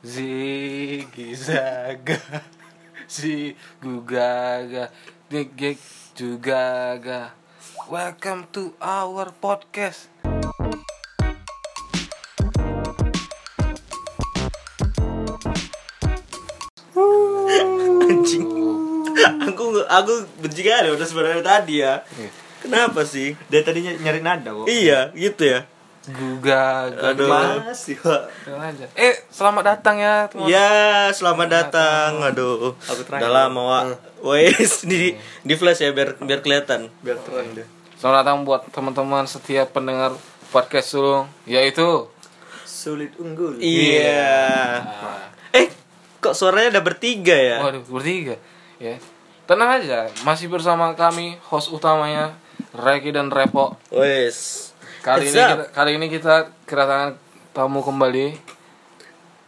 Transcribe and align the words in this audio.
Ziggy 0.00 1.36
zaga. 1.36 2.16
Si 3.04 3.52
gugaga 3.84 4.88
Digig 5.28 5.76
juga 6.16 6.96
ga 6.96 7.36
Welcome 7.84 8.48
to 8.56 8.72
our 8.80 9.28
podcast. 9.36 10.08
Anjing. 18.08 18.48
Aku 19.52 19.84
aku 19.84 20.12
benci 20.40 20.64
kali 20.64 20.88
udah 20.96 21.04
sebenarnya 21.04 21.44
tadi 21.44 21.84
ya. 21.84 22.00
Iya. 22.16 22.30
kenapa 22.64 23.04
sih? 23.04 23.36
Dia 23.52 23.60
tadinya 23.60 23.92
nyari 24.00 24.24
nada 24.24 24.48
kok. 24.48 24.64
iya 24.64 25.12
gitu 25.12 25.44
ya 25.44 25.68
Gugaga 26.08 27.12
Aduh. 27.12 27.28
Masih, 27.28 28.00
aja. 28.00 28.86
Eh 28.96 29.14
selamat 29.28 29.76
datang 29.76 30.00
ya 30.00 30.24
teman 30.32 30.48
ya 30.48 31.12
selamat 31.12 31.48
datang. 31.52 32.24
aduh. 32.24 32.72
Aku 32.88 33.04
terakhir. 33.04 33.28
udah 33.28 33.32
lama 33.44 33.60
wa 33.60 33.80
wes 34.32 34.88
di 34.88 35.12
di 35.44 35.54
flash 35.60 35.84
ya 35.84 35.92
biar 35.92 36.16
biar 36.24 36.40
kelihatan. 36.40 36.88
Biar 37.04 37.20
terang 37.20 37.52
deh. 37.52 37.68
Selamat 38.00 38.24
datang 38.24 38.48
buat 38.48 38.64
teman-teman 38.72 39.28
setiap 39.28 39.76
pendengar 39.76 40.16
podcast 40.48 40.96
Sulung 40.96 41.28
Yaitu 41.44 42.08
Sulit 42.64 43.12
unggul. 43.20 43.60
iya. 43.60 44.80
Eh 45.52 45.68
kok 46.24 46.32
suaranya 46.32 46.80
ada 46.80 46.82
bertiga 46.82 47.36
ya? 47.36 47.60
Waduh 47.60 47.84
bertiga. 47.84 48.40
Ya. 48.80 48.96
Tenang 49.44 49.84
aja 49.84 50.08
masih 50.24 50.48
bersama 50.48 50.96
kami 50.96 51.36
host 51.52 51.68
utamanya 51.68 52.32
Reki 52.72 53.12
dan 53.12 53.28
Repo. 53.28 53.76
Wes 53.92 54.69
Kali 55.00 55.24
ini 55.26 55.38
up? 55.38 55.48
kita, 55.48 55.64
kali 55.72 55.90
ini 55.96 56.06
kita 56.06 56.34
kedatangan 56.68 57.16
tamu 57.50 57.80
kembali 57.80 58.36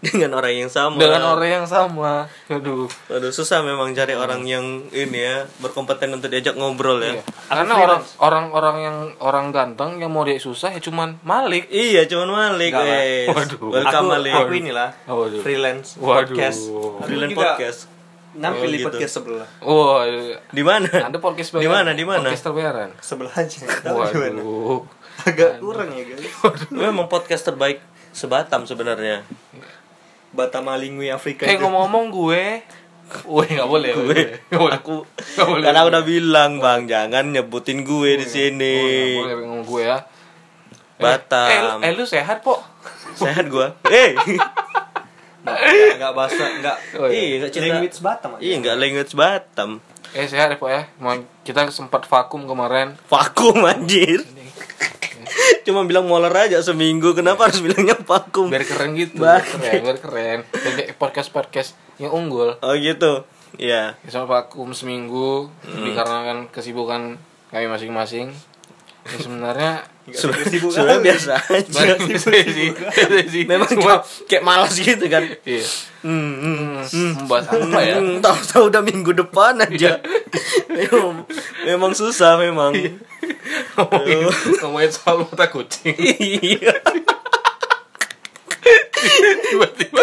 dengan 0.03 0.35
orang 0.35 0.67
yang 0.67 0.67
sama 0.67 0.99
dengan 0.99 1.23
orang 1.29 1.63
yang 1.63 1.67
sama. 1.69 2.27
Aduh. 2.51 2.91
Aduh 3.07 3.31
susah 3.31 3.63
memang 3.63 3.95
cari 3.95 4.19
orang 4.19 4.43
yang 4.43 4.65
ini 4.91 5.15
ya 5.15 5.47
berkompeten 5.61 6.11
untuk 6.11 6.27
diajak 6.27 6.59
ngobrol 6.59 6.99
ya. 6.99 7.15
Iya. 7.15 7.23
Karena 7.47 7.75
orang 7.77 8.03
orang 8.19 8.45
orang 8.51 8.77
yang 8.81 8.97
orang 9.21 9.47
ganteng 9.53 10.01
yang 10.01 10.11
mau 10.11 10.27
dia 10.27 10.41
susah 10.41 10.73
ya 10.73 10.81
cuman 10.81 11.21
Malik. 11.23 11.71
Iya, 11.71 12.09
cuman 12.09 12.29
Malik. 12.33 12.73
Wes. 12.75 13.31
Waduh. 13.31 13.61
Welcome 13.71 14.09
aku, 14.09 14.13
Malik. 14.19 14.33
aku 14.35 14.55
inilah 14.57 14.91
Waduh. 15.07 15.39
freelance 15.39 15.89
Waduh. 16.01 16.33
podcast. 16.33 16.61
Freelance 17.07 17.29
Aku 17.29 17.39
juga 17.39 17.45
podcast. 17.55 17.81
Nampil 18.33 18.65
Oh, 18.65 18.73
di 18.73 18.79
gitu. 18.81 18.87
podcast 18.89 19.13
sebelah. 19.13 19.49
Wah, 19.61 20.03
Di 20.49 20.63
mana? 20.65 20.89
ada 20.89 21.19
podcast 21.21 21.53
Di 21.53 21.69
mana? 21.69 21.93
Di 21.93 22.01
mana? 22.09 22.25
Podcast 22.25 22.49
terbayaran. 22.49 22.89
Sebelah 22.99 23.35
aja. 23.37 23.61
Waduh. 23.87 24.89
Agak 25.25 25.59
kurang 25.59 25.91
ya, 25.91 26.03
guys. 26.05 26.27
Memang 26.73 27.07
podcast 27.07 27.45
terbaik 27.45 27.79
sebatam 28.11 28.63
sebenarnya. 28.63 29.23
Batama 30.31 30.75
Lingui 30.75 31.09
Afrika. 31.09 31.45
Eh 31.45 31.55
itu. 31.55 31.63
ngomong-ngomong 31.63 32.07
gue, 32.11 32.45
Woi 33.25 33.45
nggak 33.47 33.67
boleh. 33.67 33.93
gue 33.93 34.21
Nggak 34.49 34.57
boleh. 34.59 34.73
aku 34.75 34.95
boleh. 35.45 35.63
karena 35.63 35.79
aku 35.81 35.91
udah 35.91 36.03
bilang 36.03 36.53
bang 36.57 36.81
jangan 36.87 37.25
nyebutin 37.29 37.83
gue 37.83 38.17
di 38.17 38.27
sini 38.27 38.77
Oh, 38.81 38.89
nggak 39.21 39.37
boleh 39.37 39.47
ngomong 39.47 39.65
gue 39.67 39.83
ya. 39.83 39.99
Eh, 40.01 40.03
Batam. 40.99 41.79
Eh, 41.79 41.85
eh, 41.85 41.93
lu 41.93 42.05
sehat, 42.05 42.41
Po? 42.41 42.57
sehat 43.13 43.45
gue 43.47 43.67
eh 43.93 44.17
Nggak- 45.43 45.99
nggak 45.99 46.13
bahasa 46.15 46.45
nggak 46.57 46.77
Oh, 46.97 47.05
iya. 47.07 47.21
iya 47.21 47.35
nggak 47.37 47.53
cerita 47.53 47.69
language 47.75 47.99
Batam 48.01 48.31
aja. 48.33 48.41
iya 48.41 48.55
nggak 48.57 48.77
language 48.79 49.13
Batam 49.13 49.71
Eh, 50.13 50.25
sehat 50.25 50.49
ya, 50.49 50.57
Po 50.57 50.67
ya. 50.67 50.89
Emang 50.95 51.25
kita 51.41 51.65
sempat 51.69 52.05
vakum 52.05 52.45
kemarin. 52.45 52.97
vakum 53.07 53.61
anjir 53.63 54.25
cuma 55.63 55.87
bilang 55.87 56.07
molar 56.07 56.35
aja 56.35 56.59
seminggu. 56.61 57.15
Kenapa 57.15 57.49
harus 57.49 57.63
bilangnya 57.63 57.97
vakum? 58.03 58.51
Biar 58.51 58.67
keren 58.67 58.93
gitu 58.99 59.23
biar 59.23 59.43
keren 59.43 59.81
biar 59.83 59.99
keren. 59.99 60.39
Biar 60.51 60.73
kayak 60.79 60.99
podcast 60.99 61.31
podcast 61.31 61.71
yang 61.97 62.13
unggul. 62.13 62.59
Oh 62.61 62.75
gitu. 62.77 63.25
Iya. 63.61 63.97
Ya, 64.01 64.09
sama 64.09 64.41
vakum 64.41 64.73
seminggu 64.73 65.53
dikarenakan 65.65 66.49
kesibukan 66.49 67.21
kami 67.53 67.67
masing-masing 67.69 68.33
ya, 69.03 69.17
sebenarnya 69.19 69.73
Sudah, 70.11 70.35
kesibukan. 70.37 70.77
sudah 70.83 70.97
biasa 70.99 71.33
aja. 71.39 71.95
Biasa 72.03 72.29
sih, 73.31 73.43
memang 73.47 73.71
Cuma- 73.71 74.03
kayak, 74.03 74.27
kayak 74.27 74.43
malas 74.43 74.75
gitu 74.75 75.05
kan. 75.07 75.23
Iya. 75.43 75.65
Hmm, 76.03 76.33
hmm. 76.35 76.83
Hmm, 76.83 77.13
membahas 77.23 77.47
apa 77.49 77.79
ya? 77.81 77.97
Hmm, 78.03 78.19
tahu-tahu 78.19 78.63
udah 78.67 78.83
minggu 78.83 79.13
depan 79.15 79.63
aja. 79.63 80.03
Memang, 80.67 81.23
memang 81.63 81.93
susah 81.95 82.35
memang. 82.35 82.75
Ngomongin 83.73 84.27
ngomongin 84.59 84.91
soal 84.91 85.23
mata 85.23 85.47
kucing. 85.47 85.95
Iya. 85.95 86.75
Tiba-tiba 89.43 89.99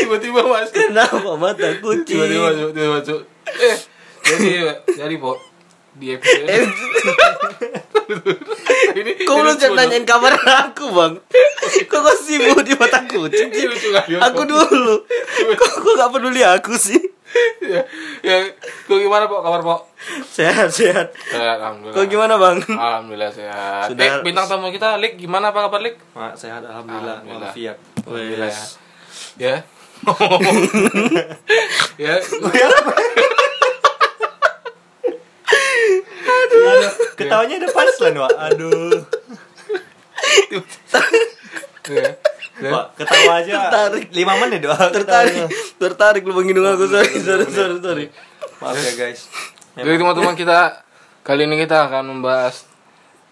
tiba-tiba 0.00 0.40
mas 0.42 0.70
kenapa 0.70 1.30
mata 1.34 1.66
tiba-tiba 1.74 1.82
kucing 1.82 2.18
masuk 2.18 2.68
tiba-tiba 2.74 2.90
masuk. 2.98 3.20
Eh 3.46 3.76
jadi 4.20 4.48
jadi 4.94 5.14
di 5.96 6.14
episode 6.14 6.46
ini. 6.46 6.70
Kok 9.22 9.34
ini 9.34 9.42
lucu 9.46 9.66
nanyain 9.70 10.02
kabar 10.02 10.34
aku 10.34 10.90
bang? 10.90 11.12
Kok 11.86 12.00
kau 12.02 12.16
sibuk 12.16 12.58
di 12.66 12.74
mata 12.74 13.06
kucing 13.06 13.50
sih? 13.50 13.66
Aku 14.18 14.42
dulu. 14.42 15.06
Kok 15.54 15.70
kok 15.78 15.92
gak 15.94 16.10
peduli 16.10 16.42
aku 16.42 16.74
sih? 16.74 16.98
Ya, 17.62 17.86
ya 18.26 18.42
kok 18.58 18.98
gimana 18.98 19.30
po 19.30 19.38
kabar 19.38 19.62
po 19.62 19.86
Sehat 20.26 20.74
sehat. 20.74 21.14
Sehat 21.30 21.62
alhamdulillah. 21.62 21.94
Kok 21.94 22.06
gimana 22.10 22.34
bang? 22.34 22.56
Alhamdulillah 22.66 23.30
sehat. 23.30 23.94
Sudah- 23.94 24.18
eh, 24.18 24.26
bintang 24.26 24.50
tamu 24.50 24.74
kita 24.74 24.98
Lik 24.98 25.14
gimana? 25.14 25.54
Apa 25.54 25.70
kabar 25.70 25.78
Lik? 25.78 26.02
Mak, 26.18 26.34
sehat 26.34 26.66
alhamdulillah. 26.66 27.22
Alhamdulillah. 27.22 27.54
Alhamdulillah 27.54 28.42
ya. 28.50 28.50
Wes. 28.50 28.58
ya 29.38 29.62
ya 35.80 35.98
Aduh, 36.20 36.84
ketawanya 37.14 37.54
ada 37.56 37.68
punchline, 37.68 38.16
Wak. 38.16 38.32
Aduh. 38.48 38.92
ya 41.90 42.10
ya. 42.60 42.70
Wak, 42.70 42.86
ketawa 42.94 43.32
aja. 43.40 43.52
Tertarik. 43.56 44.04
5 44.10 44.42
menit, 44.44 44.62
Wak. 44.62 44.92
Tertarik 44.92 45.34
Tertarik 45.76 46.22
lu 46.22 46.32
bang 46.34 46.46
hidung 46.46 46.66
aku 46.66 46.84
Sorry 46.86 47.16
sorry 47.18 47.46
sorry 47.48 47.76
sorry 47.80 48.04
Maaf 48.60 48.76
ya, 48.76 48.92
guys. 48.94 49.32
Jadi 49.72 49.96
teman-teman 49.96 50.36
kita 50.36 50.84
kali 51.22 51.48
ini 51.48 51.56
kita 51.56 51.88
akan 51.88 52.12
membahas 52.12 52.68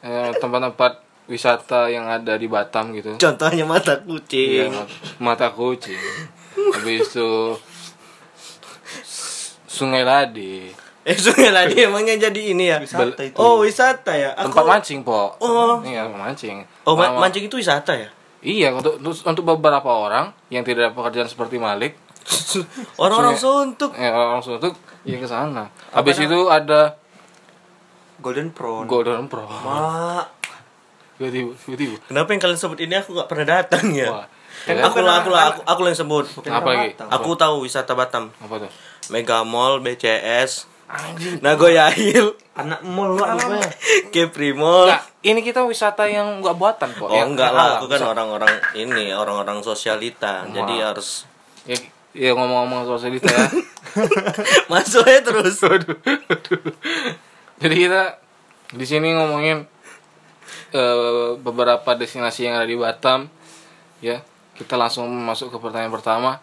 eh, 0.00 0.32
tempat-tempat 0.34 1.04
wisata 1.28 1.92
yang 1.92 2.08
ada 2.08 2.40
di 2.40 2.48
Batam 2.48 2.96
gitu. 2.96 3.20
Contohnya 3.20 3.68
mata 3.68 3.92
Iya, 3.92 4.00
kucing 4.00 4.70
mat- 4.72 4.96
mata 5.20 5.48
kucing. 5.52 6.00
Habis 6.72 7.04
itu 7.06 7.60
Sungai 9.68 10.02
Ladi, 10.02 10.72
Eh 11.02 11.14
sungai 11.14 11.50
lagi 11.50 11.78
emangnya 11.80 12.28
jadi 12.28 12.40
ini 12.52 12.68
ya 12.68 12.78
Wisata 12.78 13.22
itu. 13.22 13.36
Oh 13.36 13.62
wisata 13.62 14.12
ya 14.12 14.34
Aku 14.34 14.50
tempat 14.50 14.66
mancing, 14.76 15.00
Po. 15.02 15.34
Oh. 15.38 15.80
Iya, 15.80 16.04
mancing. 16.06 16.66
Oh 16.84 16.94
ma- 16.94 17.16
mancing 17.16 17.46
itu 17.46 17.56
wisata 17.56 17.92
ya 17.92 18.08
Iya, 18.38 18.70
untuk 18.70 18.98
untuk 19.02 19.44
beberapa 19.44 19.88
orang 19.88 20.30
yang 20.46 20.62
tidak 20.62 20.90
ada 20.90 20.94
pekerjaan 20.94 21.26
seperti 21.26 21.58
Malik, 21.58 21.98
Orang-orang 23.02 23.34
Sungai- 23.34 23.74
suntuk 23.74 23.90
eh, 23.94 24.06
orang 24.06 24.38
suntuk 24.38 24.78
ya 25.02 25.16
ke 25.16 25.26
sana. 25.26 25.66
Habis 25.90 26.20
itu 26.20 26.46
ada 26.46 26.94
Golden 28.18 28.50
Prawn. 28.50 28.84
Golden 28.84 29.26
Pro. 29.26 29.42
Mak. 29.42 30.26
Tiba-tiba, 31.16 31.50
tiba-tiba. 31.56 31.96
Kenapa 32.04 32.28
yang 32.30 32.40
kalian 32.40 32.58
sebut 32.58 32.78
ini 32.78 32.94
aku 32.94 33.10
gak 33.12 33.26
pernah 33.26 33.46
datang 33.56 33.90
ya 33.90 34.06
Wah. 34.12 34.26
Ya, 34.66 34.82
Aku 34.84 34.98
lah, 35.00 35.22
aku 35.22 35.30
lah, 35.30 35.42
aku, 35.50 35.60
aku 35.64 35.80
lah 35.82 35.90
yang 35.90 36.00
sebut 36.00 36.24
Apa 36.40 36.62
orang 36.62 36.90
lagi? 36.90 36.98
Aku 37.10 37.30
tahu 37.34 37.62
wisata 37.62 37.94
Batam 37.94 38.30
apa 38.36 38.54
tuh? 38.58 38.70
Mega 39.08 39.42
Mall, 39.42 39.78
BCS, 39.80 40.66
Anjing. 40.88 41.44
Nagoya 41.44 41.92
Hill, 41.92 42.32
Anak 42.56 42.80
mall, 42.80 43.12
Wak. 43.12 43.36
pokoknya. 43.36 43.68
Capri 44.08 44.56
Mall. 44.56 44.88
Ini 45.20 45.40
kita 45.44 45.60
wisata 45.68 46.08
yang 46.08 46.40
enggak 46.40 46.56
buatan 46.56 46.88
kok. 46.96 47.06
Oh 47.06 47.12
Yang 47.12 47.36
enggak 47.36 47.50
lah, 47.52 47.76
aku 47.76 47.92
kan 47.92 48.00
orang-orang 48.08 48.48
ini, 48.72 49.12
orang-orang 49.12 49.60
sosialita. 49.60 50.48
Jadi 50.48 50.80
harus 50.80 51.28
Ya, 51.68 51.76
ya 52.16 52.30
ngomong-ngomong 52.32 52.88
soal 52.88 53.12
cerita 53.12 53.28
ya. 53.28 53.44
masuk 54.72 55.04
aja 55.04 55.20
terus. 55.20 55.60
Jadi 57.60 57.74
kita 57.76 58.16
di 58.72 58.84
sini 58.88 59.12
ngomongin 59.12 59.68
eh, 60.72 61.30
beberapa 61.36 61.92
destinasi 61.92 62.48
yang 62.48 62.56
ada 62.56 62.64
di 62.64 62.80
Batam. 62.80 63.28
Ya, 64.00 64.24
kita 64.56 64.80
langsung 64.80 65.04
masuk 65.12 65.52
ke 65.52 65.58
pertanyaan 65.60 65.92
pertama. 65.92 66.40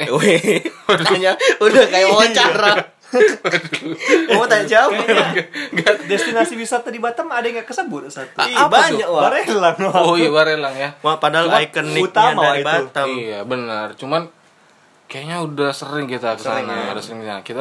Eh, 0.00 0.08
weh, 0.08 0.64
tanya 1.04 1.36
udah 1.60 1.84
kayak 1.92 2.08
wawancara. 2.08 2.72
Kamu 3.14 4.44
tanya 4.44 4.64
siapa? 4.64 4.90
Kayaknya 4.94 5.92
destinasi 6.04 6.54
wisata 6.54 6.88
di 6.88 6.98
Batam 6.98 7.28
ada 7.28 7.42
yang 7.42 7.56
nggak 7.56 7.68
kesebut 7.68 8.06
satu. 8.08 8.42
Ih, 8.42 8.54
apa 8.54 8.90
banyak 8.90 9.06
wah. 9.06 9.22
Barelang. 9.28 9.76
Oh 9.94 10.14
iya 10.14 10.28
Barelang 10.28 10.74
ya. 10.74 10.90
Wah, 11.00 11.16
padahal 11.16 11.48
Cuma 11.48 11.60
ikoniknya 11.60 12.02
utama 12.02 12.40
dari 12.44 12.60
itu. 12.60 12.66
Batam. 12.66 13.06
Iya 13.08 13.38
benar. 13.42 13.86
Cuman 13.94 14.22
kayaknya 15.06 15.36
udah 15.40 15.70
sering 15.70 16.06
kita 16.06 16.34
ke 16.34 16.42
sana. 16.42 16.58
Sering, 16.58 16.66
ya. 16.68 16.90
Ada 16.90 17.00
sering 17.00 17.18
ke 17.18 17.26
sana. 17.26 17.40
Kita 17.42 17.60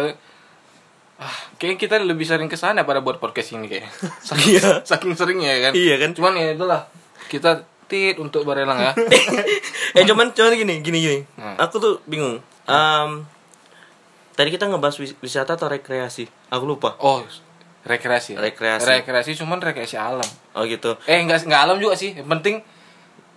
ah 1.14 1.36
kayaknya 1.56 1.78
kita 1.78 1.96
lebih 2.02 2.26
sering 2.26 2.50
ke 2.50 2.58
sana 2.58 2.84
pada 2.84 3.00
buat 3.00 3.18
podcast 3.18 3.54
ini 3.54 3.68
kayaknya. 3.68 3.92
Saking, 4.28 4.50
Iya. 4.52 4.70
saking 4.84 5.14
seringnya 5.14 5.50
ya 5.52 5.60
kan. 5.62 5.72
Iya 5.74 5.96
kan? 5.98 6.10
Cuman 6.12 6.34
ya 6.36 6.52
itulah 6.52 6.82
kita 7.28 7.52
tit 7.86 8.18
untuk 8.18 8.42
Barelang 8.44 8.80
ya. 8.82 8.92
eh 9.96 10.04
cuman 10.04 10.34
cuman 10.34 10.52
gini 10.52 10.82
gini 10.82 10.98
gini 11.00 11.20
Hmm. 11.38 11.56
aku 11.60 11.78
tuh 11.78 11.94
bingung 12.06 12.42
Em, 12.64 13.28
tadi 14.34 14.50
kita 14.50 14.66
ngebahas 14.66 14.98
wis- 14.98 15.18
wisata 15.18 15.54
atau 15.54 15.68
rekreasi 15.68 16.26
aku 16.50 16.66
lupa 16.66 16.98
Oh, 16.98 17.22
rekreasi. 17.84 18.34
Rekreasi. 18.34 18.88
Rekreasi 18.88 19.32
cuman 19.36 19.60
rekreasi 19.60 19.96
alam. 19.96 20.26
oh 20.52 20.64
gitu 20.64 20.96
Eh, 21.04 21.18
enggak 21.18 21.44
enggak 21.44 21.62
alam 21.62 21.78
juga 21.78 21.94
sih. 21.94 22.14
Yang 22.14 22.30
penting 22.32 22.56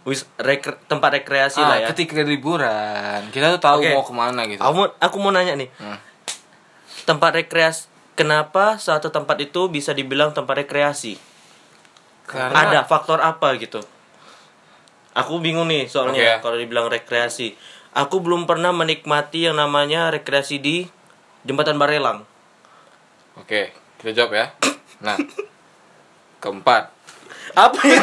Wis, 0.02 0.22
rekre- 0.37 0.78
tempat 0.87 1.10
rekreasi 1.12 1.58
ah, 1.58 1.66
lah 1.66 1.76
ya 1.81 1.90
ketika 1.90 2.22
liburan, 2.22 3.26
kita 3.28 3.50
tuh 3.50 3.60
tahu 3.60 3.82
Oke. 3.82 3.90
mau 3.90 4.00
ke 4.00 4.14
mana 4.14 4.46
gitu. 4.46 4.62
aku 4.62 4.72
mau 4.72 4.87
aku 4.96 5.16
mau 5.19 5.31
nanya 5.31 5.54
nih 5.56 5.66
Hmm. 5.75 5.98
tempat 7.02 7.34
rekreasi 7.34 7.90
kenapa 8.14 8.78
suatu 8.78 9.10
tempat 9.10 9.34
itu 9.40 9.66
bisa 9.66 9.90
dibilang 9.90 10.31
tempat 10.31 10.62
rekreasi 10.62 11.19
Karena 12.22 12.54
ada 12.70 12.81
faktor 12.82 13.19
apa 13.19 13.50
gitu 13.56 13.82
aku 15.12 15.40
bingung 15.40 15.66
nih 15.66 15.87
soalnya 15.87 16.38
Oke. 16.38 16.43
kalau 16.44 16.56
dibilang 16.56 16.87
rekreasi 16.87 17.58
aku 17.96 18.20
belum 18.20 18.44
pernah 18.44 18.70
menikmati 18.70 19.48
yang 19.48 19.56
namanya 19.56 20.12
rekreasi 20.12 20.56
di 20.56 20.76
jembatan 21.43 21.76
Barelang 21.76 22.28
Oke, 23.37 23.69
kita 23.96 24.12
jawab 24.14 24.32
ya. 24.32 24.46
Nah, 24.98 25.16
keempat. 26.38 26.88
apa 27.54 27.78
ya 27.81 28.00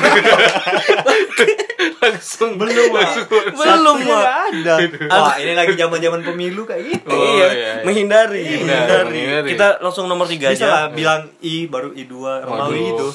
langsung 1.99 2.55
Belum, 2.55 2.89
Wak. 2.89 3.09
belum 3.53 3.97
ada. 4.07 4.73
Wah, 5.09 5.35
ini 5.35 5.53
lagi 5.53 5.73
zaman-zaman 5.73 6.21
pemilu 6.21 6.63
kayak 6.63 6.83
gitu. 6.85 7.09
Oh, 7.09 7.17
iya, 7.33 7.47
iya, 7.47 7.49
iya. 7.51 7.83
menghindari, 7.83 8.41
Iya, 8.41 8.57
menghindari. 8.61 9.09
menghindari. 9.09 9.49
Kita 9.49 9.67
langsung 9.79 10.05
nomor 10.05 10.25
tiga 10.25 10.49
Bisa 10.49 10.65
lah 10.65 10.83
aja. 10.87 10.93
bilang 10.93 11.21
I 11.39 11.65
baru 11.65 11.91
I2 11.91 12.13
Romawi 12.41 12.53
Waduh. 12.71 12.85
gitu. 12.87 13.07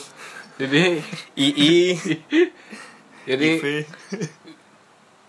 Jadi, 0.59 0.83
II. 1.39 1.87
jadi 3.31 3.47
IV. 3.57 3.65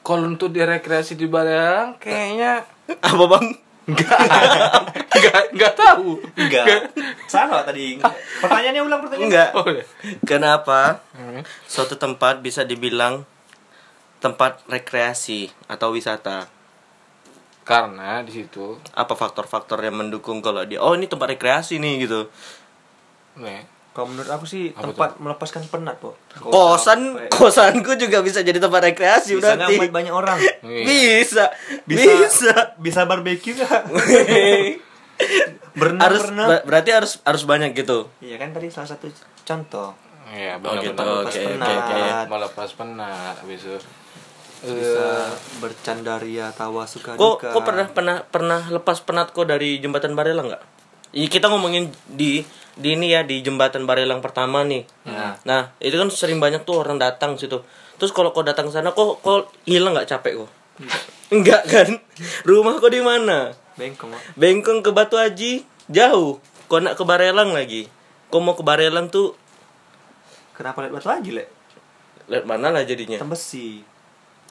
Kalau 0.10 0.26
untuk 0.26 0.50
di 0.50 0.58
rekreasi 0.60 1.14
di 1.14 1.30
Barelang 1.30 2.02
kayaknya 2.02 2.66
Apa 3.00 3.26
bang? 3.30 3.46
nggak 5.10 5.44
nggak 5.54 5.74
tahu. 5.76 6.18
Enggak. 6.34 6.94
Salah 7.26 7.62
tadi. 7.62 7.98
Pertanyaannya 8.42 8.82
ulang 8.82 9.02
pertanyaan. 9.02 9.30
Enggak. 9.30 9.50
Oh, 9.54 9.66
iya. 9.66 9.86
Kenapa 10.22 11.02
Hmm. 11.14 11.42
suatu 11.66 11.94
tempat 11.94 12.42
bisa 12.42 12.62
dibilang 12.64 13.26
tempat 14.18 14.62
rekreasi 14.66 15.50
atau 15.66 15.94
wisata? 15.94 16.50
Karena 17.66 18.26
di 18.26 18.34
situ, 18.34 18.82
Apa 18.94 19.14
faktor-faktor 19.14 19.78
yang 19.82 20.02
mendukung 20.02 20.42
kalau 20.42 20.66
dia 20.66 20.82
oh 20.82 20.94
ini 20.94 21.06
tempat 21.06 21.38
rekreasi 21.38 21.78
nih 21.78 22.06
gitu. 22.06 22.26
nih, 23.38 23.62
Kalau 23.90 24.08
menurut 24.08 24.28
aku 24.28 24.46
sih 24.46 24.70
Apa 24.70 24.86
tempat 24.86 25.10
melepaskan 25.18 25.64
penat, 25.66 25.98
Po. 25.98 26.14
Kosan 26.40 27.18
capek, 27.18 27.30
kosanku 27.32 27.92
juga 27.96 28.22
bisa 28.22 28.40
jadi 28.40 28.56
tempat 28.56 28.86
rekreasi 28.86 29.34
bisa 29.34 29.54
berarti. 29.54 29.76
ngamet 29.76 29.92
banyak 29.92 30.14
orang. 30.14 30.40
Iya. 30.62 30.84
Bisa. 31.20 31.46
Bisa 31.84 32.12
Bisa. 32.16 32.54
bisa 32.76 33.02
barbeque 33.04 33.52
enggak? 33.52 33.82
Berenang 35.72 36.02
harus 36.02 36.22
berenang. 36.24 36.48
ber- 36.50 36.64
berarti 36.66 36.90
harus 36.92 37.12
harus 37.22 37.44
banyak 37.44 37.72
gitu. 37.74 38.08
Iya 38.20 38.36
kan 38.38 38.50
tadi 38.50 38.68
salah 38.68 38.90
satu 38.90 39.08
contoh. 39.44 39.92
Iya, 40.30 40.58
Oh, 40.60 40.78
gitu. 40.78 40.94
Melepas 40.94 41.26
Oke, 41.26 41.42
oke, 41.42 41.50
penat. 41.50 41.70
oke. 41.76 42.02
Melepas 42.30 42.70
penat 42.74 43.36
habis 43.38 43.62
itu. 43.62 43.80
Bisa 44.60 45.02
Eh, 45.02 45.28
bercandaria 45.58 46.52
tawa 46.52 46.84
suka 46.84 47.16
Kok 47.16 47.20
duka. 47.40 47.50
kok 47.50 47.64
pernah 47.64 47.88
pernah 47.88 48.18
pernah 48.22 48.62
lepas 48.70 49.00
penat 49.00 49.32
kok 49.32 49.44
dari 49.44 49.80
jembatan 49.80 50.14
Barelang 50.14 50.48
nggak? 50.48 50.64
Ini 51.10 51.28
kita 51.28 51.48
ngomongin 51.48 51.88
di 52.06 52.44
di 52.80 52.96
ini 52.96 53.12
ya 53.12 53.28
di 53.28 53.44
jembatan 53.44 53.84
Barelang 53.84 54.24
pertama 54.24 54.64
nih. 54.64 54.88
Ya. 55.04 55.36
Nah 55.44 55.76
itu 55.84 56.00
kan 56.00 56.08
sering 56.08 56.40
banyak 56.40 56.64
tuh 56.64 56.80
orang 56.80 56.96
datang 56.96 57.36
situ. 57.36 57.60
Terus 58.00 58.16
kalau 58.16 58.32
kau 58.32 58.42
datang 58.42 58.72
sana 58.72 58.96
kok 58.96 59.20
kok 59.20 59.52
hilang 59.68 59.92
nggak 59.92 60.08
capek 60.08 60.40
kok? 60.40 60.50
Enggak 61.36 61.68
kan? 61.68 62.00
Rumah 62.48 62.80
kau 62.80 62.88
di 62.88 63.04
mana? 63.04 63.52
Bengkong. 63.76 64.16
Bengkong 64.40 64.80
ke 64.80 64.96
Batu 64.96 65.20
Haji 65.20 65.68
jauh. 65.92 66.40
Kau 66.72 66.80
nak 66.80 66.96
ke 66.96 67.04
Barelang 67.04 67.52
lagi. 67.52 67.92
Kau 68.32 68.40
mau 68.40 68.56
ke 68.56 68.64
Barelang 68.64 69.12
tuh 69.12 69.36
Kenapa 70.60 70.84
lihat 70.84 70.92
batu 70.92 71.08
aja, 71.08 71.32
Le? 71.32 71.48
lihat 72.30 72.46
mana 72.46 72.68
lah 72.70 72.84
jadinya. 72.84 73.16
Tembesi. 73.16 73.82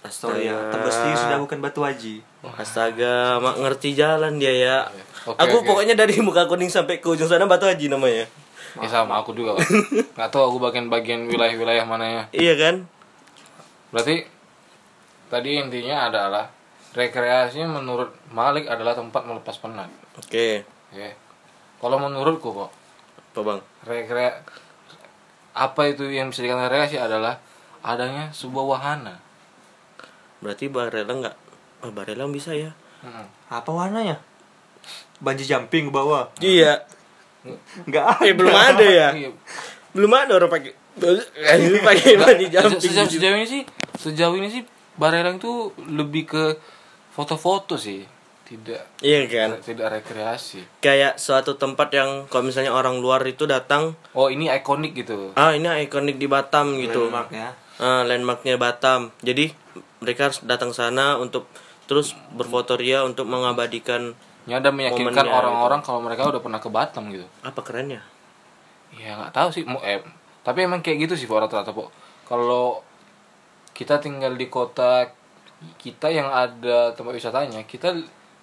Astaga. 0.00 0.40
Sorry 0.40 0.48
ya, 0.48 0.56
Tembesi 0.72 1.10
sudah 1.20 1.36
bukan 1.36 1.58
batu 1.60 1.81
haji. 1.84 2.24
Astaga, 2.56 3.36
mak 3.44 3.60
ngerti 3.60 3.92
jalan 3.92 4.40
dia 4.40 4.54
ya. 4.56 4.78
Oke, 5.25 5.38
aku 5.38 5.56
oke. 5.61 5.67
pokoknya 5.67 5.94
dari 5.94 6.15
muka 6.26 6.47
kuning 6.47 6.69
sampai 6.69 7.00
ke 7.00 7.06
ujung 7.06 7.26
sana 7.26 7.44
Batu 7.44 7.67
Haji 7.67 7.88
namanya. 7.88 8.29
Ya 8.79 8.87
sama 8.87 9.19
aku 9.19 9.32
juga. 9.32 9.56
Pak. 9.56 9.67
Nggak 10.15 10.29
tahu 10.31 10.43
aku 10.44 10.59
bagian-bagian 10.61 11.26
wilayah-wilayah 11.26 11.82
mananya. 11.82 12.23
Iya 12.31 12.55
kan? 12.55 12.75
Berarti 13.91 14.29
tadi 15.26 15.56
intinya 15.56 16.06
adalah 16.06 16.44
rekreasi 16.93 17.65
menurut 17.65 18.12
Malik 18.29 18.69
adalah 18.69 18.93
tempat 18.93 19.25
melepas 19.25 19.56
penat. 19.56 19.88
Oke. 20.17 20.62
Oke. 20.93 21.09
Kalau 21.79 21.97
menurutku 21.97 22.50
kok 22.50 22.70
Apa 23.32 23.41
bang? 23.44 23.61
rekre 23.87 24.26
apa 25.55 25.82
itu 25.87 26.06
yang 26.06 26.31
bisa 26.31 26.43
dikatakan 26.43 26.70
rekreasi 26.70 26.99
adalah 26.99 27.38
adanya 27.82 28.31
sebuah 28.31 28.65
wahana. 28.69 29.19
Berarti 30.38 30.70
Barelang 30.70 31.23
nggak? 31.23 31.37
Oh, 31.82 31.91
Barelang 31.91 32.31
bisa 32.31 32.55
ya? 32.55 32.70
Mm-mm. 33.03 33.26
Apa 33.49 33.70
warnanya? 33.70 34.19
Banji 35.19 35.43
jumping 35.43 35.88
ke 35.88 35.93
bawah. 35.93 36.31
Iya. 36.38 36.87
Enggak 37.85 38.05
ada. 38.15 38.23
Eh 38.23 38.35
belum 38.35 38.53
ada 38.53 38.85
ya? 38.85 39.09
Iya. 39.12 39.31
Belum 39.91 40.11
ada 40.11 40.32
orang 40.35 40.49
pakai 40.49 40.73
Eh, 40.99 41.79
pakai 41.87 42.19
Se- 42.44 42.53
jumping. 42.53 42.81
Sejauh, 42.82 43.06
sejauh 43.09 43.37
ini 43.37 43.47
sih, 43.47 43.62
sejauh 43.97 44.35
ini 44.35 44.49
sih 44.49 44.62
Barelang 44.94 45.38
tuh 45.38 45.70
lebih 45.79 46.26
ke 46.26 46.59
foto-foto 47.09 47.75
sih, 47.75 48.03
tidak 48.43 48.82
Iya 48.99 49.26
kan? 49.26 49.50
tidak 49.61 49.94
rekreasi. 49.94 50.67
Kayak 50.79 51.17
suatu 51.17 51.55
tempat 51.55 51.91
yang 51.93 52.26
kalau 52.26 52.43
misalnya 52.43 52.70
orang 52.70 52.99
luar 52.99 53.23
itu 53.23 53.47
datang, 53.47 53.94
Oh 54.11 54.26
ini 54.26 54.50
ikonik 54.50 54.94
gitu. 54.97 55.31
ah 55.35 55.50
ini 55.50 55.70
ikonik 55.81 56.19
di 56.19 56.26
Batam 56.26 56.75
gitu. 56.76 57.06
Landmark 57.06 57.31
ya. 57.31 57.55
Ah, 57.79 58.03
landmarknya 58.03 58.59
Batam. 58.59 59.15
Jadi 59.20 59.55
mereka 59.99 60.26
harus 60.26 60.43
datang 60.43 60.70
sana 60.70 61.15
untuk 61.15 61.47
terus 61.87 62.19
berfotoria 62.29 63.00
untuk 63.00 63.25
mengabadikan 63.25 64.19
Ini 64.48 64.64
ada 64.64 64.72
meyakinkan 64.72 65.28
orang-orang 65.28 65.84
kalau 65.84 66.00
mereka 66.00 66.24
udah 66.24 66.40
pernah 66.40 66.56
ke 66.56 66.72
Batam 66.72 67.12
gitu. 67.12 67.28
apa 67.44 67.60
kerennya? 67.60 68.00
Ya 68.96 69.20
nggak 69.20 69.36
tahu 69.36 69.48
sih, 69.52 69.68
eh, 69.84 70.00
tapi 70.40 70.64
emang 70.64 70.80
kayak 70.80 71.04
gitu 71.04 71.14
sih 71.20 71.28
rata-rata 71.28 71.68
Pak. 71.68 71.88
Kalau 72.24 72.80
kita 73.76 74.00
tinggal 74.00 74.32
di 74.40 74.48
kota 74.48 75.04
kita 75.76 76.08
yang 76.08 76.32
ada 76.32 76.96
tempat 76.96 77.12
wisatanya, 77.12 77.60
kita 77.68 77.92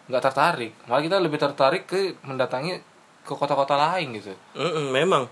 nggak 0.06 0.22
tertarik. 0.22 0.72
Malah 0.86 1.02
kita 1.02 1.18
lebih 1.18 1.42
tertarik 1.42 1.90
ke 1.90 2.14
mendatangi 2.22 2.78
ke 3.26 3.34
kota-kota 3.34 3.74
lain 3.74 4.14
gitu. 4.22 4.38
Mm-mm, 4.54 4.94
memang. 4.94 5.26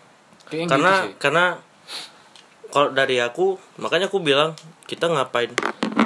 Kayak 0.50 0.74
karena 0.74 0.92
gitu 0.98 1.06
sih. 1.06 1.16
karena 1.22 1.46
kalau 2.74 2.90
dari 2.90 3.22
aku 3.22 3.62
makanya 3.78 4.10
aku 4.10 4.18
bilang 4.18 4.58
kita 4.90 5.06
ngapain 5.06 5.54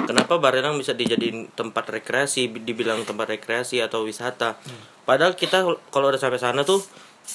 kenapa 0.04 0.36
Barelang 0.36 0.76
bisa 0.76 0.92
dijadiin 0.92 1.48
tempat 1.56 1.88
rekreasi 1.88 2.52
dibilang 2.60 3.08
tempat 3.08 3.32
rekreasi 3.40 3.80
atau 3.80 4.04
wisata 4.04 4.60
padahal 5.08 5.32
kita 5.32 5.64
kalau 5.88 6.12
udah 6.12 6.20
sampai 6.20 6.36
sana 6.36 6.68
tuh 6.68 6.84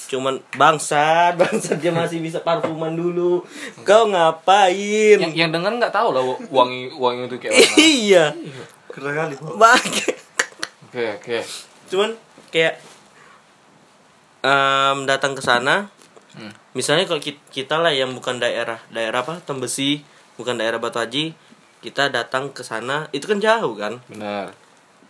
cuman 0.06 0.38
bangsat 0.54 1.34
bangsat 1.42 1.82
dia 1.82 1.90
masih 1.90 2.22
bisa 2.22 2.46
parfuman 2.46 2.94
dulu 2.94 3.42
kau 3.82 4.06
ngapain 4.06 5.18
Yang 5.18 5.34
yang 5.34 5.50
dengar 5.50 5.74
nggak 5.74 5.90
tahu 5.90 6.14
lah 6.14 6.22
wangi 6.50 6.94
wangi 6.94 7.26
itu 7.26 7.36
kayak 7.42 7.54
mana. 7.58 7.74
iya 8.06 8.24
Keren 8.94 9.10
kali. 9.10 9.34
Oke 10.86 11.02
oke. 11.18 11.38
cuman 11.90 12.14
kayak 12.54 12.78
em, 14.46 14.98
datang 15.10 15.34
ke 15.34 15.42
sana 15.42 15.90
Hmm. 16.34 16.50
misalnya 16.72 17.04
kalau 17.04 17.18
ki- 17.18 17.38
kita 17.48 17.78
lah 17.78 17.90
yang 17.90 18.10
bukan 18.10 18.36
daerah 18.36 18.82
daerah 18.88 19.20
apa 19.20 19.38
Tembesi 19.40 20.02
bukan 20.34 20.54
daerah 20.54 20.76
Batu 20.76 20.98
Haji 20.98 21.30
kita 21.78 22.08
datang 22.08 22.50
ke 22.50 22.60
sana 22.60 23.06
itu 23.10 23.22
kan 23.24 23.38
jauh 23.38 23.72
kan 23.72 24.02
Benar. 24.04 24.50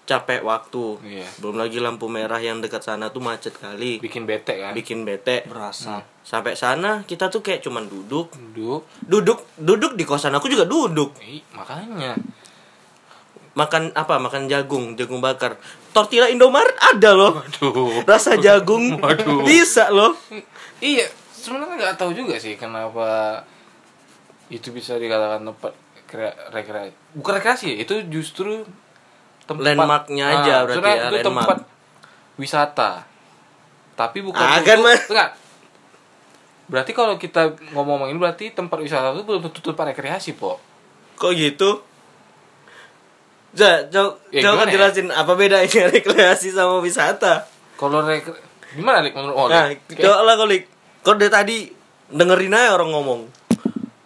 capek 0.04 0.40
waktu 0.40 1.00
Iya. 1.02 1.24
belum 1.38 1.56
lagi 1.56 1.78
lampu 1.78 2.06
merah 2.06 2.36
yang 2.36 2.60
dekat 2.60 2.82
sana 2.82 3.08
tuh 3.08 3.18
macet 3.18 3.54
kali 3.54 3.96
Bikin 3.98 4.24
bete 4.24 4.52
kan. 4.54 4.72
bikin 4.72 5.02
bete 5.02 5.44
Berasa. 5.44 6.04
sampai 6.20 6.52
sana 6.52 7.00
kita 7.02 7.26
tuh 7.26 7.40
kayak 7.40 7.60
cuman 7.60 7.84
duduk 7.84 8.28
Duduk. 8.52 8.84
duduk 9.00 9.48
duduk 9.56 9.92
di 9.94 10.04
kosan 10.04 10.30
aku 10.30 10.44
juga 10.46 10.64
duduk 10.64 11.16
Ih, 11.20 11.40
makanya. 11.50 12.20
makan 13.54 13.94
apa 13.94 14.18
makan 14.18 14.44
jagung 14.44 14.92
jagung 14.92 15.22
bakar 15.22 15.54
tortilla 15.88 16.26
Indomaret 16.26 16.74
ada 16.76 17.14
loh 17.14 17.38
Aduh. 17.38 18.02
rasa 18.02 18.34
jagung 18.36 18.92
Waduh. 19.00 19.40
bisa 19.42 19.88
loh 19.88 20.18
Iya, 20.84 21.06
sebenarnya 21.32 21.80
nggak 21.80 21.96
tahu 21.96 22.12
juga 22.12 22.36
sih 22.36 22.54
kenapa 22.54 23.40
itu 24.46 24.68
bisa 24.68 25.00
dikatakan 25.00 25.40
tempat 25.42 25.72
kre- 26.04 26.36
rekreasi. 26.52 26.92
Bukan 27.16 27.32
rekreasi, 27.34 27.72
ya, 27.72 27.76
itu 27.80 27.94
justru 28.06 28.68
tempat 29.44 29.72
Landmarknya 29.72 30.24
aja 30.30 30.54
berarti 30.62 30.84
ya, 30.84 31.08
Itu 31.08 31.16
landmark. 31.16 31.24
tempat 31.24 31.58
wisata. 32.36 32.90
Tapi 33.94 34.18
bukan 34.20 34.44
Ah, 34.44 34.60
kan, 34.60 34.78
Mas. 34.78 35.00
enggak. 35.08 35.30
Berarti 36.64 36.92
kalau 36.92 37.16
kita 37.16 37.56
ngomong-ngomong 37.72 38.08
ini 38.08 38.18
berarti 38.18 38.52
tempat 38.52 38.76
wisata 38.76 39.12
itu 39.12 39.24
belum 39.24 39.40
tentu 39.48 39.64
tempat 39.64 39.96
rekreasi, 39.96 40.36
Po. 40.36 40.60
Kok 41.16 41.32
gitu? 41.32 41.80
Ja, 43.54 43.86
coba 43.86 44.18
Ya, 44.28 44.40
coba 44.42 44.66
ya? 44.66 44.72
jelasin 44.74 45.08
apa 45.08 45.32
bedanya 45.32 45.82
rekreasi 45.94 46.50
sama 46.50 46.82
wisata. 46.82 47.46
Kalau 47.74 48.02
rekre 48.02 48.34
gimana 48.74 48.98
Lik 49.00 49.14
menurut 49.14 49.38
oh, 49.38 49.46
Nah, 49.46 49.70
coba 49.70 50.26
lah 50.26 50.34
Lik. 51.04 51.06
Kau 51.06 51.14
dari 51.14 51.28
tadi 51.28 51.68
dengerin 52.08 52.50
aja 52.50 52.72
orang 52.72 52.90
ngomong. 52.90 53.20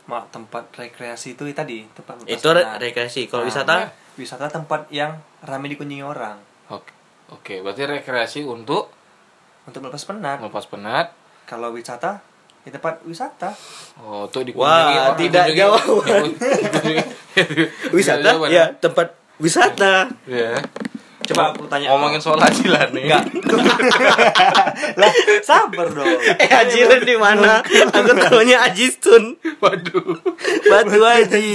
Mak 0.05 0.33
tempat 0.33 0.65
rekreasi 0.73 1.33
itu 1.33 1.45
tadi 1.53 1.85
tempat 1.87 2.17
Itu 2.25 2.49
re- 2.51 2.65
rekreasi. 2.77 3.29
Kalau 3.29 3.45
Nah, 3.45 3.47
wisata 3.47 3.93
wisata 4.17 4.49
tempat 4.49 4.89
yang 4.91 5.15
ramai 5.41 5.71
dikunjungi 5.71 6.03
orang 6.03 6.35
Oke. 6.69 6.91
Oke, 7.29 7.61
berarti 7.61 7.85
rekreasi 7.85 8.41
untuk 8.43 8.89
untuk 9.63 9.79
melepas 9.79 10.03
penat. 10.03 10.41
melepas 10.41 10.65
penat. 10.65 11.13
Kalau 11.45 11.71
wisata 11.71 12.19
di 12.65 12.73
tempat 12.73 13.05
wisata. 13.05 13.53
Oh, 14.01 14.25
untuk 14.25 14.43
dikunjungi 14.43 14.59
Wah, 14.59 15.13
orang, 15.13 15.19
tidak. 15.21 15.45
Tidak 15.53 15.69
wisata 17.95 18.29
ya 18.49 18.73
tempat 18.75 19.13
wisata. 19.37 20.09
Ya. 20.25 20.57
Coba 21.29 21.53
aku 21.53 21.69
tanya. 21.69 21.93
Ngomongin 21.93 22.17
soal 22.17 22.41
hajilan 22.41 22.89
nih. 22.91 23.05
Enggak. 23.05 23.25
lah, 25.01 25.13
sabar 25.45 25.87
dong. 25.87 26.09
Eh 26.43 26.49
Ajilan 26.49 27.05
di 27.05 27.17
mana? 27.21 27.61
Aku 27.65 28.13
tahunya 28.17 28.57
Ajistun. 28.65 29.37
Waduh. 29.61 30.17
Batu 30.65 30.99
Haji. 30.99 31.47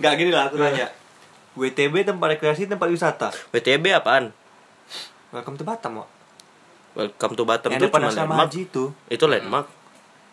Enggak 0.00 0.12
gini 0.16 0.32
lah 0.32 0.48
aku 0.48 0.56
tanya. 0.56 0.88
WTB 1.52 2.08
tempat 2.08 2.38
rekreasi 2.38 2.64
tempat 2.64 2.88
wisata. 2.88 3.28
WTB 3.52 3.92
apaan? 3.92 4.32
Welcome 5.30 5.60
to 5.60 5.64
Batam, 5.66 6.00
Wak. 6.00 6.08
Welcome 6.96 7.36
to 7.36 7.44
Batam 7.44 7.70
itu 7.70 7.86
cuma 7.86 8.08
landmark. 8.08 8.48
haji 8.48 8.60
itu. 8.64 8.84
Itu 9.06 9.24
landmark. 9.28 9.68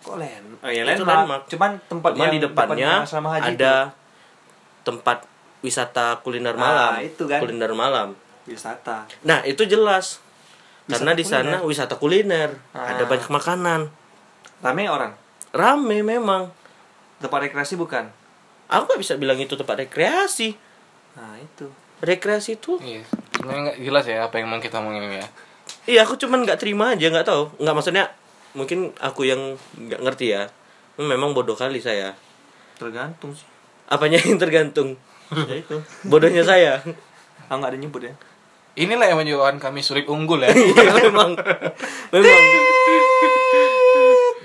Kok 0.01 0.15
land? 0.15 0.47
Oh 0.63 0.69
ya 0.71 0.87
Itu 0.87 1.03
landmark. 1.03 1.09
landmark. 1.09 1.43
Cuman 1.51 1.71
tempat 1.85 2.11
Cuman 2.15 2.21
yang 2.23 2.31
di 2.31 2.39
depannya 2.39 2.91
haji 3.03 3.49
ada 3.53 3.73
tempat 4.81 5.27
wisata 5.59 6.21
kuliner 6.23 6.55
Ah, 6.55 6.61
malam. 6.61 6.91
itu 7.03 7.23
kan. 7.27 7.43
Kuliner 7.43 7.73
malam. 7.75 8.15
Wisata. 8.47 9.05
Nah, 9.21 9.43
itu 9.43 9.63
jelas. 9.63 10.23
Karena 10.87 11.11
Wisata 11.11 11.13
di 11.13 11.25
sana 11.25 11.55
kuliner. 11.59 11.67
wisata 11.67 11.95
kuliner, 11.97 12.49
Ah. 12.71 12.95
ada 12.95 13.03
banyak 13.03 13.27
makanan. 13.27 13.81
Rame 14.57 14.83
orang. 14.87 15.11
Rame 15.51 15.99
memang. 15.99 16.47
Tempat 17.19 17.39
rekreasi 17.45 17.75
bukan. 17.75 18.07
Aku 18.65 18.83
gak 18.85 18.97
bisa 18.97 19.13
bilang 19.15 19.35
itu 19.35 19.53
tempat 19.53 19.75
rekreasi. 19.77 20.55
Nah, 21.13 21.35
itu. 21.35 21.67
Rekreasi 21.97 22.55
itu 22.55 22.77
Iya. 22.77 23.03
Sebenarnya 23.33 23.61
nggak 23.65 23.77
jelas 23.81 24.05
ya 24.05 24.17
apa 24.23 24.35
yang 24.37 24.47
mau 24.47 24.57
kita 24.57 24.77
omongin 24.77 25.03
ini 25.03 25.17
ya. 25.17 25.27
Iya 25.85 25.99
aku 26.03 26.15
cuman 26.15 26.41
nggak 26.41 26.57
terima 26.57 26.93
aja 26.93 27.07
nggak 27.07 27.25
tahu 27.25 27.57
nggak 27.57 27.73
maksudnya 27.73 28.05
mungkin 28.53 28.93
aku 28.97 29.23
yang 29.23 29.39
nggak 29.73 29.99
ngerti 29.99 30.29
ya 30.29 30.45
memang 30.95 31.31
bodoh 31.31 31.53
kali 31.53 31.77
saya 31.77 32.13
Tergantung 32.75 33.31
sih. 33.31 33.47
apanya 33.85 34.19
yang 34.19 34.37
tergantung 34.37 34.93
ya 35.31 35.55
itu. 35.55 35.77
bodohnya 36.03 36.41
saya 36.41 36.79
Ah 37.43 37.55
enggak 37.55 37.73
ada 37.73 37.79
nyebut 37.79 38.01
ya. 38.03 38.13
Inilah 38.77 39.09
yang 39.09 39.17
menyebabkan 39.17 39.57
kami 39.57 39.81
sulit 39.81 40.05
unggul 40.05 40.45
ya. 40.45 40.53
Iya, 40.57 41.09
memang 41.09 41.33
memang 42.13 42.43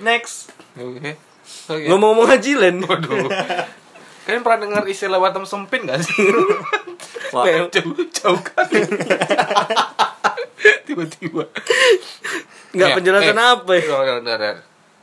Next. 0.01 0.51
Oke. 0.81 1.21
Oke. 1.69 1.87
ngomong-ngomong 1.87 2.27
hajilen 2.33 2.81
Waduh. 2.83 3.29
Kalian 4.25 4.43
pernah 4.47 4.59
dengar 4.65 4.83
istilah 4.89 5.21
Batam 5.21 5.45
sempit 5.45 5.85
gak 5.85 6.01
sih? 6.01 6.33
Wah. 7.35 7.45
Jauh 7.69 7.93
jauh 8.09 8.41
kali. 8.41 8.81
Tiba-tiba. 10.87 11.45
nggak 12.73 12.89
Ya, 12.89 12.97
penjelasan 12.97 13.37
eh, 13.37 13.45
apa 13.53 13.71
ya 13.77 13.85
bentar, 13.85 14.39
bentar. 14.41 14.57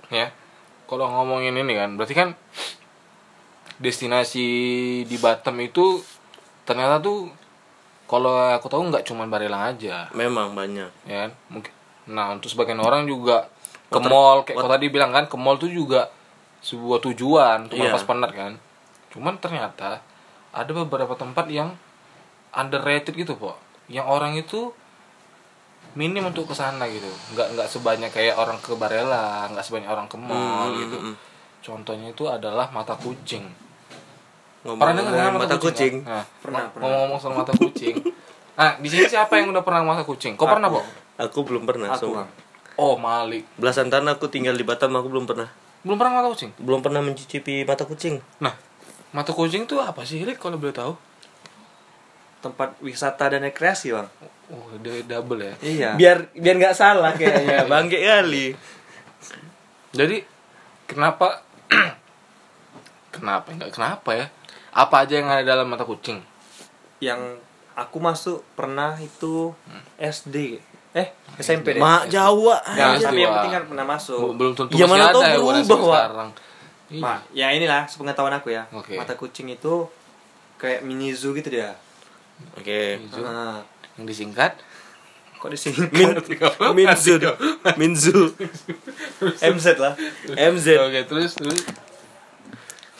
Ya. 0.09 0.27
Kalau 0.89 1.05
ngomongin 1.05 1.53
ini 1.53 1.77
kan, 1.77 1.93
berarti 1.99 2.17
kan 2.17 2.33
destinasi 3.77 4.47
di 5.05 5.17
Batam 5.21 5.61
itu 5.61 6.01
ternyata 6.65 6.97
tuh 6.97 7.29
kalau 8.09 8.33
aku 8.49 8.65
tahu 8.67 8.89
nggak 8.89 9.05
cuma 9.05 9.29
Barelang 9.29 9.69
aja, 9.69 10.09
memang 10.17 10.57
banyak 10.57 10.89
ya 11.05 11.29
kan? 11.29 11.31
Mungkin 11.53 11.73
nah 12.09 12.33
untuk 12.33 12.49
sebagian 12.49 12.81
orang 12.81 13.05
juga 13.05 13.45
ke 13.85 14.01
mall 14.01 14.41
kayak 14.41 14.57
kau 14.57 14.69
tadi 14.69 14.89
bilang 14.89 15.13
kan, 15.13 15.29
ke 15.29 15.37
mall 15.37 15.61
tuh 15.61 15.69
juga 15.69 16.09
sebuah 16.65 16.99
tujuan 17.05 17.69
untuk 17.69 17.77
melepas 17.77 18.01
penat 18.03 18.31
kan. 18.33 18.57
Cuman 19.13 19.37
ternyata 19.37 20.01
ada 20.49 20.71
beberapa 20.73 21.13
tempat 21.13 21.45
yang 21.53 21.77
underrated 22.49 23.13
gitu, 23.13 23.37
Pak. 23.37 23.57
Yang 23.89 24.07
orang 24.09 24.33
itu 24.33 24.73
minim 25.93 26.25
untuk 26.25 26.49
ke 26.49 26.53
sana 26.57 26.89
gitu. 26.89 27.09
Nggak 27.33 27.47
nggak 27.57 27.67
sebanyak 27.69 28.09
kayak 28.09 28.37
orang 28.37 28.57
ke 28.57 28.73
Barela, 28.73 29.45
nggak 29.53 29.65
sebanyak 29.65 29.89
orang 29.89 30.09
ke 30.09 30.17
mall 30.17 30.73
Hmm, 30.73 30.77
gitu. 30.81 30.97
hmm, 30.97 31.05
hmm. 31.13 31.15
Contohnya 31.61 32.07
itu 32.09 32.25
adalah 32.25 32.69
mata 32.73 32.97
kucing. 32.97 33.45
Pernah 34.61 34.75
ngomong 34.75 34.93
dengar 34.93 35.15
kan 35.25 35.33
mata 35.37 35.55
kucing 35.57 35.93
Nah, 36.01 36.23
Pernah, 36.37 36.59
ngo- 36.61 36.71
pernah. 36.71 36.83
ngomong-ngomong 36.85 37.17
soal 37.17 37.33
mata 37.33 37.53
kucing. 37.53 37.95
Nah, 38.53 38.71
di 38.75 38.87
sini 38.87 39.05
siapa 39.05 39.33
yang 39.35 39.47
udah 39.49 39.63
pernah 39.63 39.81
mata 39.83 40.03
kucing? 40.03 40.35
Kau 40.35 40.45
pernah, 40.45 40.67
Pak? 40.67 40.83
aku 41.21 41.39
belum 41.41 41.63
pernah 41.63 41.91
Aku. 41.91 42.11
Oh, 42.75 42.95
Malik. 42.95 43.43
belasan 43.55 43.87
tahun 43.87 44.07
aku 44.09 44.27
tinggal 44.27 44.53
di 44.53 44.63
Batam 44.63 44.91
aku 44.93 45.07
belum 45.07 45.23
pernah 45.25 45.47
Belum 45.81 45.95
pernah 45.95 46.13
mata 46.15 46.27
kucing? 46.29 46.51
belum 46.55 46.79
pernah 46.79 46.99
mencicipi 46.99 47.63
mata 47.63 47.83
kucing 47.83 48.19
Nah, 48.37 48.51
mata 49.09 49.31
kucing 49.31 49.63
tuh 49.63 49.79
apa 49.79 50.03
sih, 50.03 50.19
Rik, 50.21 50.35
kalau 50.37 50.55
boleh 50.55 50.71
tahu? 50.71 50.91
Tempat 52.39 52.79
wisata 52.79 53.29
dan 53.29 53.43
rekreasi, 53.43 53.91
Bang. 53.91 54.07
Oh, 54.49 54.63
udah 54.73 54.95
double 55.03 55.39
ya. 55.41 55.53
Iya. 55.61 55.89
biar 55.93 56.17
biar 56.33 56.55
nggak 56.57 56.73
salah 56.73 57.11
kayaknya 57.13 57.67
bangke 57.71 57.95
kali 57.97 58.55
Jadi 59.91 60.23
kenapa 60.85 61.43
kenapa 63.11 63.47
enggak 63.49 63.71
kenapa 63.71 64.09
ya? 64.13 64.25
Apa 64.71 65.03
aja 65.03 65.13
yang 65.15 65.27
ada 65.27 65.43
dalam 65.43 65.65
mata 65.65 65.83
kucing? 65.83 66.21
yang 66.99 67.39
aku 67.73 67.95
masuk 67.97 68.43
pernah 68.53 68.99
itu 68.99 69.55
SD. 69.95 70.59
Eh, 70.91 71.07
SMP 71.37 71.71
deh. 71.71 71.79
mak 71.79 72.11
Jawa 72.11 72.59
Ya, 72.69 72.91
tapi 72.97 73.21
yang 73.21 73.31
penting 73.31 73.53
kan 73.53 73.63
pernah 73.65 73.85
masuk. 73.87 74.19
Bel- 74.19 74.35
Belum 74.35 74.53
tentu 74.53 74.73
Ya, 74.73 74.83
masih 74.83 74.91
mana 74.91 75.03
ada 75.05 75.13
tahu 75.13 75.21
ya 75.21 75.37
berubah, 75.37 75.79
Wak. 75.79 76.03
sekarang. 76.03 76.29
Iya. 76.89 76.99
Ma, 76.99 77.13
ya 77.31 77.47
inilah 77.49 77.81
sepengetahuan 77.85 78.33
aku 78.33 78.49
ya. 78.49 78.67
Oke. 78.69 78.97
Mata 78.97 79.13
kucing 79.13 79.47
itu 79.47 79.87
kayak 80.57 80.81
mini 80.81 81.13
zoo 81.13 81.31
gitu 81.31 81.47
dia. 81.47 81.77
oke 82.51 82.79
Itu 82.99 83.19
Ah, 83.21 83.63
yang 83.95 84.03
disingkat 84.03 84.59
kok 85.35 85.47
di 85.47 85.55
sini 85.55 85.87
Min 85.89 86.19
Minzu 86.75 87.15
Minzu 87.77 88.19
MZ 89.39 89.65
lah. 89.77 89.95
MZ 90.51 90.67
Oke, 90.81 90.99
terus 91.05 91.31
terus 91.33 91.63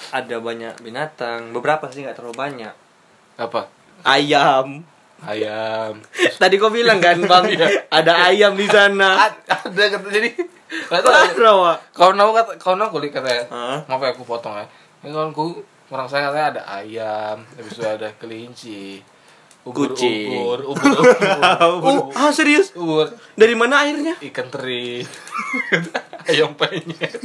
Ada 0.10 0.42
banyak 0.42 0.82
binatang, 0.82 1.54
beberapa 1.54 1.86
sih 1.94 2.01
nggak 2.01 2.18
terlalu 2.18 2.36
banyak. 2.38 2.74
apa? 3.39 3.72
ayam. 4.04 4.84
Ayam. 5.20 6.00
tadi 6.39 6.56
kau 6.56 6.72
bilang 6.72 7.04
kan 7.04 7.20
bang? 7.20 7.44
Ada 7.92 8.32
ayam 8.32 8.56
di 8.56 8.68
sana. 8.72 9.28
Ada 9.51 9.84
kata 10.00 10.08
jadi 10.08 10.32
tahu. 10.88 11.60
Wak. 11.66 11.78
kawan 11.92 12.20
aku 12.22 12.32
kata 12.32 12.51
kawan 12.62 12.80
aku 12.88 13.01
kulik 13.01 13.12
katanya 13.12 13.44
Hah? 13.50 13.78
maaf 13.89 14.00
ya 14.00 14.16
aku 14.16 14.24
potong 14.24 14.56
ya. 14.56 14.66
Ini 15.04 15.12
kawanku 15.12 15.60
orang 15.89 16.08
saya 16.08 16.30
katanya 16.30 16.48
ada 16.54 16.62
ayam 16.70 17.38
habis 17.58 17.74
itu 17.74 17.84
ada 17.84 18.10
kelinci 18.22 19.01
ubur 19.66 19.92
Kucing. 19.92 20.30
ubur 20.39 20.60
ubur. 20.72 21.04
Ubur, 21.82 22.13
oh 22.13 22.16
ah 22.16 22.32
serius? 22.32 22.72
Ubur. 22.78 23.12
Dari 23.36 23.58
mana 23.58 23.84
airnya 23.84 24.16
ikan 24.32 24.48
teri. 24.54 25.04
Ayam 26.30 26.54
penyet 26.54 27.18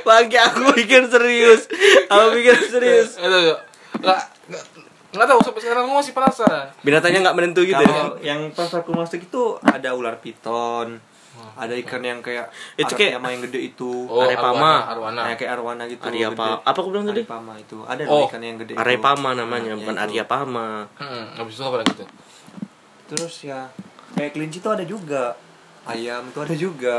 Bagi 0.00 0.36
aku 0.36 0.72
pikir 0.72 1.06
serius 1.06 1.66
Aku 2.06 2.26
pikir 2.32 2.54
serius 2.64 3.16
itu 3.16 3.26
nggak 3.26 3.60
nggak 4.46 4.64
nggak 5.10 5.26
tahu 5.26 5.40
sampai 5.40 5.60
sekarang 5.60 5.82
aku 5.84 5.94
masih 5.96 6.12
penasaran 6.12 6.66
Binatangnya 6.80 7.20
nggak 7.22 7.36
menentu 7.36 7.60
gitu 7.62 7.76
ya 7.76 7.86
Kalau 7.88 8.14
yang 8.20 8.40
pas 8.50 8.68
aku 8.68 8.90
masuk 8.90 9.20
itu 9.20 9.42
ada 9.60 9.90
ular 9.90 10.18
piton, 10.18 10.98
ada 11.54 11.74
ikan 11.76 12.00
yang 12.00 12.18
kayak 12.18 12.50
Itu 12.74 12.92
kayak- 12.92 13.18
Arapyama 13.18 13.28
yang 13.28 13.42
gede 13.44 13.60
itu. 13.68 13.92
oh 14.04 14.20
Arepama. 14.20 14.50
arwana 14.50 14.82
arwana 14.88 15.20
Nah, 15.24 15.34
kayak 15.34 15.50
arwana 15.52 15.82
gitu. 15.86 16.02
Arya 16.04 16.28
gede. 16.28 16.36
Pa 16.36 16.46
Apa 16.60 16.74
aku 16.76 16.88
bilang 16.88 17.06
tadi? 17.06 17.22
Arepama 17.22 17.52
itu. 17.56 17.78
Ada 17.80 18.02
Oh, 18.04 18.26
ikan 18.26 18.38
yang 18.40 18.56
gede. 18.56 18.72
itu. 18.72 18.80
Arepama 18.80 19.30
namanya 19.32 19.70
Nah, 19.70 19.78
Bukan 19.80 19.94
ya 19.94 20.00
itu. 20.00 20.04
Arya 20.08 20.24
Pama 20.24 20.68
hmm, 20.92 21.24
habis 21.36 21.54
itu 21.54 21.62
apa 21.62 21.76
lagi 21.76 21.92
tuh 21.94 22.08
Terus 23.06 23.34
ya 23.44 23.60
kayak 24.12 24.30
kelinci 24.32 24.58
itu 24.58 24.68
ada 24.68 24.82
juga. 24.82 25.24
Ayam 25.84 26.26
itu 26.26 26.38
ada 26.40 26.54
juga. 26.54 26.96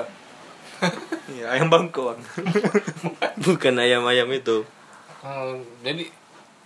Iya, 1.27 1.45
ayam 1.51 1.67
bangkong. 1.67 2.19
Bukan 3.39 3.73
ayam-ayam 3.75 4.29
itu 4.29 4.63
Hmm, 5.19 5.57
jadi 5.81 6.05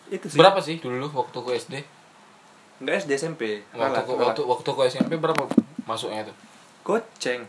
itu 0.09 0.25
sih. 0.25 0.35
berapa 0.35 0.59
sih 0.59 0.77
dulu 0.77 1.07
waktu 1.09 1.37
ke 1.37 1.51
SD 1.57 1.73
Enggak 2.79 2.95
SD 3.01 3.11
SMP. 3.17 3.63
waktu 3.71 4.01
ke, 4.01 4.11
waktu 4.13 4.41
waktu 4.41 4.69
ke 4.69 4.81
SMP 4.85 5.11
berapa 5.15 5.47
masuknya 5.83 6.23
tuh 6.23 6.35
goceng. 6.83 7.47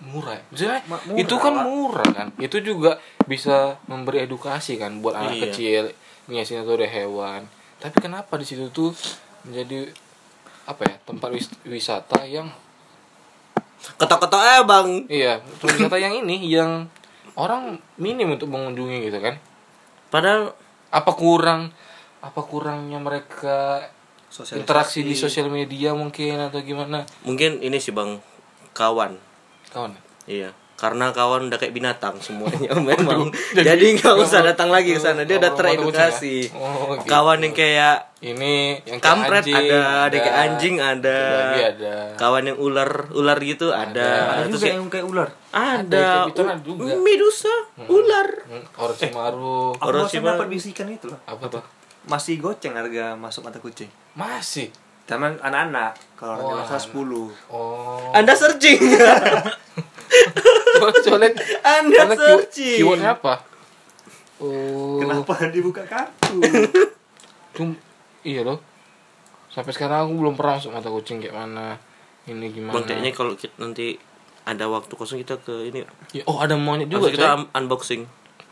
murah 0.00 0.34
ya? 0.34 0.42
Maksudnya 0.48 0.78
Ma- 0.84 0.98
murah, 1.00 1.18
itu 1.18 1.34
kan 1.36 1.54
murah 1.62 2.08
kan 2.12 2.28
itu 2.36 2.58
juga 2.60 2.98
bisa 3.22 3.56
memberi 3.84 4.18
edukasi 4.20 4.74
kan 4.74 4.98
buat 4.98 5.14
anak 5.14 5.32
Iya. 5.32 5.42
kecil 5.44 5.82
nyiasin 6.26 6.58
itu 6.60 6.72
ada 6.72 6.88
hewan 6.88 7.46
tapi 7.78 7.98
kenapa 8.00 8.34
di 8.34 8.42
situ 8.42 8.66
tuh 8.68 8.90
menjadi 9.42 9.94
apa 10.64 10.82
ya 10.84 10.94
tempat 11.00 11.30
wis- 11.30 11.54
wisata 11.64 12.22
yang 12.24 12.50
Ketok-ketok 13.98 14.42
eh 14.42 14.62
bang. 14.62 14.88
Iya 15.10 15.34
wisata 15.62 15.98
yang 15.98 16.14
ini 16.22 16.38
yang 16.46 16.86
orang 17.34 17.82
minim 17.98 18.34
untuk 18.34 18.48
mengunjungi 18.48 19.10
gitu 19.10 19.18
kan. 19.18 19.36
Padahal 20.12 20.54
apa 20.92 21.12
kurang 21.16 21.74
apa 22.22 22.40
kurangnya 22.46 23.02
mereka 23.02 23.90
interaksi 24.54 25.02
di 25.02 25.18
sosial 25.18 25.50
media 25.50 25.92
mungkin 25.92 26.38
atau 26.38 26.62
gimana? 26.62 27.02
Mungkin 27.26 27.60
ini 27.60 27.82
sih 27.82 27.90
bang. 27.90 28.22
Kawan. 28.72 29.18
Kawan? 29.74 29.92
Iya 30.24 30.61
karena 30.82 31.14
kawan 31.14 31.46
udah 31.46 31.54
kayak 31.56 31.70
binatang 31.70 32.18
semuanya. 32.18 32.74
Memang. 32.82 33.30
Jadi 33.54 33.94
nggak 33.94 34.18
usah 34.18 34.42
datang 34.42 34.66
lagi 34.66 34.90
ke 34.90 34.98
sana. 34.98 35.22
Dia 35.22 35.38
udah 35.38 35.54
teredukasi. 35.54 36.50
ya? 36.50 36.58
Oh, 36.58 36.98
gitu. 36.98 37.06
kawan 37.06 37.38
yang 37.38 37.54
kayak 37.54 38.10
ini 38.18 38.82
yang 38.82 38.98
kayak 38.98 39.06
kampret 39.14 39.42
anjing, 39.44 39.54
ada 39.62 39.78
ada. 40.02 40.16
kayak 40.18 40.36
anjing 40.36 40.76
ada. 40.76 41.18
Ada 41.70 41.94
kawan 42.14 42.42
yang 42.44 42.58
ular 42.58 42.90
ular 43.12 43.38
gitu 43.38 43.70
ada, 43.70 43.86
Ada. 43.86 44.42
Terus 44.42 44.50
juga 44.52 44.58
kayak- 44.60 44.74
yang 44.74 44.90
kayak 44.90 45.06
ular. 45.06 45.28
ada. 45.48 46.06
Kayak 46.26 46.34
ada 46.34 46.54
juga. 46.60 46.92
medusa 46.98 47.54
ular. 47.86 48.28
Hmm, 48.42 48.64
Orochimaru. 48.76 49.58
Aku 49.72 49.84
Orang 49.84 50.02
barusan 50.02 50.18
Cima- 50.18 50.34
dapat 50.34 50.46
bisikan 50.48 50.86
itu 50.88 51.06
loh. 51.06 51.18
apa 51.22 51.46
tuh? 51.46 51.62
Masih 52.02 52.34
goceng 52.36 52.74
harga 52.74 53.14
masuk 53.14 53.46
mata 53.46 53.58
kucing. 53.58 53.86
masih 54.12 54.74
Teman 55.02 55.34
anak-anak 55.38 55.98
kalau 56.14 56.34
Oh, 56.38 56.54
orang 56.54 56.62
dewasa 56.62 56.78
anak. 56.78 56.86
10. 56.88 57.50
oh. 57.50 58.14
Anda 58.14 58.32
searching. 58.32 58.78
Lihat 61.12 61.34
anda 61.62 62.04
searching. 62.14 62.78
keywordnya 62.78 63.16
apa? 63.16 63.42
Oh. 64.38 64.98
Kenapa 64.98 65.32
dibuka 65.48 65.82
kartu? 65.84 66.38
Cum, 67.52 67.76
iya 68.22 68.42
loh. 68.42 68.58
Sampai 69.48 69.70
sekarang 69.70 70.08
aku 70.08 70.12
belum 70.16 70.34
pernah 70.34 70.56
masuk 70.56 70.72
mata 70.72 70.88
kucing 70.88 71.20
kayak 71.20 71.36
mana 71.36 71.76
ini 72.24 72.48
gimana. 72.50 72.72
Bang 72.72 72.84
kayaknya 72.84 73.12
kalau 73.12 73.36
kita 73.36 73.52
nanti 73.58 74.00
ada 74.42 74.64
waktu 74.66 74.90
kosong 74.90 75.20
kita 75.20 75.36
ke 75.38 75.68
ini. 75.68 75.84
Ya, 76.10 76.24
oh 76.24 76.40
ada 76.40 76.56
monyet 76.56 76.88
juga 76.88 77.06
juga 77.06 77.14
kita 77.14 77.26
coy. 77.26 77.36
un- 77.38 77.50
unboxing. 77.54 78.02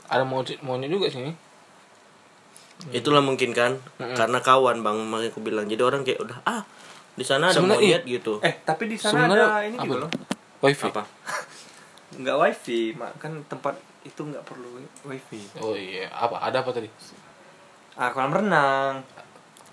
Ada 0.06 0.22
monyet 0.22 0.60
monyet 0.60 0.90
juga 0.92 1.08
sini 1.08 1.32
itulah 2.90 3.20
mungkin 3.20 3.50
kan 3.50 3.76
karena 3.96 4.38
kawan 4.38 4.80
bang 4.80 4.96
makanya 5.02 5.30
aku 5.30 5.40
bilang 5.40 5.64
jadi 5.64 5.82
orang 5.82 6.00
kayak 6.00 6.18
udah 6.18 6.38
ah 6.42 6.62
di 7.12 7.22
sana 7.22 7.48
ada 7.48 7.60
monyet 7.60 8.02
gitu 8.02 8.40
eh, 8.40 8.60
tapi 8.60 8.86
di 8.86 8.96
sana 8.96 9.26
Sebenarnya 9.26 9.46
ada 9.46 9.60
ini 9.62 9.76
apa 9.76 9.84
juga 9.84 9.96
tuh? 9.96 10.00
loh. 10.00 10.10
wifi 10.60 10.86
apa 10.86 11.02
Enggak 12.10 12.36
wifi, 12.36 12.80
mak 12.92 13.12
kan 13.16 13.32
tempat 13.46 13.74
itu 14.02 14.20
nggak 14.20 14.42
perlu 14.42 14.80
wifi. 15.04 15.40
oh 15.58 15.72
iya 15.72 16.10
apa 16.10 16.36
ada 16.38 16.60
apa 16.60 16.70
tadi 16.70 16.88
Ah, 17.92 18.10
kolam 18.10 18.32
renang. 18.32 19.04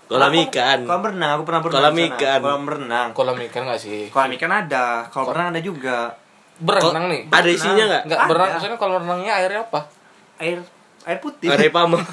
kolam 0.06 0.32
ikan 0.42 0.84
Kolam 0.84 1.02
renang, 1.02 1.30
aku 1.32 1.42
pernah 1.44 1.60
berenang. 1.60 1.80
Kolam 1.80 1.94
di 1.94 2.02
sana. 2.02 2.14
ikan. 2.14 2.38
Kolam 2.40 2.64
renang. 2.66 3.08
kolam 3.10 3.36
ikan 3.42 3.62
nggak 3.64 3.80
sih 3.80 4.00
Kolam 4.08 4.30
ikan 4.32 4.52
ada, 4.54 4.86
kolam 5.08 5.26
renang 5.30 5.48
ada 5.50 5.60
juga. 5.60 5.98
berenang 6.58 7.04
nih 7.06 7.20
ada 7.26 7.48
isinya 7.48 7.84
nggak 7.86 8.02
nggak 8.04 8.20
berenang 8.26 8.50
maksudnya 8.52 8.76
kalau 8.76 8.96
renangnya 8.98 9.32
airnya 9.34 9.62
apa 9.62 9.80
Air 10.38 10.58
air 11.08 11.18
putih. 11.18 11.48
ada 11.48 11.64
pamong 11.72 12.04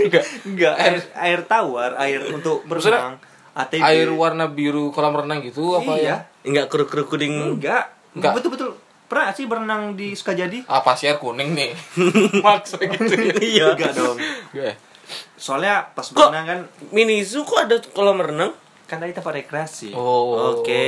enggak 0.00 0.24
Enggak, 0.42 0.74
air 0.74 0.96
air 1.14 1.40
tawar, 1.44 1.92
air 1.96 2.20
untuk 2.32 2.64
berenang. 2.64 3.20
ATB. 3.52 3.84
air 3.84 4.08
warna 4.08 4.48
biru 4.48 4.88
kolam 4.88 5.12
renang 5.12 5.44
gitu 5.44 5.76
apa 5.76 5.92
iya. 5.94 6.24
ya 6.42 6.48
nggak 6.48 6.66
keruk 6.66 6.88
keruk 6.88 7.12
kuning 7.12 7.60
Enggak. 7.60 7.92
Enggak. 8.12 8.40
Betul-betul. 8.40 8.72
Pernah 9.04 9.28
nggak 9.28 9.36
sih 9.36 9.44
berenang 9.44 9.82
di 9.92 10.16
Sukajadi? 10.16 10.64
apa 10.64 10.96
sih 10.96 11.04
air 11.06 11.20
kuning 11.20 11.52
nih 11.52 11.76
maksa 12.44 12.80
gitu 12.80 13.12
ya 13.12 13.36
iya 13.38 13.66
Enggak 13.76 13.92
dong. 13.92 14.16
Enggak 14.16 14.66
ya? 14.72 14.74
Soalnya 15.36 15.92
pas 15.92 16.08
Kok? 16.08 16.16
berenang 16.16 16.46
kan 16.46 16.58
minizu 16.88 17.44
kok 17.44 17.60
ada 17.62 17.76
kolam 17.92 18.16
renang 18.16 18.56
kan 18.82 18.96
tadi 18.96 19.12
tempat 19.12 19.32
rekreasi. 19.34 19.92
oh 19.92 20.56
oke 20.56 20.84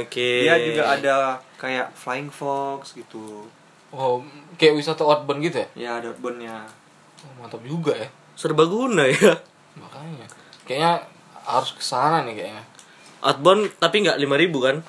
oke 0.00 0.28
Dia 0.40 0.56
juga 0.58 0.84
ada 0.90 1.16
kayak 1.56 1.92
flying 1.92 2.28
fox 2.28 2.92
gitu. 2.92 3.44
oh 3.90 4.20
kayak 4.58 4.74
wisata 4.74 5.06
outbound 5.06 5.40
gitu 5.40 5.62
ya? 5.62 5.68
Ya 5.78 5.90
ada 6.02 6.10
outboundnya. 6.10 6.66
oh, 7.22 7.32
mantap 7.38 7.62
juga 7.62 7.94
ya. 7.94 8.10
Serbaguna 8.34 9.06
ya. 9.06 9.38
Makanya. 9.74 10.26
Kayaknya 10.66 10.92
harus 11.42 11.70
ke 11.72 11.80
sana 11.80 12.26
nih 12.26 12.34
kayaknya. 12.36 12.64
Outbound 13.22 13.70
tapi 13.78 14.02
nggak 14.02 14.18
lima 14.18 14.36
ribu 14.36 14.58
kan? 14.60 14.82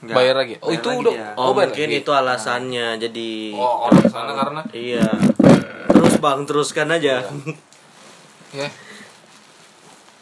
Enggak. 0.00 0.16
bayar 0.16 0.34
lagi? 0.36 0.54
Oh 0.58 0.68
Bayar 0.68 0.78
itu 0.80 0.88
lagi 0.88 1.00
udah 1.02 1.12
dia. 1.12 1.28
oh, 1.36 1.50
bayar 1.52 1.68
mungkin 1.70 1.88
lagi? 1.88 2.00
itu 2.00 2.10
alasannya 2.10 2.86
jadi 2.96 3.30
oh 3.52 3.76
orang 3.84 4.00
ke 4.00 4.08
sana 4.08 4.32
karena 4.32 4.60
iya. 4.72 5.06
Terus 5.90 6.14
bang 6.18 6.40
teruskan 6.44 6.88
aja. 6.90 7.14
Ya 8.50 8.68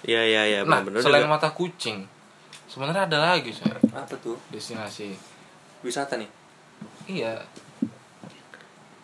iya. 0.07 0.21
Iya 0.27 0.43
iya 0.47 0.59
nah 0.63 0.81
benar 0.81 0.99
selain 1.01 1.27
mata 1.27 1.51
kucing 1.51 2.07
sebenarnya 2.67 3.07
ada 3.07 3.19
lagi 3.33 3.51
saya 3.51 3.77
Apa 3.93 4.15
tuh? 4.19 4.37
destinasi. 4.49 5.15
Wisata 5.81 6.17
nih. 6.17 6.29
iya 7.07 7.39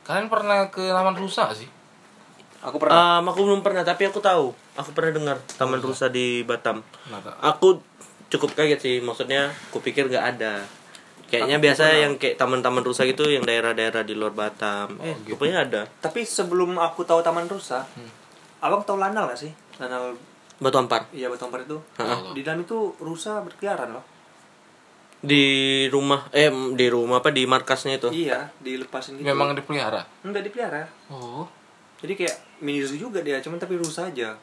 kalian 0.05 0.29
pernah 0.29 0.69
ke 0.69 0.85
Taman 0.85 1.15
Rusa 1.15 1.49
nggak 1.49 1.59
sih 1.59 1.71
Aku 2.63 2.81
pernah. 2.81 3.21
Um, 3.21 3.29
aku 3.29 3.41
belum 3.43 3.61
pernah 3.61 3.83
tapi 3.83 4.05
aku 4.05 4.19
tahu 4.19 4.49
aku 4.75 4.91
pernah 4.91 5.13
dengar 5.13 5.37
taman 5.55 5.79
rusa 5.79 6.09
di 6.09 6.41
Batam 6.43 6.81
tak. 7.05 7.37
aku 7.39 7.77
cukup 8.27 8.57
kaget 8.57 8.81
sih 8.81 8.97
maksudnya 8.99 9.53
aku 9.69 9.79
pikir 9.79 10.09
nggak 10.09 10.25
ada 10.33 10.65
kayaknya 11.27 11.57
Aku 11.57 11.63
biasa 11.63 11.83
pernah. 11.85 12.01
yang 12.01 12.13
kayak 12.17 12.37
taman-taman 12.37 12.81
rusa 12.81 13.05
gitu 13.05 13.29
yang 13.29 13.45
daerah-daerah 13.45 14.01
di 14.01 14.13
luar 14.13 14.33
Batam 14.33 14.97
eh 14.99 15.13
gitu. 15.21 15.37
rupanya 15.37 15.61
ada 15.63 15.83
Tapi 15.99 16.25
sebelum 16.25 16.75
aku 16.75 17.03
tahu 17.03 17.21
Taman 17.21 17.45
Rusa, 17.45 17.85
Hmm. 17.85 18.09
abang 18.61 18.81
tahu 18.81 18.97
Lanal 18.97 19.29
gak 19.29 19.39
sih? 19.39 19.53
Lanal 19.77 20.17
Batu 20.57 20.79
Ampar 20.79 21.05
iya 21.11 21.29
Batu 21.29 21.45
Ampar 21.45 21.61
itu. 21.61 21.77
Heeh. 21.95 22.33
Di 22.33 22.41
dalam 22.41 22.63
itu 22.63 22.97
rusa 22.97 23.41
berkeliaran 23.41 23.93
loh. 23.93 24.05
Di 25.25 25.45
rumah 25.89 26.29
eh 26.31 26.47
di 26.73 26.87
rumah 26.87 27.19
apa 27.19 27.29
di 27.29 27.43
markasnya 27.45 27.97
itu 27.97 28.09
Iya, 28.11 28.53
dilepasin 28.59 29.17
gitu. 29.17 29.25
memang 29.25 29.53
dipelihara 29.53 30.05
enggak 30.21 30.45
dipelihara. 30.45 30.85
oh 31.09 31.49
Jadi 31.99 32.13
kayak 32.15 32.37
mini 32.61 32.81
zoo 32.81 33.01
juga 33.01 33.19
dia, 33.19 33.41
cuman 33.41 33.57
tapi 33.57 33.75
rusa 33.75 34.07
aja. 34.07 34.37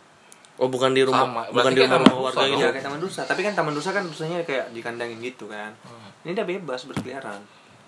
oh 0.58 0.66
bukan 0.66 0.92
di 0.92 1.02
rumah 1.02 1.24
Sama, 1.24 1.42
bukan 1.48 1.54
berarti 1.54 1.72
di 1.72 1.82
rumah 1.84 1.98
taman 2.02 2.18
warga 2.20 2.44
gitu 2.44 2.58
Iya 2.58 2.68
kayak 2.72 2.86
taman 2.86 3.00
rusa, 3.00 3.22
tapi 3.24 3.42
kan 3.42 3.54
taman 3.54 3.74
rusa 3.74 3.90
kan 3.92 4.04
rusanya 4.04 4.38
kayak 4.42 4.66
dikandangin 4.72 5.20
gitu 5.20 5.46
kan. 5.46 5.70
Hmm. 5.82 6.10
Ini 6.22 6.34
dia 6.34 6.46
bebas 6.48 6.82
berkeliaran. 6.84 7.42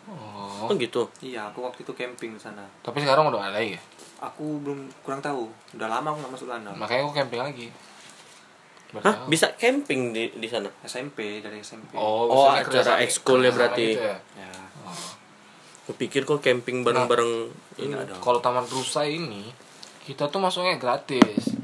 oh 0.06 0.66
oh 0.66 0.74
gitu 0.76 1.10
Iya, 1.20 1.48
aku 1.48 1.64
waktu 1.64 1.82
itu 1.82 1.92
camping 1.92 2.32
di 2.32 2.42
sana. 2.42 2.62
tapi 2.80 3.00
sekarang 3.00 3.28
udah 3.28 3.42
ada 3.44 3.58
ya 3.58 3.82
Aku 4.22 4.60
belum 4.60 4.88
kurang 5.02 5.20
tahu. 5.20 5.50
Udah 5.74 5.88
lama 5.90 6.08
aku 6.08 6.18
nggak 6.22 6.34
masuk 6.34 6.48
Lanal. 6.48 6.74
makanya 6.74 7.02
aku 7.04 7.14
camping 7.14 7.42
lagi 7.42 7.68
Hah, 8.96 9.02
tahu. 9.02 9.26
bisa 9.28 9.50
camping 9.54 10.10
di 10.10 10.30
di 10.32 10.46
sana 10.46 10.70
SMP 10.82 11.40
dari 11.40 11.58
SMP. 11.60 11.96
oh, 11.96 12.28
Oh, 12.28 12.48
acara 12.48 13.00
ekskul 13.00 13.42
ya 13.42 13.50
berarti. 13.50 13.88
gitu 13.92 14.04
ya? 14.04 14.18
Ya. 14.38 14.52
Oh. 14.84 14.94
Kupikir 15.86 16.24
kok 16.24 16.40
camping 16.40 16.82
bareng-bareng 16.82 17.50
ini 17.78 17.90
Enggak 17.90 18.06
dong. 18.08 18.22
kalau 18.22 18.40
taman 18.40 18.64
rusa 18.66 19.04
ini 19.04 19.50
kita 20.02 20.28
tuh 20.28 20.38
masuknya 20.38 20.76
gratis 20.76 21.58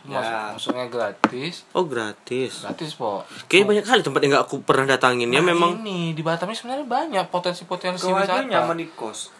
Masuk, 0.00 0.26
Ya. 0.26 0.50
masuknya 0.50 0.86
gratis 0.88 1.68
oh 1.70 1.84
gratis 1.84 2.64
gratis 2.64 2.90
po 2.94 3.22
kayaknya 3.46 3.66
banyak 3.68 3.84
kali 3.84 4.00
tempat 4.00 4.20
yang 4.20 4.30
nggak 4.32 4.44
aku 4.44 4.56
pernah 4.60 4.86
datangin 4.88 5.28
ya 5.28 5.38
Nah, 5.38 5.46
memang 5.46 5.70
ini 5.78 6.16
di 6.16 6.22
Batam 6.24 6.48
ini 6.48 6.56
sebenarnya 6.56 6.82
banyak 6.82 7.24
potensi-potensi 7.28 8.08
wisata 8.08 8.42
nyaman 8.42 8.74
di 8.76 8.88
kos. 8.88 9.30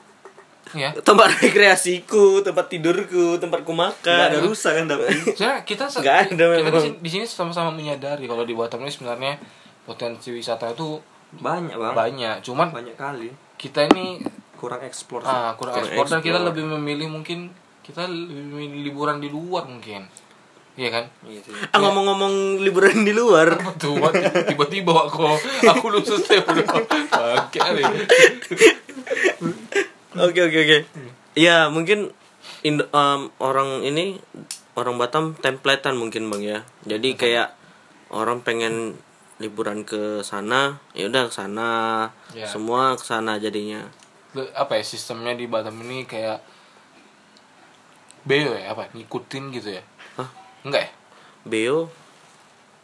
Ya 0.72 0.94
tempat 0.96 1.40
rekreasiku 1.40 2.40
tempat 2.40 2.66
tidurku 2.66 3.36
tempatku 3.36 3.68
Nggak 3.68 3.90
makan 3.98 4.28
ada 4.28 4.38
rusa 4.38 4.70
kan 4.70 4.86
tapi. 4.86 5.02
sebenarnya 5.34 5.62
kita 5.62 5.84
Nggak 5.90 6.16
ada 6.28 6.44
memang. 6.52 6.80
sini, 6.80 6.96
di 6.96 7.10
sini 7.10 7.24
sama-sama 7.24 7.70
menyadari 7.70 8.24
kalau 8.24 8.42
di 8.42 8.52
Batam 8.52 8.80
ini 8.80 8.88
sebenarnya 8.88 9.34
potensi 9.82 10.30
wisata 10.30 10.70
itu 10.70 11.00
Banyak 11.32 11.74
bang. 11.74 11.94
banyak 11.94 12.36
cuman 12.40 12.70
Banyak 12.70 12.94
kali. 12.94 13.30
kita 13.54 13.86
ini 13.88 14.18
Kurang 14.52 14.82
eksplor. 14.82 15.22
ah, 15.22 15.54
kurang, 15.54 15.72
Kurang 15.72 15.74
ekspor 15.80 16.04
dan 16.06 16.20
kita 16.20 16.38
lebih 16.38 16.64
memilih 16.68 17.08
mungkin 17.08 17.48
kita 17.80 18.04
lebih 18.04 18.44
memilih 18.46 18.80
liburan 18.84 19.16
di 19.16 19.26
luar 19.26 19.64
mungkin 19.64 20.04
iya 20.74 20.88
kan 20.88 21.04
Iya 21.24 21.40
sih. 21.40 21.52
ah 21.66 21.78
ngomong-ngomong 21.78 22.34
liburan 22.58 23.02
di 23.02 23.10
luar 23.10 23.56
Betul, 23.66 23.98
tiba-tiba 24.46 24.92
aku 25.02 25.26
aku 25.64 25.84
belum 25.84 26.04
selesai 26.04 26.36
udah. 26.40 26.66
Oke 30.12 30.40
oke 30.40 30.58
oke 30.58 30.78
ya 31.34 31.68
mungkin 31.68 32.10
Indo- 32.60 32.88
em, 32.90 33.30
orang 33.38 33.80
ini 33.82 34.18
orang 34.74 34.96
Batam 34.96 35.32
templatean 35.34 35.94
mungkin 35.94 36.26
bang 36.26 36.42
ya 36.42 36.58
jadi 36.82 37.08
kayak 37.14 37.48
orang 38.10 38.40
pengen 38.40 38.96
liburan 39.38 39.82
ke 39.82 40.20
sana 40.20 40.76
ya 40.92 41.06
udah 41.06 41.28
ke 41.28 41.34
sana 41.34 41.68
Ya. 42.32 42.44
semua 42.44 42.92
ke 42.94 43.02
sana 43.02 43.36
jadinya 43.36 43.86
Apa 44.54 44.76
ya 44.76 44.84
sistemnya 44.84 45.32
di 45.32 45.46
Batam 45.46 45.74
ini 45.80 46.04
kayak 46.04 46.38
beo 48.22 48.52
ya 48.52 48.70
apa 48.70 48.86
ngikutin 48.92 49.44
gitu 49.50 49.74
ya? 49.74 49.82
Hah? 50.14 50.28
Enggak 50.62 50.86
ya? 50.86 50.90
Beo 51.42 51.88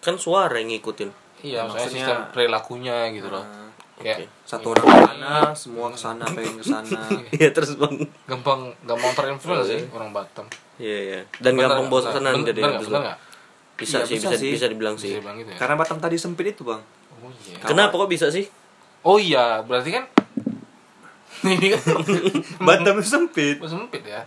kan 0.01 0.17
suara 0.17 0.57
yang 0.57 0.73
ngikutin 0.73 1.11
Iya, 1.39 1.63
maksudnya, 1.63 1.69
Maksudnya- 1.69 1.93
sistem 1.93 2.19
perilakunya 2.33 2.97
gitu 3.13 3.29
loh. 3.29 3.45
Nah, 3.45 3.66
Kayak 3.97 4.29
Satu 4.43 4.71
orang 4.71 4.85
ke 4.85 4.99
sana, 5.03 5.33
semua 5.53 5.87
ke 5.89 5.99
sana, 5.99 6.25
pengen 6.27 6.55
ke 6.55 6.65
sana. 6.65 7.01
Iya 7.35 7.49
terus 7.51 7.75
bang 7.75 7.95
gampang 8.25 8.61
gampang 8.83 9.13
terinfluence 9.13 9.67
sih 9.67 9.81
orang 9.89 10.11
Batam. 10.11 10.45
Iya 10.77 10.99
iya 11.03 11.21
dan 11.39 11.55
Bener 11.55 11.67
gampang 11.67 11.81
nggak? 11.83 11.93
bosan 12.05 12.13
Bener- 12.15 12.45
jadi 12.45 12.61
bener 12.61 12.81
bisa 13.77 13.99
Iya, 13.99 14.05
sih 14.05 14.17
bisa 14.17 14.29
bisa 14.29 14.37
sih. 14.37 14.51
bisa 14.53 14.67
dibilang 14.67 14.95
Bisa 14.95 15.05
sih 15.07 15.13
dibilang 15.15 15.37
gitu 15.37 15.51
ya? 15.51 15.57
Karena 15.57 15.75
Batam 15.75 15.97
tadi 15.97 16.17
sempit 16.17 16.47
itu 16.47 16.63
bang. 16.63 16.81
Oh 17.17 17.33
iya. 17.43 17.57
kenapa 17.63 17.93
kok 17.95 18.09
bisa 18.09 18.29
sih 18.29 18.45
Oh 19.01 19.17
iya, 19.17 19.61
berarti 19.61 19.91
kan 19.91 20.05
ini 21.47 21.69
kan 21.71 21.81
Batam 22.61 23.01
sempit. 23.01 23.61
sempit 23.63 24.03
ya. 24.03 24.25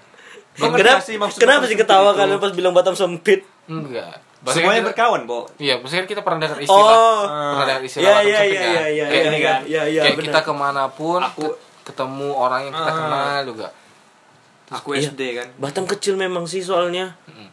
kenapa 0.56 1.00
sih 1.00 1.16
kenapa 1.36 1.64
sih 1.64 1.74
ketawa 1.76 2.12
kalian 2.14 2.38
pas 2.38 2.52
bilang 2.52 2.72
Batam 2.72 2.94
sempit 2.94 3.46
Enggak. 3.66 4.18
Semuanya 4.46 4.80
kita, 4.80 4.90
berkawan, 4.90 5.22
Bo. 5.24 5.40
Iya, 5.56 5.76
maksudnya 5.78 6.06
kita 6.06 6.22
pernah 6.22 6.40
dengar 6.42 6.58
istilah. 6.58 6.96
Oh. 6.96 7.24
Pernah 7.28 7.66
dengar 7.68 7.84
istilah 7.84 8.04
Iya, 8.06 8.16
iya, 8.16 8.24
iya, 8.24 8.40
kan? 8.40 8.40
iya, 8.40 8.84
iya, 8.88 9.06
Kayak 9.06 9.20
iya, 9.20 9.28
ini 9.28 9.40
kan. 9.40 9.60
iya, 9.62 9.84
iya, 9.86 10.02
Kayak 10.02 10.16
benar. 10.16 10.26
kita 10.26 10.40
ke 10.42 10.54
mana 10.54 10.84
pun 10.88 11.20
Aku- 11.22 11.44
ke- 11.44 11.58
ketemu 11.86 12.30
orang 12.32 12.62
yang 12.64 12.74
kita 12.74 12.88
Ah. 12.88 12.96
kenal 12.96 13.40
juga. 13.44 13.68
Aku 14.72 14.90
Iya. 14.94 15.10
SD 15.10 15.22
kan. 15.36 15.48
Batam 15.58 15.84
kecil 15.84 16.14
memang 16.16 16.46
sih 16.46 16.62
soalnya 16.62 17.18
Mm. 17.26 17.50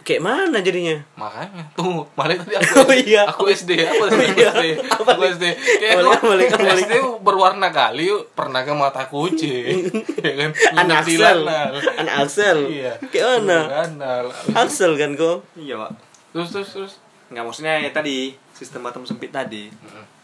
Kayak 0.00 0.20
mana 0.20 0.58
jadinya 0.58 0.96
Makanya 1.14 1.62
tuh, 1.72 2.06
malah 2.12 2.34
tadi 2.34 2.56
aku 2.56 2.80
Oh, 2.82 2.90
iya. 2.90 3.22
aku 3.24 3.44
SD, 3.46 3.70
aku 3.80 4.04
iya. 4.08 4.50
SD. 4.50 4.64
Apa 4.88 5.10
Aku 5.10 5.20
nih? 5.20 5.30
SD. 5.30 5.44
Kayak 5.76 5.94
Balik, 5.96 6.48
aku. 6.48 6.66
SD 6.80 6.92
berwarna 7.20 7.68
kali 7.68 8.02
yuk, 8.06 8.32
pernah 8.32 8.60
ke 8.60 8.72
mata 8.72 9.04
kucing. 9.04 9.86
ya 10.24 10.32
kan? 10.36 10.50
anak 10.76 10.96
Axel 11.02 11.38
anak 11.96 12.14
Axel 12.18 12.58
Iya. 12.66 12.92
kayak 13.06 13.26
mana. 13.38 13.58
Axel 14.52 14.92
kan 14.94 15.12
kok 15.14 15.44
Iya, 15.54 15.74
Pak. 15.76 15.90
Terus 16.30 16.48
terus 16.50 16.68
terus. 16.70 16.92
Nggak 17.28 17.44
maksudnya 17.44 17.74
ya 17.78 17.90
tadi 17.90 18.16
sistem 18.50 18.82
Batam 18.82 19.02
sempit 19.02 19.30
tadi. 19.30 19.70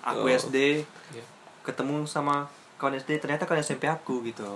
Aku 0.02 0.24
Oh. 0.24 0.30
SD 0.30 0.82
Iya. 1.10 1.24
ketemu 1.62 2.04
sama 2.04 2.46
kawan 2.76 2.94
SD 2.94 3.18
ternyata 3.18 3.42
kawan 3.42 3.58
SMP 3.58 3.84
aku 3.84 4.20
gitu. 4.22 4.46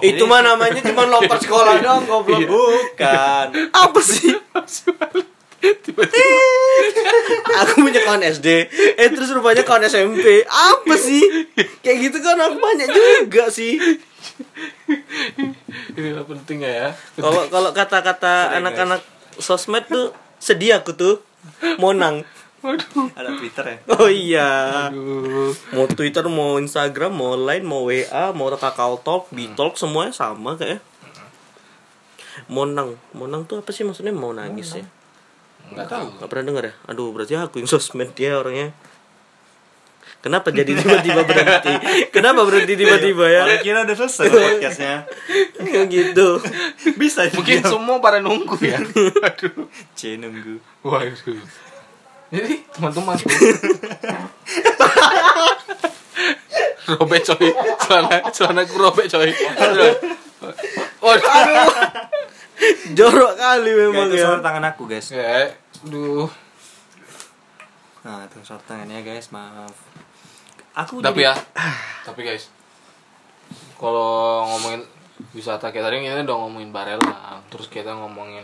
Itu 0.00 0.22
mah 0.24 0.40
namanya 0.40 0.80
cuma 0.80 1.04
lompat 1.06 1.42
sekolah 1.42 1.78
doang 1.84 2.04
goblok. 2.06 2.46
Bukan. 2.46 3.46
Apa 3.84 4.00
sih? 4.00 4.30
Tiba-tiba. 5.64 6.40
Aku 7.64 7.80
punya 7.80 8.04
kawan 8.04 8.20
SD 8.20 8.68
eh 9.00 9.08
terus 9.08 9.32
rupanya 9.32 9.64
kawan 9.64 9.88
SMP 9.88 10.44
apa 10.44 10.94
sih? 11.00 11.24
Kayak 11.80 11.98
gitu 12.12 12.18
kan 12.20 12.36
aku 12.36 12.60
banyak 12.60 12.88
juga 12.92 13.48
sih. 13.48 13.80
Inilah 15.96 16.28
pentingnya 16.28 16.68
ya. 16.68 16.88
kalau 17.16 17.48
kalau 17.48 17.70
kata-kata 17.72 18.60
anak-anak 18.60 19.00
sosmed 19.40 19.88
tuh 19.88 20.12
sedih 20.36 20.84
aku 20.84 20.92
tuh. 20.92 21.24
Monang 21.80 22.28
Waduh. 22.64 23.12
Ada 23.12 23.36
Twitter 23.36 23.64
ya. 23.68 23.76
oh 23.92 24.08
iya 24.08 24.50
Aduh. 24.88 25.52
mau 25.76 25.84
Twitter 25.84 26.24
mau 26.32 26.56
Instagram 26.56 27.12
mau 27.12 27.36
Line 27.36 27.60
mau 27.60 27.84
WA 27.84 28.32
mau 28.32 28.48
Kakao 28.56 28.96
Talk 29.04 29.28
Bitalk 29.28 29.76
semuanya 29.76 30.16
sama 30.16 30.56
kayak 30.56 30.80
Monang 32.48 32.96
Monang 33.12 33.44
tuh 33.44 33.60
apa 33.60 33.68
sih 33.68 33.84
maksudnya 33.84 34.16
mau 34.16 34.32
nangis 34.32 34.80
ya 34.80 34.84
Enggak 35.64 35.92
tahu. 35.92 36.06
Gak 36.20 36.28
pernah 36.32 36.44
denger 36.48 36.64
ya 36.64 36.74
aduh 36.88 37.12
berarti 37.12 37.36
aku 37.36 37.60
yang 37.60 37.68
sosmed 37.68 38.16
dia 38.16 38.40
orangnya 38.40 38.72
Kenapa 40.24 40.48
jadi 40.48 40.72
tiba-tiba 40.72 41.20
berhenti? 41.28 41.68
Kenapa 42.16 42.48
berhenti 42.48 42.80
tiba-tiba 42.80 43.28
ya? 43.28 43.44
Orang 43.44 43.60
kira 43.60 43.84
udah 43.84 43.92
selesai 43.92 44.32
podcastnya. 44.32 45.04
Kayak 45.52 45.84
gitu. 45.92 46.40
Bisa 46.96 47.28
Mungkin 47.28 47.60
juga. 47.60 47.68
semua 47.68 48.00
pada 48.00 48.24
nunggu 48.24 48.56
ya. 48.64 48.80
Aduh. 49.28 49.68
C 49.92 50.16
nunggu. 50.16 50.64
Waduh. 50.80 51.44
Jadi 52.34 52.54
teman-teman 52.68 53.14
robek 56.84 57.20
coy 57.24 57.48
celana 57.80 58.16
celana 58.28 58.60
ku 58.66 58.76
robek 58.76 59.06
coy 59.08 59.30
Aduh. 59.32 59.94
Waduh. 61.00 61.32
Jorok 62.96 63.34
kali 63.34 63.70
memang 63.72 64.08
itu 64.08 64.20
ya. 64.20 64.24
sorot 64.30 64.42
tangan 64.42 64.64
aku 64.66 64.86
guys. 64.86 65.08
Ya, 65.10 65.52
aduh. 65.82 66.28
Nah 68.02 68.24
itu 68.24 68.36
sorot 68.42 68.62
tangannya 68.64 69.00
guys 69.00 69.28
maaf. 69.30 69.72
Aku 70.74 70.98
Tapi 70.98 71.22
jadi- 71.22 71.30
ya, 71.30 71.34
tapi 72.02 72.26
guys, 72.26 72.50
kalau 73.78 74.42
ngomongin 74.44 74.82
wisata 75.30 75.70
kayak 75.70 75.86
tadi 75.86 76.02
kita 76.02 76.26
udah 76.26 76.38
ngomongin 76.40 76.70
Barelang, 76.70 77.46
terus 77.46 77.66
kita 77.66 77.94
ngomongin 77.94 78.42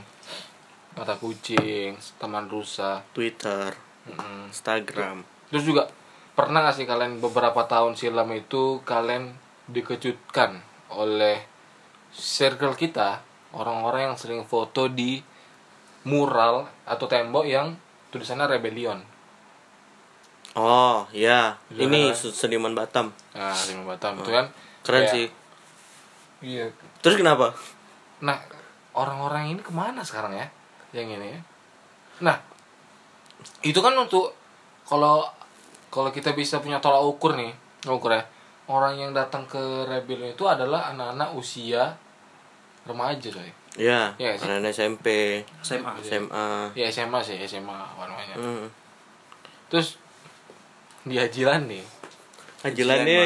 mata 0.92 1.14
kucing, 1.14 1.94
taman 2.16 2.46
rusa, 2.46 3.02
Twitter. 3.10 3.72
Instagram. 4.46 5.22
terus 5.46 5.62
juga 5.62 5.86
pernah 6.32 6.62
gak 6.62 6.74
sih 6.74 6.84
kalian 6.84 7.18
beberapa 7.18 7.62
tahun 7.64 7.94
silam 7.94 8.26
itu 8.30 8.82
kalian 8.82 9.34
dikejutkan 9.66 10.58
oleh 10.90 11.42
circle 12.10 12.74
kita 12.74 13.22
orang-orang 13.52 14.10
yang 14.10 14.16
sering 14.16 14.42
foto 14.42 14.86
di 14.86 15.22
mural 16.02 16.66
atau 16.84 17.06
tembok 17.06 17.44
yang 17.44 17.76
tulisannya 18.08 18.48
rebellion 18.48 18.98
Oh, 20.52 21.06
ya. 21.12 21.54
Iya, 21.70 21.86
Ini 21.86 22.10
kan? 22.10 22.16
se- 22.16 22.34
seniman 22.34 22.74
Batam. 22.74 23.14
nah 23.30 23.54
di 23.54 23.70
Batam 23.80 24.18
itu 24.18 24.30
kan 24.32 24.50
Keren 24.82 25.02
kayak- 25.04 25.12
sih. 25.12 25.26
iya 26.42 26.66
Terus 26.98 27.14
kenapa? 27.16 27.54
nah 28.18 28.34
orang-orang 28.92 29.54
ini 29.54 29.60
ke 29.60 29.70
mana 29.70 30.02
sekarang 30.02 30.34
ya 30.34 30.50
yang 30.92 31.06
ini 31.06 31.26
ya 31.28 31.40
nah 32.20 32.36
itu 33.62 33.78
kan 33.78 33.94
untuk 33.94 34.34
kalau 34.84 35.24
kalau 35.88 36.10
kita 36.10 36.32
bisa 36.32 36.58
punya 36.58 36.78
tolak 36.78 37.00
ukur 37.00 37.34
nih 37.34 37.52
ukur 37.86 38.12
ya 38.12 38.22
orang 38.66 38.94
yang 38.96 39.10
datang 39.10 39.44
ke 39.44 39.58
rebellion 39.84 40.30
itu 40.30 40.44
adalah 40.44 40.90
anak-anak 40.90 41.34
usia 41.34 41.94
remaja 42.84 43.30
coy 43.30 43.50
Ya, 43.78 44.10
Iya 44.18 44.34
sih. 44.34 44.50
anak 44.50 44.74
SMP, 44.74 45.06
SMA. 45.62 45.94
SMA. 46.02 46.74
ya 46.74 46.90
SMA 46.90 47.22
sih 47.22 47.38
SMA 47.40 47.70
apa 47.70 48.02
namanya 48.04 48.34
Hmm. 48.34 48.66
terus 49.70 49.94
di 51.02 51.14
Hajilan 51.14 51.70
nih 51.70 51.84
Hajilan 52.60 53.08
nih. 53.08 53.24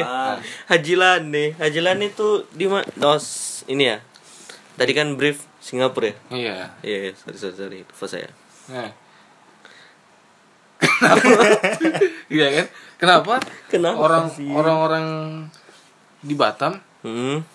Hajilan 0.71 1.21
nih. 1.27 1.49
Hajilan 1.59 1.99
itu 1.99 2.47
di 2.55 2.71
mana? 2.71 2.87
Dos 2.95 3.25
ini 3.67 3.91
ya. 3.91 3.99
Tadi 4.75 4.91
kan 4.91 5.15
brief 5.15 5.47
Singapura 5.57 6.07
ya. 6.07 6.15
iya 6.29 6.55
Iya, 6.81 6.97
iya, 7.01 7.11
sorry 7.13 7.37
sorry 7.37 7.55
sorry. 7.55 7.79
Lupa 7.81 8.05
saya. 8.05 8.29
nah 8.65 8.89
kenapa 10.77 11.27
iya 12.33 12.47
kan 12.51 12.65
kenapa 12.97 13.33
Kenapa 13.67 13.97
orang 13.97 14.25
sih? 14.27 14.49
orang-orang 14.49 15.05
di 16.19 16.33
Batam 16.33 16.77
Hmm. 16.99 17.45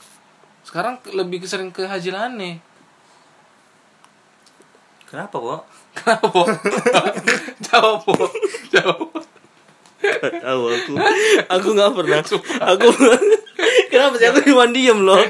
sekarang 0.62 1.02
lebih 1.10 1.42
sering 1.42 1.68
ke 1.68 1.82
Hajilan 1.82 2.34
nih 2.34 2.62
Kenapa 5.04 5.34
kok? 5.34 5.62
kenapa 5.92 6.30
jawab 7.66 8.06
jawab 8.70 9.10
Gak 10.00 10.40
tahu 10.40 10.62
aku. 10.72 10.92
Aku 11.60 11.68
nggak 11.76 11.92
pernah. 11.92 12.20
Aku 12.74 12.86
Kenapa 13.92 14.14
sih 14.16 14.24
aku 14.24 14.40
cuma 14.40 14.64
diem 14.72 14.96
loh? 15.04 15.20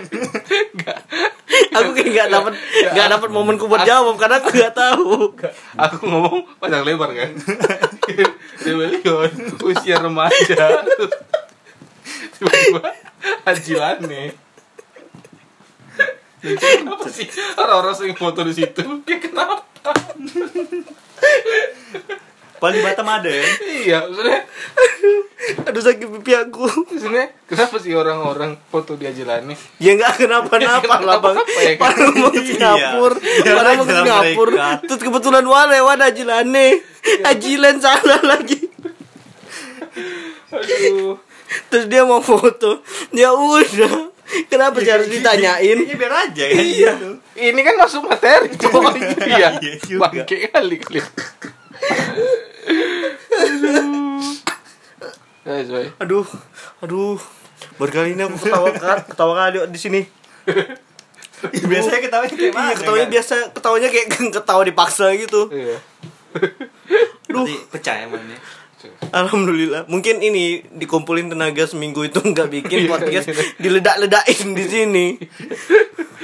aku 1.71 1.89
kayak 1.99 2.11
nggak 2.15 2.29
dapat 2.31 2.55
nggak 2.95 3.09
dapat 3.11 3.29
momenku 3.35 3.67
buat 3.67 3.83
jawab 3.83 4.15
karena 4.15 4.39
aku 4.39 4.55
nggak 4.55 4.75
tahu. 4.75 5.35
aku 5.75 5.97
ngomong 6.07 6.47
panjang 6.63 6.87
lebar 6.87 7.11
kan? 7.11 7.35
Rebellion 8.65 9.31
usia 9.67 9.99
remaja. 9.99 10.87
Tiba-tiba 12.39 12.83
Hajilan 13.43 13.99
nih 14.07 14.31
kenapa 16.41 17.07
sih 17.13 17.29
orang-orang 17.57 17.95
sering 17.97 18.17
foto 18.17 18.41
di 18.49 18.55
situ? 18.57 18.81
Ya 19.05 19.19
kenapa 19.21 19.93
Paling 22.61 22.77
di 22.77 22.85
Batam 22.85 23.09
ada 23.09 23.25
ya? 23.27 23.45
iya 23.81 23.99
maksudnya 24.05 24.41
Aduh 25.63 25.81
sakit 25.81 26.07
pipi 26.13 26.33
aku. 26.33 26.69
maksudnya 26.87 27.33
kenapa 27.45 27.77
sih 27.77 27.91
orang-orang 27.91 28.61
foto 28.65 28.95
di 28.95 29.05
Hajilan 29.05 29.49
nih 29.49 29.59
Ya 29.79 29.97
nggak 29.97 30.21
kenapa-napa 30.21 30.85
Ya, 30.85 31.01
lah 31.01 31.17
bang. 31.19 31.35
kenapa-napa 31.35 31.59
ya? 31.59 31.73
Padahal 31.75 32.11
mau 32.15 32.29
ke 32.29 32.37
Iya. 32.37 32.47
Singapura, 32.47 33.17
Iya, 33.19 33.51
padahal 33.51 33.75
mau 33.75 33.85
ke 33.85 33.95
Singapura. 33.95 34.69
Terus 34.83 35.01
kebetulan 35.01 35.45
wale 35.45 35.79
wadah 35.81 36.07
ajilane, 36.07 36.67
ajilan 37.25 37.77
salah 37.79 38.21
lagi. 38.23 38.61
aduh 40.51 41.17
Terus 41.67 41.87
dia 41.87 42.05
mau 42.05 42.21
foto, 42.21 42.79
ya 43.11 43.33
udah. 43.33 44.15
Kenapa 44.47 44.79
sih 44.79 44.87
harus 44.87 45.09
ditanyain? 45.09 45.75
Iya 45.77 45.95
biar 45.97 46.13
aja 46.21 46.45
kan. 46.47 46.63
Iya. 46.63 46.93
Ini 47.35 47.61
kan 47.61 47.75
masuk 47.77 48.07
materi, 48.07 48.55
coy. 48.55 48.95
iya. 49.27 49.59
Iya. 49.59 49.97
Bangke 49.99 50.47
kali 50.47 50.77
kalian. 50.79 51.09
Boy. 55.71 55.87
Aduh, 56.03 56.27
aduh. 56.83 57.19
Berkali 57.77 58.13
ini 58.17 58.23
aku 58.25 58.37
ketawa 58.41 58.69
ketawa 59.05 59.33
kali 59.37 59.59
di 59.71 59.79
sini. 59.81 60.01
Biasanya 61.41 62.01
ketawanya 62.05 62.35
kayak 62.37 62.53
mana? 62.53 62.69
Iya, 62.69 62.75
ketawanya 62.77 63.07
kan? 63.07 63.15
biasa 63.17 63.35
ketawanya 63.57 63.89
kayak 63.89 64.07
ketawa 64.37 64.63
dipaksa 64.67 65.07
gitu. 65.17 65.49
Iya. 65.49 65.77
Nanti 67.33 67.53
pecah 67.73 67.95
ya 67.97 68.07
mainnya. 68.09 68.39
Alhamdulillah. 69.13 69.85
Mungkin 69.93 70.25
ini 70.25 70.65
dikumpulin 70.73 71.29
tenaga 71.29 71.69
seminggu 71.69 72.05
itu 72.09 72.21
nggak 72.21 72.49
bikin 72.49 72.79
Iya, 72.85 72.89
podcast 72.89 73.27
iya. 73.29 73.45
diledak-ledakin 73.61 74.49
di 74.57 74.65
sini. 74.65 75.07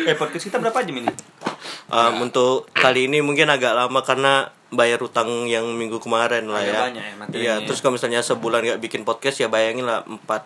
Eh 0.09 0.17
podcast 0.17 0.49
kita 0.49 0.57
berapa 0.61 0.81
jam 0.85 0.97
ini? 1.01 1.13
Um, 1.93 2.29
untuk 2.29 2.69
kali 2.73 3.09
ini 3.09 3.21
mungkin 3.21 3.49
agak 3.53 3.77
lama 3.77 4.01
karena 4.01 4.49
bayar 4.69 4.99
utang 4.99 5.27
yang 5.45 5.63
minggu 5.71 5.97
kemarin 5.97 6.47
lah 6.47 6.59
Agak 6.59 6.67
ya. 6.67 6.81
banyak 6.83 7.03
ya 7.03 7.15
Iya, 7.31 7.55
ya. 7.55 7.55
terus 7.63 7.79
kalau 7.79 7.95
misalnya 7.95 8.19
sebulan 8.21 8.61
nggak 8.63 8.81
bikin 8.81 9.03
podcast 9.03 9.39
ya 9.39 9.47
bayangin 9.47 9.85
lah 9.85 10.03
empat 10.03 10.43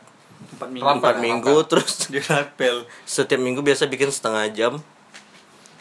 empat 0.50 0.68
minggu. 0.70 0.86
empat 0.92 1.16
minggu 1.18 1.54
terus 1.64 2.04
dia 2.12 2.20
rapel 2.22 2.84
setiap 3.02 3.36
minggu 3.36 3.60
biasa 3.60 3.86
bikin 3.86 4.08
setengah 4.08 4.44
jam. 4.50 4.72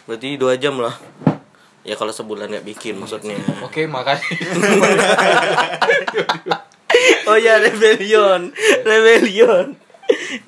Berarti 0.04 0.36
dua 0.36 0.56
jam 0.56 0.75
lah. 0.75 0.95
Ya 1.82 1.93
kalau 1.93 2.10
sebulan 2.10 2.47
nggak 2.49 2.65
bikin 2.65 2.95
maksudnya. 2.95 3.36
Oke, 3.62 3.86
makasih. 3.86 4.36
oh 7.25 7.38
ya 7.38 7.58
rebellion. 7.58 8.52
Rebellion. 8.82 9.75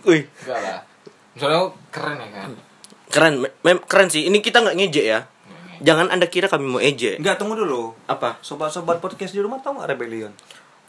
Wih. 0.04 0.26
Enggak 0.42 0.60
lah. 0.60 0.80
Misalnya 1.32 1.60
keren 1.90 2.18
ya 2.18 2.30
kan. 2.32 2.50
keren. 3.08 3.34
Mem- 3.62 3.86
keren 3.86 4.08
sih. 4.08 4.26
Ini 4.26 4.40
kita 4.40 4.60
nggak 4.60 4.78
ngejek 4.78 5.06
ya 5.06 5.20
jangan 5.82 6.08
anda 6.08 6.26
kira 6.26 6.46
kami 6.46 6.66
mau 6.66 6.80
ejek 6.80 7.18
enggak 7.18 7.36
tunggu 7.36 7.54
dulu 7.56 7.92
apa 8.06 8.38
sobat-sobat 8.40 8.98
podcast 8.98 9.32
di 9.32 9.40
rumah 9.40 9.58
tahu 9.58 9.76
nggak 9.76 9.90
rebellion 9.90 10.32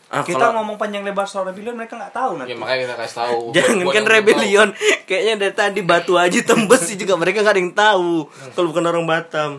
ah, 0.08 0.20
kita 0.20 0.36
kalau- 0.38 0.54
ngomong 0.58 0.76
panjang 0.76 1.00
lebar 1.00 1.24
soal 1.24 1.44
rebellion 1.44 1.72
mereka 1.72 1.96
nggak 1.96 2.12
tahu 2.12 2.36
nanti 2.36 2.52
Ya 2.52 2.56
makanya 2.56 2.80
kita 2.84 2.94
kasih 2.98 3.16
tahu. 3.18 3.38
jangan 3.56 3.76
Buat 3.80 3.94
kan 3.94 4.04
rebellion 4.06 4.68
kayaknya 5.02 5.34
dari 5.38 5.54
tadi 5.54 5.80
batu 5.80 6.12
aja 6.14 6.38
tembus 6.42 6.84
sih 6.84 6.94
juga 6.94 7.16
mereka 7.16 7.40
nggak 7.40 7.50
ada 7.50 7.60
yang 7.60 7.72
tahu 7.72 8.12
kalau 8.52 8.66
bukan 8.68 8.84
orang 8.86 9.04
Batam. 9.04 9.50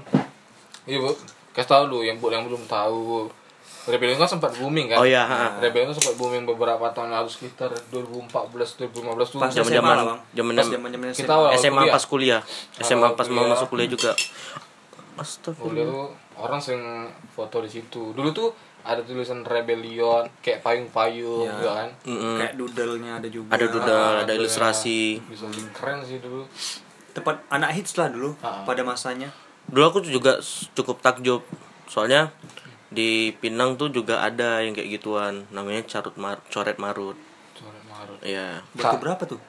Iya, 0.83 0.99
Bu. 0.99 1.15
Kasih 1.51 1.69
tahu 1.71 1.83
lu 1.87 1.99
yang 2.01 2.17
buat 2.17 2.29
yang 2.31 2.43
belum 2.43 2.65
tahu. 2.65 3.25
Rebellion 3.83 4.15
kan 4.15 4.29
sempat 4.29 4.53
booming 4.53 4.87
kan? 4.87 4.95
Oh, 4.95 5.03
iya, 5.03 5.21
ha. 5.21 5.57
Rebellion 5.57 5.89
kan 5.89 5.97
sempat 5.97 6.15
booming 6.15 6.45
beberapa 6.45 6.87
tahun 6.89 7.11
lalu 7.11 7.27
sekitar 7.27 7.67
2014 7.89 8.31
2015 8.79 8.95
tuh. 9.27 9.37
Pas 9.37 9.49
Zaman- 9.49 9.67
zaman- 9.69 9.97
Bang. 9.97 10.19
zaman- 10.31 10.55
zaman-zaman 10.55 11.07
Kita 11.09 11.23
SMA. 11.25 11.35
awal 11.35 11.49
SMA 11.53 11.81
kuliah. 11.81 11.91
pas 11.91 12.03
kuliah 12.05 12.41
SMA 12.79 13.07
pas 13.11 13.27
mau 13.27 13.43
masuk 13.45 13.67
kuliah 13.69 13.87
juga 13.87 14.11
Astagfirullah 15.15 15.85
tuh 15.85 16.05
orang 16.35 16.59
sering 16.59 16.83
foto 17.27 17.59
di 17.59 17.69
situ. 17.69 18.11
Dulu 18.11 18.29
tuh 18.29 18.49
ada 18.81 18.99
tulisan 18.99 19.41
Rebellion 19.41 20.27
kayak 20.37 20.59
payung-payung 20.59 21.41
Iya. 21.41 21.53
juga 21.53 21.69
kan. 21.77 21.89
Mm-mm. 22.03 22.35
kayak 22.37 22.53
doodle-nya 22.53 23.11
ada 23.15 23.27
juga 23.27 23.49
ada 23.49 23.65
doodle 23.65 23.95
ada 24.17 24.23
Ada 24.25 24.33
ilustrasi 24.35 25.23
Bisa 25.23 25.47
bikin 25.47 25.71
keren 25.71 25.99
sih 26.01 26.19
dulu. 26.19 26.43
tepat 27.09 27.39
anak 27.47 27.71
hits 27.73 27.93
lah 27.93 28.09
dulu 28.09 28.33
Ah. 28.39 28.63
pada 28.63 28.81
masanya 28.81 29.29
dulu 29.65 29.85
aku 29.85 29.99
juga 30.01 30.41
cukup 30.73 30.99
takjub 30.99 31.45
soalnya 31.85 32.33
di 32.89 33.31
Pinang 33.33 33.73
tuh 33.73 33.87
juga 33.87 34.19
ada 34.19 34.59
yang 34.59 34.73
kayak 34.73 34.89
gituan 34.91 35.45
namanya 35.47 35.85
carut 35.85 36.13
mar 36.15 36.41
coret 36.47 36.75
marut 36.75 37.15
Coret 37.53 37.83
marut. 37.85 38.17
ya 38.19 38.59
Batu 38.71 38.83
Sa- 38.89 38.99
berapa 38.99 39.23
tuh 39.25 39.39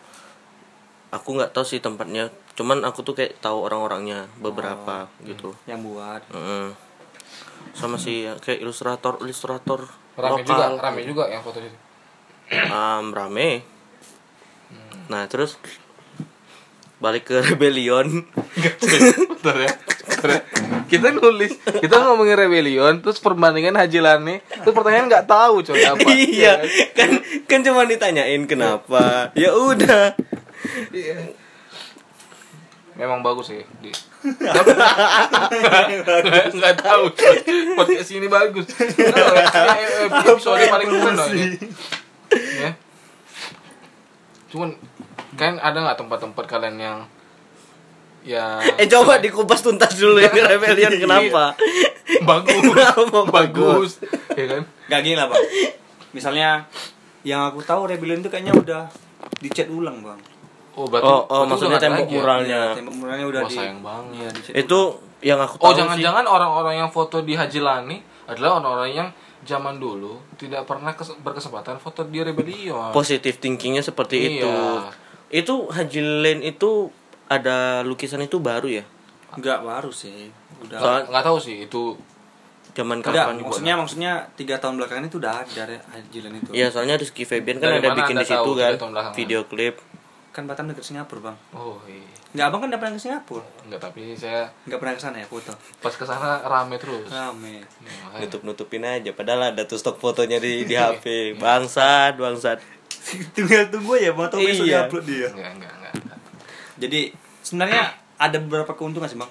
aku 1.15 1.39
nggak 1.39 1.55
tahu 1.55 1.63
sih 1.63 1.79
tempatnya. 1.79 2.35
Cuman 2.59 2.83
aku 2.83 3.07
tuh 3.07 3.15
kayak 3.15 3.39
tahu 3.39 3.63
orang-orangnya 3.71 4.27
beberapa 4.43 5.07
gitu. 5.23 5.55
Yang 5.71 5.81
buat. 5.87 6.23
Mm-mm. 6.35 6.67
sama 7.75 7.99
sih 7.99 8.31
ya, 8.31 8.39
kayak 8.39 8.63
ilustrator 8.63 9.19
ilustrator. 9.19 9.83
Rame 10.15 10.47
juga, 10.47 10.71
lokal 10.71 10.79
rame 10.79 11.01
juga 11.03 11.27
yang 11.27 11.43
foto 11.43 11.59
itu. 11.59 11.75
um, 12.71 13.11
rame. 13.11 13.67
Nah 15.11 15.27
terus 15.27 15.59
balik 17.03 17.27
ke 17.27 17.43
rebellion. 17.51 18.23
Bentar 18.55 19.57
ya. 19.59 19.73
Bentar 20.07 20.29
ya. 20.39 20.41
Kita 20.87 21.11
nulis, 21.11 21.59
kita 21.59 21.97
ngomongin 22.07 22.39
rebellion, 22.39 23.03
terus 23.03 23.19
perbandingan 23.19 23.75
Haji 23.75 23.99
Lane, 23.99 24.47
terus 24.47 24.71
pertanyaan 24.71 25.11
nggak 25.11 25.27
tahu 25.27 25.67
coy 25.67 25.83
apa. 25.83 26.09
iya 26.31 26.63
kan? 26.95 27.11
kan 27.51 27.61
cuma 27.67 27.83
ditanyain 27.83 28.47
kenapa. 28.47 29.35
Ya 29.35 29.51
udah 29.51 30.15
Memang 32.95 33.27
bagus 33.27 33.51
sih. 33.51 33.63
Di. 33.83 33.91
Nggak 36.55 36.77
tahu. 36.79 37.05
Podcast 37.75 38.11
ini 38.15 38.31
bagus. 38.31 38.67
Ini 38.71 40.15
episode 40.31 40.63
paling 40.71 40.89
keren 40.89 41.15
loh 41.19 41.29
ini. 41.35 41.59
Ya. 42.63 42.71
Cuman 44.55 44.79
kan 45.35 45.59
ada 45.59 45.83
nggak 45.83 45.99
tempat-tempat 45.99 46.45
kalian 46.47 46.79
yang 46.79 46.99
ya 48.25 48.63
eh 48.81 48.89
coba 48.89 49.21
dikupas 49.21 49.61
tuntas 49.61 49.99
dulu 50.01 50.17
ini 50.17 50.41
rebellion 50.41 50.97
kenapa 50.97 51.53
bagus 52.25 52.63
Kenapa 52.73 53.21
bagus 53.29 53.91
ya 54.33 54.47
kan 54.49 54.63
Gak 54.89 55.01
gini 55.05 55.17
lah 55.17 55.29
bang 55.29 55.45
Misalnya 56.17 56.65
Yang 57.25 57.41
aku 57.53 57.61
tahu 57.65 57.89
Rebellion 57.89 58.21
itu 58.25 58.31
kayaknya 58.33 58.55
udah 58.57 58.83
Dicat 59.41 59.69
ulang 59.69 60.01
bang 60.01 60.21
oh 60.75 60.87
berarti 60.87 61.07
oh 61.07 61.21
oh 61.25 61.43
maksudnya 61.45 61.79
tembok 61.79 62.03
lagi 62.03 62.11
ya? 62.11 62.19
muralnya 62.19 62.61
Iya, 62.61 62.77
Tembok 62.77 62.95
muralnya 62.97 63.27
udah 63.27 63.41
Wah, 63.41 63.47
di 63.47 63.55
sayang 63.55 63.81
banget. 63.81 64.15
Iya, 64.15 64.29
dicat 64.31 64.53
itu 64.57 64.79
yang 65.23 65.39
aku 65.39 65.55
tahu 65.55 65.65
Oh 65.65 65.73
jangan-jangan 65.73 66.25
orang-orang 66.27 66.75
yang 66.77 66.91
foto 66.91 67.17
di 67.19 67.33
Haji 67.33 67.61
Lani 67.61 67.97
adalah 68.25 68.51
orang-orang 68.57 68.91
yang 68.93 69.09
zaman 69.43 69.77
dulu 69.77 70.17
tidak 70.35 70.65
pernah 70.65 70.91
kes- 70.91 71.17
berkesempatan 71.17 71.77
foto 71.77 72.03
di 72.03 72.19
Rebellion. 72.19 72.91
positive 72.91 73.37
thinkingnya 73.37 73.81
seperti 73.81 74.17
Iya. 74.17 74.29
itu 74.35 74.53
itu 75.37 75.55
Haji 75.67 76.01
Lane 76.01 76.43
itu 76.45 76.89
ada 77.27 77.57
lukisan 77.81 78.21
itu 78.21 78.37
baru 78.39 78.69
ya 78.73 78.85
Enggak 79.33 79.61
baru 79.61 79.91
sih 79.91 80.31
Udah 80.61 80.79
Soal- 80.79 81.07
Nggak 81.07 81.25
tahu 81.25 81.39
sih 81.39 81.57
itu 81.63 81.97
zaman 82.73 82.99
Enggak, 82.99 83.27
kapan 83.27 83.37
maksudnya 83.39 83.75
maksudnya 83.75 84.13
tiga 84.33 84.57
tahun 84.57 84.77
belakangan 84.77 85.07
itu 85.07 85.17
udah 85.17 85.33
ada 85.39 85.79
Hajilan 85.89 86.33
itu. 86.35 86.51
Iya 86.51 86.67
soalnya 86.69 86.95
Rizky 86.95 87.23
Febian 87.23 87.57
kan 87.57 87.71
Dari 87.71 87.81
ada 87.81 87.95
bikin 87.95 88.15
di 88.15 88.27
situ 88.27 88.51
kan 88.53 88.73
video 89.13 89.45
klip 89.45 89.79
Kan 90.35 90.45
Batam 90.45 90.67
dekat 90.67 90.83
Singapura 90.83 91.31
bang. 91.31 91.37
oh 91.55 91.79
iya. 91.87 92.03
Enggak 92.35 92.47
abang 92.49 92.61
kan 92.61 92.69
udah 92.69 92.81
pernah 92.83 92.93
ke 92.93 93.01
Singapura. 93.01 93.47
Enggak 93.63 93.81
tapi 93.81 94.03
saya 94.13 94.51
Enggak 94.67 94.79
pernah 94.83 94.93
ke 94.93 95.01
sana 95.01 95.17
ya 95.17 95.27
foto. 95.27 95.55
pas 95.79 95.95
ke 95.95 96.03
sana 96.03 96.43
rame 96.43 96.75
terus. 96.77 97.07
Rame. 97.07 97.63
Nih, 97.63 97.95
makanya. 98.03 98.21
nutup 98.21 98.41
nutupin 98.43 98.83
aja 98.83 99.11
padahal 99.11 99.49
ada 99.49 99.63
tuh 99.63 99.79
stok 99.79 99.97
fotonya 99.97 100.37
di 100.37 100.65
di 100.65 100.75
HP 100.81 101.05
bangsat 101.37 102.19
bangsat 102.19 102.59
Tinggal 103.31 103.69
tunggu 103.69 103.95
ya, 103.97 104.11
mau 104.11 104.27
tahu 104.27 104.43
besok 104.43 104.65
Iya. 104.65 104.85
upload 104.85 105.05
dia. 105.05 105.29
Enggak, 105.29 105.51
enggak, 105.55 105.73
enggak. 105.73 105.93
enggak. 105.95 106.19
Jadi 106.77 107.01
sebenarnya 107.41 107.83
ada 108.17 108.37
beberapa 108.37 108.73
keuntungan 108.73 109.07
sih 109.07 109.15
bang. 109.15 109.31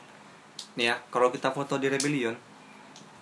Nih 0.74 0.88
ya, 0.88 0.96
kalau 1.10 1.28
kita 1.28 1.50
foto 1.50 1.76
di 1.76 1.86
Rebellion, 1.86 2.32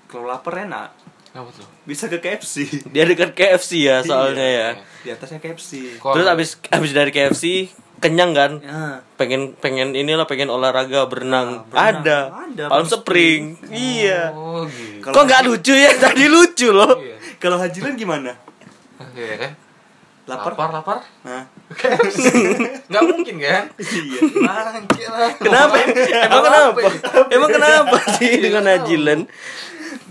kalau 0.06 0.28
lapar 0.28 0.62
enak, 0.62 0.94
Apa 1.32 1.48
tuh? 1.50 1.64
bisa 1.82 2.06
ke 2.06 2.18
KFC. 2.18 2.68
dia 2.94 3.04
dekat 3.04 3.32
KFC 3.32 3.84
ya 3.84 4.00
soalnya 4.02 4.44
ya 4.44 4.68
Di 5.02 5.10
atasnya 5.10 5.38
KFC. 5.38 5.96
Kok- 5.98 6.12
terus 6.12 6.28
abis 6.28 6.50
abis 6.68 6.92
dari 6.92 7.10
KFC 7.10 7.72
kenyang 7.98 8.32
kan 8.32 8.52
Ya. 8.60 9.00
pengen 9.16 9.54
pengen 9.56 9.94
inilah 9.94 10.26
pengen 10.26 10.50
olahraga 10.50 11.06
berenang, 11.06 11.64
Ah, 11.64 11.94
berenang. 11.94 12.02
ada 12.02 12.20
Ada, 12.44 12.64
Palm 12.68 12.84
Spring 12.84 13.56
iya 13.70 14.30
Oh, 14.32 14.66
gitu. 14.66 15.06
Kok 15.06 15.22
nggak 15.22 15.42
lucu 15.44 15.72
ya 15.72 15.94
tadi 16.04 16.26
lucu 16.26 16.68
loh 16.70 16.98
Iya. 16.98 17.16
Kalau 17.38 17.58
Hajilan 17.58 17.94
gimana? 17.94 18.34
Oke? 18.98 19.54
Lapar? 20.26 20.54
Lapar, 20.54 20.70
lapar. 20.72 20.98
Nah. 21.22 21.44
Enggak 22.88 23.04
mungkin 23.04 23.36
kan? 23.38 23.64
Iya. 23.74 24.20
Lah. 24.38 25.32
kenapa 25.36 25.76
emang 25.78 26.44
kenapa 26.44 26.80
emang 27.28 27.50
kenapa 27.50 27.98
sih 28.16 28.32
dengan 28.40 28.64
Hajilan 28.64 29.20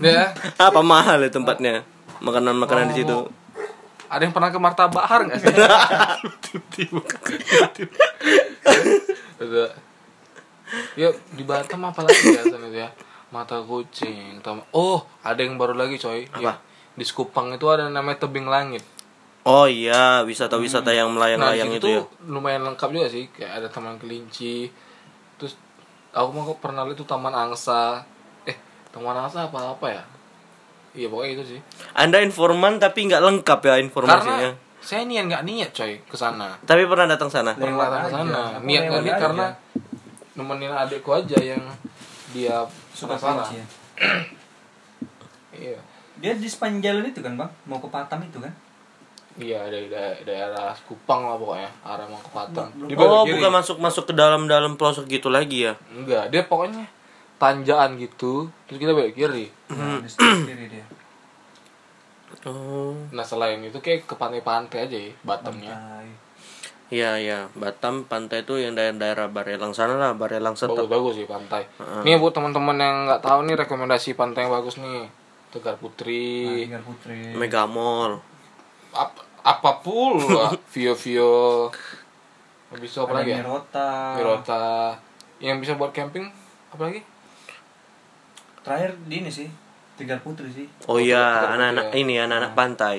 Ya. 0.01 0.33
apa 0.57 0.81
mahal 0.81 1.21
ya 1.21 1.29
tempatnya 1.29 1.85
makanan 2.19 2.57
makanan 2.57 2.89
di 2.89 3.05
situ 3.05 3.17
Ada 4.11 4.27
yang 4.27 4.33
pernah 4.35 4.51
ke 4.51 4.59
Marta 4.59 4.91
Bahar 4.91 5.23
nggak 5.23 5.39
sih? 5.39 5.47
Ya 10.95 11.09
di 11.35 11.43
Batam 11.43 11.83
apa 11.83 12.03
lagi 12.03 12.31
ya 12.31 12.43
sana 12.47 12.67
itu 12.71 12.79
ya? 12.79 12.89
Mata 13.31 13.59
kucing. 13.63 14.39
Tam- 14.43 14.63
Oh, 14.71 15.03
ada 15.23 15.39
yang 15.39 15.55
baru 15.55 15.75
lagi 15.75 15.95
coy. 15.95 16.27
Apa? 16.31 16.39
Ya, 16.39 16.53
di 16.95 17.03
Sekupang 17.07 17.51
itu 17.51 17.63
ada 17.67 17.87
namanya 17.87 18.27
tebing 18.27 18.47
langit. 18.47 18.83
oh 19.41 19.65
iya 19.65 20.21
wisata-wisata 20.21 20.93
yang 20.93 21.17
melayang-layang 21.17 21.73
nah, 21.73 21.79
itu 21.81 21.89
situ 21.89 21.97
ya 21.97 22.05
lumayan 22.29 22.61
lengkap 22.61 22.89
juga 22.93 23.07
sih. 23.09 23.25
Kayak 23.33 23.51
ada 23.63 23.67
taman 23.73 23.97
kelinci. 23.97 24.69
Terus 25.41 25.57
aku 26.13 26.29
mau 26.29 26.45
pernah 26.61 26.85
lihat 26.85 26.99
itu 26.99 27.07
taman 27.07 27.33
angsa. 27.33 28.05
Taman 28.91 29.15
angsa 29.17 29.47
apa 29.47 29.59
apa 29.71 29.87
ya? 29.87 30.03
Iya 30.91 31.07
pokoknya 31.07 31.31
itu 31.33 31.43
sih. 31.55 31.59
anda 31.95 32.19
informan 32.19 32.75
tapi 32.75 33.07
nggak 33.07 33.23
lengkap 33.23 33.59
ya 33.63 33.75
informasinya 33.79 34.51
Karena 34.51 34.83
saya 34.83 35.07
niat 35.07 35.23
nggak 35.29 35.43
niat 35.47 35.69
coy 35.71 35.93
ke 36.03 36.17
sana. 36.17 36.51
tapi 36.65 36.83
pernah 36.83 37.07
datang 37.07 37.31
sana 37.31 37.53
pernah 37.53 37.87
datang 37.87 38.01
ke 38.01 38.07
aja. 38.09 38.15
sana 38.17 38.41
niat 38.59 38.83
aja. 38.89 39.13
karena 39.15 39.45
nemenin 40.35 40.73
adikku 40.73 41.13
aja 41.13 41.37
yang 41.37 41.63
dia 42.33 42.59
Suka 42.91 43.15
kelinci 43.15 43.55
ya. 43.55 43.65
iya 45.63 45.79
Dia 46.19 46.35
di 46.35 46.45
sepanjang 46.45 46.81
jalan 46.99 47.07
itu 47.07 47.23
kan 47.23 47.33
bang, 47.33 47.51
mau 47.65 47.79
ke 47.79 47.87
Batam 47.87 48.19
itu 48.21 48.37
kan? 48.37 48.51
iya 49.39 49.63
dari 49.63 49.87
daerah, 49.87 50.19
daerah 50.27 50.69
Kupang 50.83 51.23
lah 51.23 51.39
pokoknya 51.39 51.69
arah 51.87 52.03
mau 52.03 52.19
ke 52.19 52.31
Batam 52.35 52.67
Di 52.83 52.93
oh 52.95 53.23
bukan 53.23 53.51
masuk 53.53 53.77
masuk 53.79 54.11
ke 54.11 54.13
dalam 54.13 54.43
dalam 54.43 54.75
pelosok 54.75 55.07
gitu 55.07 55.31
lagi 55.31 55.71
ya 55.71 55.73
enggak 55.87 56.27
dia 56.27 56.43
pokoknya 56.43 56.83
tanjakan 57.41 57.97
gitu 57.97 58.53
terus 58.69 58.77
kita 58.77 58.93
belok 58.93 59.17
kiri. 59.17 59.49
Nah, 59.73 59.97
kiri 60.45 60.65
dia. 60.69 60.85
oh. 62.45 62.93
Nah 63.09 63.25
selain 63.25 63.57
itu 63.65 63.81
kayak 63.81 64.05
ke 64.05 64.13
pantai-pantai 64.13 64.85
aja 64.85 64.97
ya 65.09 65.11
Batamnya. 65.25 65.73
Iya 66.91 67.17
iya. 67.17 67.39
Batam 67.57 68.05
pantai 68.05 68.45
itu 68.45 68.61
yang 68.61 68.77
daerah-daerah 68.77 69.31
Barelang 69.33 69.73
sana 69.73 69.97
lah 69.97 70.13
Barelang 70.13 70.53
bagus 70.53 70.69
setep 70.69 70.85
bagus 70.85 71.13
sih 71.17 71.25
pantai. 71.25 71.65
Nih 72.05 72.21
buat 72.21 72.35
teman-teman 72.37 72.77
yang 72.77 72.95
nggak 73.09 73.23
tahu 73.25 73.47
nih 73.49 73.57
rekomendasi 73.57 74.13
pantai 74.13 74.45
yang 74.45 74.53
bagus 74.53 74.77
nih. 74.77 75.09
Tegar 75.49 75.81
Putri. 75.81 76.67
Tinggal 76.69 76.85
Putri. 76.85 77.33
Megamall 77.33 78.21
apa 78.91 79.23
apa 79.41 79.71
pula? 79.81 80.53
Vio 80.75 80.93
Vio. 80.93 81.71
Habis 82.71 82.91
itu 82.91 82.99
apa 83.01 83.11
Ada 83.11 83.19
lagi 83.23 83.31
ya? 83.31 83.37
Mirota. 83.41 83.91
Mirota. 84.19 84.65
Yang 85.41 85.57
bisa 85.65 85.73
buat 85.79 85.91
camping 85.95 86.29
apa 86.71 86.83
lagi 86.87 87.01
Terakhir 88.61 88.91
di 89.03 89.15
ini 89.17 89.29
sih. 89.29 89.49
Tiga 89.93 90.17
putri 90.17 90.47
sih. 90.47 90.65
Oh 90.85 90.97
iya, 90.97 91.51
anak-anak 91.51 91.89
ya. 91.89 91.99
ini 91.99 92.15
anak-anak 92.17 92.53
pantai. 92.53 92.97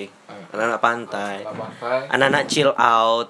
Anak-anak 0.53 0.81
pantai. 0.81 1.37
Anak 1.41 1.57
pantai 1.57 1.99
Anak-anak 2.09 2.45
chill 2.47 2.71
out. 2.73 3.29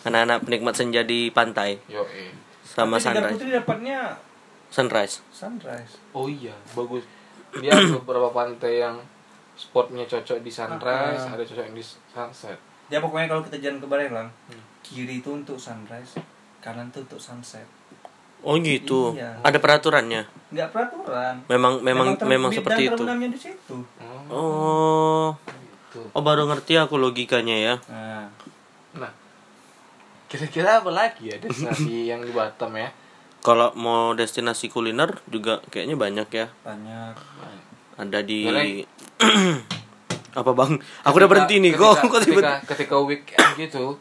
Anak-anak 0.00 0.38
penikmat 0.42 0.72
senja 0.72 1.04
di 1.04 1.28
pantai 1.28 1.76
yo 1.86 2.00
eh 2.08 2.32
sama 2.64 2.96
Tapi 2.96 3.02
Tiga 3.02 3.20
sunrise. 3.20 3.34
putri 3.34 3.50
dapatnya 3.52 3.98
Sunrise. 4.70 5.14
sunrise. 5.28 5.92
oh 6.14 6.24
iya 6.24 6.54
bagus 6.70 7.04
dia 7.52 7.68
ada 7.68 7.98
beberapa 7.98 8.30
pantai 8.30 8.78
yang 8.78 8.96
spotnya 9.52 10.06
cocok 10.06 10.40
di 10.40 10.48
sunrise 10.48 11.20
Ah. 11.20 11.34
ada 11.34 11.42
cocok 11.42 11.64
yang 11.66 11.74
di 11.74 11.82
sunset 11.84 12.56
Ya 12.88 12.98
pokoknya 12.98 13.28
kalau 13.28 13.42
kita 13.42 13.60
jalan 13.60 13.76
ke 13.76 13.86
Barelang, 13.86 14.30
Hmm. 14.48 14.62
kiri 14.80 15.18
itu 15.18 15.30
untuk 15.30 15.54
sunrise, 15.54 16.16
kanan 16.58 16.88
itu 16.88 17.04
untuk 17.04 17.20
sunset. 17.20 17.62
Oh 18.40 18.56
gitu. 18.56 19.14
Iya. 19.14 19.36
Ada 19.44 19.58
peraturannya. 19.60 20.24
Nggak 20.50 20.68
peraturan. 20.72 21.34
Memang 21.46 21.84
memang 21.84 22.16
memang 22.24 22.50
dan 22.50 22.58
seperti 22.58 22.82
itu. 22.88 23.02
di 23.04 23.38
situ. 23.38 23.76
oh, 24.28 24.32
Oh. 24.32 25.26
gitu. 25.36 26.00
Oh 26.10 26.22
baru 26.22 26.48
ngerti 26.48 26.74
aku 26.76 26.96
logikanya 26.96 27.56
ya. 27.56 27.74
Nah, 27.86 28.26
nah 28.96 29.12
kira-kira 30.26 30.78
apa 30.78 30.90
lagi 30.90 31.26
ya 31.26 31.36
destinasi 31.36 31.94
yang 32.10 32.22
di 32.22 32.30
Batam 32.30 32.70
ya 32.74 32.94
Kalau 33.40 33.72
mau 33.74 34.12
destinasi 34.12 34.68
kuliner 34.68 35.16
juga 35.26 35.58
kayaknya 35.68 35.96
banyak 35.96 36.28
ya. 36.30 36.46
banyak. 36.60 37.14
Ada 37.96 38.20
di 38.20 38.44
apa 40.40 40.50
bang? 40.52 40.72
Aku 41.02 41.14
udah 41.16 41.28
berhenti 41.28 41.58
nih 41.58 41.72
kok. 41.72 41.98
ketika, 41.98 42.06
Kok 42.06 42.20
ketika, 42.20 42.52
ketika 42.68 42.96
weekend 43.00 43.48
gitu 43.56 43.96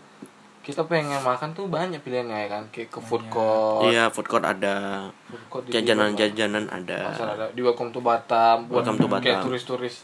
kita 0.69 0.85
pengen 0.85 1.17
makan 1.17 1.49
tuh 1.51 1.65
banyak 1.65 1.97
pilihannya 1.97 2.37
ya 2.39 2.47
kan 2.47 2.63
kayak 2.69 2.93
ke 2.93 2.99
food 3.01 3.25
court 3.27 3.89
Iya 3.89 4.05
food 4.07 4.29
court 4.29 4.45
ada. 4.45 5.09
food 5.25 5.41
court 5.49 5.63
di 5.65 5.73
Jajanan-jajanan 5.73 6.69
Pasar 6.69 7.25
ada. 7.27 7.33
ada 7.33 7.45
di 7.49 7.61
Welcome 7.61 7.89
to 7.89 7.99
Batam 7.99 8.69
buat 8.69 8.85
Welcome 8.85 8.97
to 8.99 9.07
kayak 9.09 9.25
Batam. 9.35 9.45
turis-turis 9.49 9.95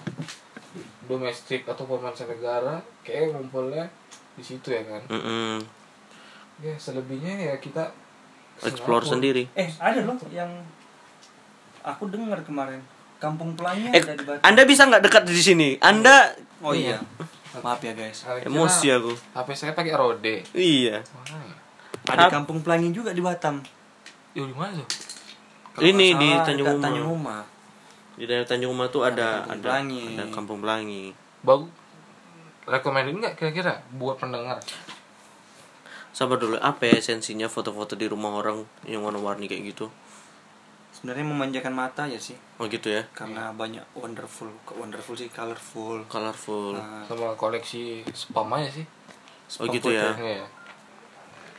domestik 1.05 1.61
atau 1.63 1.85
mancanegara 1.85 2.75
kayak 2.99 3.29
ngumpulnya 3.31 3.85
di 4.33 4.41
situ 4.41 4.67
ya 4.67 4.81
kan 4.83 5.01
Mm-mm. 5.07 5.61
ya 6.59 6.73
selebihnya 6.73 7.37
ya 7.45 7.55
kita 7.57 7.93
Explore 8.57 9.03
Singapura. 9.03 9.11
sendiri. 9.11 9.43
Eh, 9.53 9.67
ada 9.77 9.99
loh 10.01 10.15
yang 10.31 10.47
aku 11.83 12.07
dengar 12.07 12.39
kemarin. 12.41 12.79
Kampung 13.15 13.51
Pelangi 13.53 13.91
Eh, 13.91 13.99
ada 13.99 14.15
di 14.15 14.23
Batam. 14.23 14.39
Anda 14.41 14.61
bisa 14.63 14.87
nggak 14.87 15.03
dekat 15.03 15.23
di 15.27 15.35
sini? 15.37 15.69
Anda 15.77 16.31
Oh 16.59 16.71
iya. 16.71 16.95
Maaf 17.59 17.79
ya 17.79 17.93
guys. 17.93 18.23
Kira 18.23 18.43
emosi 18.43 18.87
aku. 18.89 19.11
HP 19.31 19.47
saya 19.51 19.71
pakai 19.71 19.93
Rode 19.93 20.35
Iya. 20.51 21.03
Ada 22.05 22.27
Ap- 22.27 22.33
Kampung 22.33 22.59
Pelangi 22.59 22.89
juga 22.89 23.11
di 23.11 23.19
Batam. 23.19 23.61
Ya 24.31 24.43
di 24.43 24.51
mana 24.51 24.75
tuh? 24.75 24.87
Kalau 25.73 25.85
Ini 25.85 26.07
di 26.13 26.29
Tanjung 26.41 26.67
Uma. 26.69 26.81
Tanjung 26.81 27.09
Uma. 27.09 27.37
Di 28.15 28.23
daerah 28.23 28.43
Tanjung 28.43 28.71
Uma 28.71 28.85
tuh 28.87 29.03
ada 29.03 29.41
Kampung 29.41 29.51
ada 29.51 29.63
Pelangi. 29.65 30.03
ada 30.09 30.23
Kampung 30.29 30.59
Pelangi. 30.59 31.05
Bagus. 31.41 31.69
Recommended 32.65 33.13
nggak 33.15 33.33
kira-kira 33.35 33.73
buat 33.91 34.15
pendengar? 34.15 34.57
Sabar 36.09 36.35
dulu, 36.35 36.55
apa 36.57 36.87
ya 36.87 36.97
esensinya 36.97 37.45
foto-foto 37.45 37.93
di 37.93 38.07
rumah 38.07 38.31
orang 38.33 38.57
yang 38.85 39.03
warna-warni 39.03 39.45
kayak 39.45 39.69
gitu? 39.69 39.91
Sebenarnya 40.95 41.25
memanjakan 41.27 41.75
mata 41.75 42.07
ya 42.07 42.15
sih. 42.15 42.39
Oh 42.55 42.71
gitu 42.71 42.87
ya, 42.87 43.03
Karena 43.11 43.51
banyak 43.51 43.83
wonderful, 43.93 44.47
wonderful 44.79 45.11
sih 45.13 45.27
colorful. 45.27 46.07
colorful. 46.07 46.79
Nah, 46.79 47.03
Sama 47.03 47.35
koleksi 47.35 48.07
spam 48.15 48.47
aja 48.55 48.71
sih. 48.71 48.85
Oh 49.59 49.67
gitu 49.67 49.91
ya. 49.91 50.15
Iya. 50.15 50.47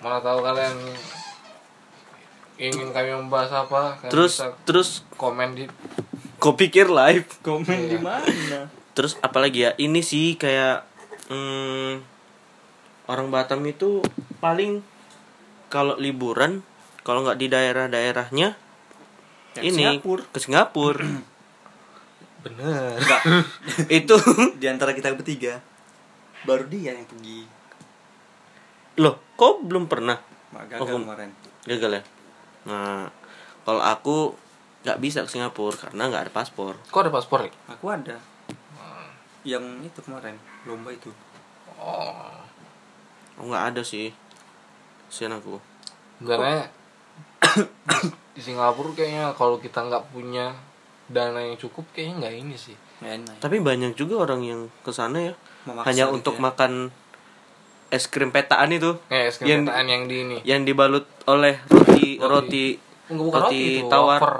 Mana 0.00 0.18
tahu 0.18 0.40
kalian 0.40 0.76
ingin 2.56 2.88
kami 2.90 3.12
membahas 3.12 3.68
apa? 3.68 4.00
Kalian 4.00 4.12
Terus 4.12 4.32
bisa 4.40 4.48
terus 4.64 4.88
komen 5.20 5.52
di 5.52 5.64
kau 6.40 6.56
pikir 6.56 6.88
live? 6.88 7.28
komen 7.44 7.76
Iya. 7.86 7.90
di 7.92 7.98
mana? 8.00 8.60
Terus 8.96 9.20
apalagi 9.20 9.68
ya? 9.68 9.70
Ini 9.76 10.00
sih 10.00 10.40
kayak 10.40 10.88
hmm, 11.28 12.00
orang 13.12 13.28
Batam 13.28 13.60
itu 13.68 14.00
paling 14.40 14.80
kalau 15.68 16.00
liburan 16.00 16.64
kalau 17.04 17.22
nggak 17.22 17.38
di 17.38 17.46
daerah-daerahnya 17.52 18.56
Ya, 19.56 19.60
ke 19.60 19.66
ini 19.66 19.80
Singapura. 19.80 20.22
ke 20.26 20.38
Singapura. 20.38 21.06
bener. 22.44 22.94
Enggak. 22.94 23.20
itu 23.98 24.14
di 24.54 24.66
antara 24.66 24.92
kita 24.92 25.10
bertiga 25.12 25.58
baru 26.42 26.64
dia 26.66 26.92
yang 26.92 27.04
pergi. 27.04 27.42
loh, 28.96 29.18
kok 29.34 29.60
belum 29.62 29.84
pernah 29.86 30.16
gagal 30.64 30.80
Oh, 30.80 31.00
kemarin. 31.00 31.28
gagal 31.64 31.90
ya? 31.92 32.02
Nah, 32.64 33.10
kalau 33.62 33.82
aku 33.82 34.32
nggak 34.82 34.98
bisa 34.98 35.20
ke 35.20 35.28
Singapura 35.28 35.76
karena 35.76 36.06
nggak 36.06 36.22
ada 36.22 36.32
paspor. 36.32 36.78
Kok 36.86 37.00
ada 37.00 37.10
paspor 37.10 37.40
ya? 37.42 37.52
Aku 37.68 37.88
ada. 37.88 38.16
Yang 39.42 39.64
itu 39.84 40.00
kemarin, 40.00 40.34
lomba 40.64 40.90
itu. 40.90 41.10
Oh. 41.74 42.34
Oh 43.36 43.44
nggak 43.44 43.74
ada 43.74 43.82
sih. 43.82 44.10
Sian 45.06 45.30
aku. 45.30 45.60
Sebenarnya 46.16 46.70
di 48.36 48.44
Singapura 48.44 48.92
kayaknya 48.92 49.32
kalau 49.32 49.56
kita 49.56 49.80
nggak 49.80 50.12
punya 50.12 50.52
dana 51.08 51.40
yang 51.40 51.56
cukup 51.56 51.88
kayaknya 51.90 52.14
nggak 52.20 52.34
ini 52.36 52.54
sih. 52.54 52.76
Ya, 52.98 53.16
enak. 53.16 53.40
Tapi 53.40 53.58
banyak 53.58 53.92
juga 53.92 54.20
orang 54.22 54.44
yang 54.44 54.60
ke 54.80 54.92
sana 54.92 55.32
ya. 55.32 55.34
Memaksa 55.64 55.88
hanya 55.88 56.04
gitu 56.06 56.14
untuk 56.14 56.34
ya. 56.36 56.42
makan 56.44 56.72
es 57.86 58.04
krim 58.06 58.30
petaan 58.30 58.70
itu 58.70 58.98
Kayak 59.06 59.24
es 59.26 59.36
krim 59.36 59.48
Yang- 59.48 59.64
petaan 59.66 59.86
yang 59.86 60.02
di 60.04 60.16
ini. 60.20 60.36
yang 60.42 60.62
dibalut 60.62 61.06
oleh 61.24 61.58
roti 61.66 62.18
Roti. 62.18 62.20
roti 62.20 62.64
roti 63.08 63.30
roti 63.32 63.62
itu, 63.80 63.88
tawar. 63.88 64.20
wafer. 64.20 64.36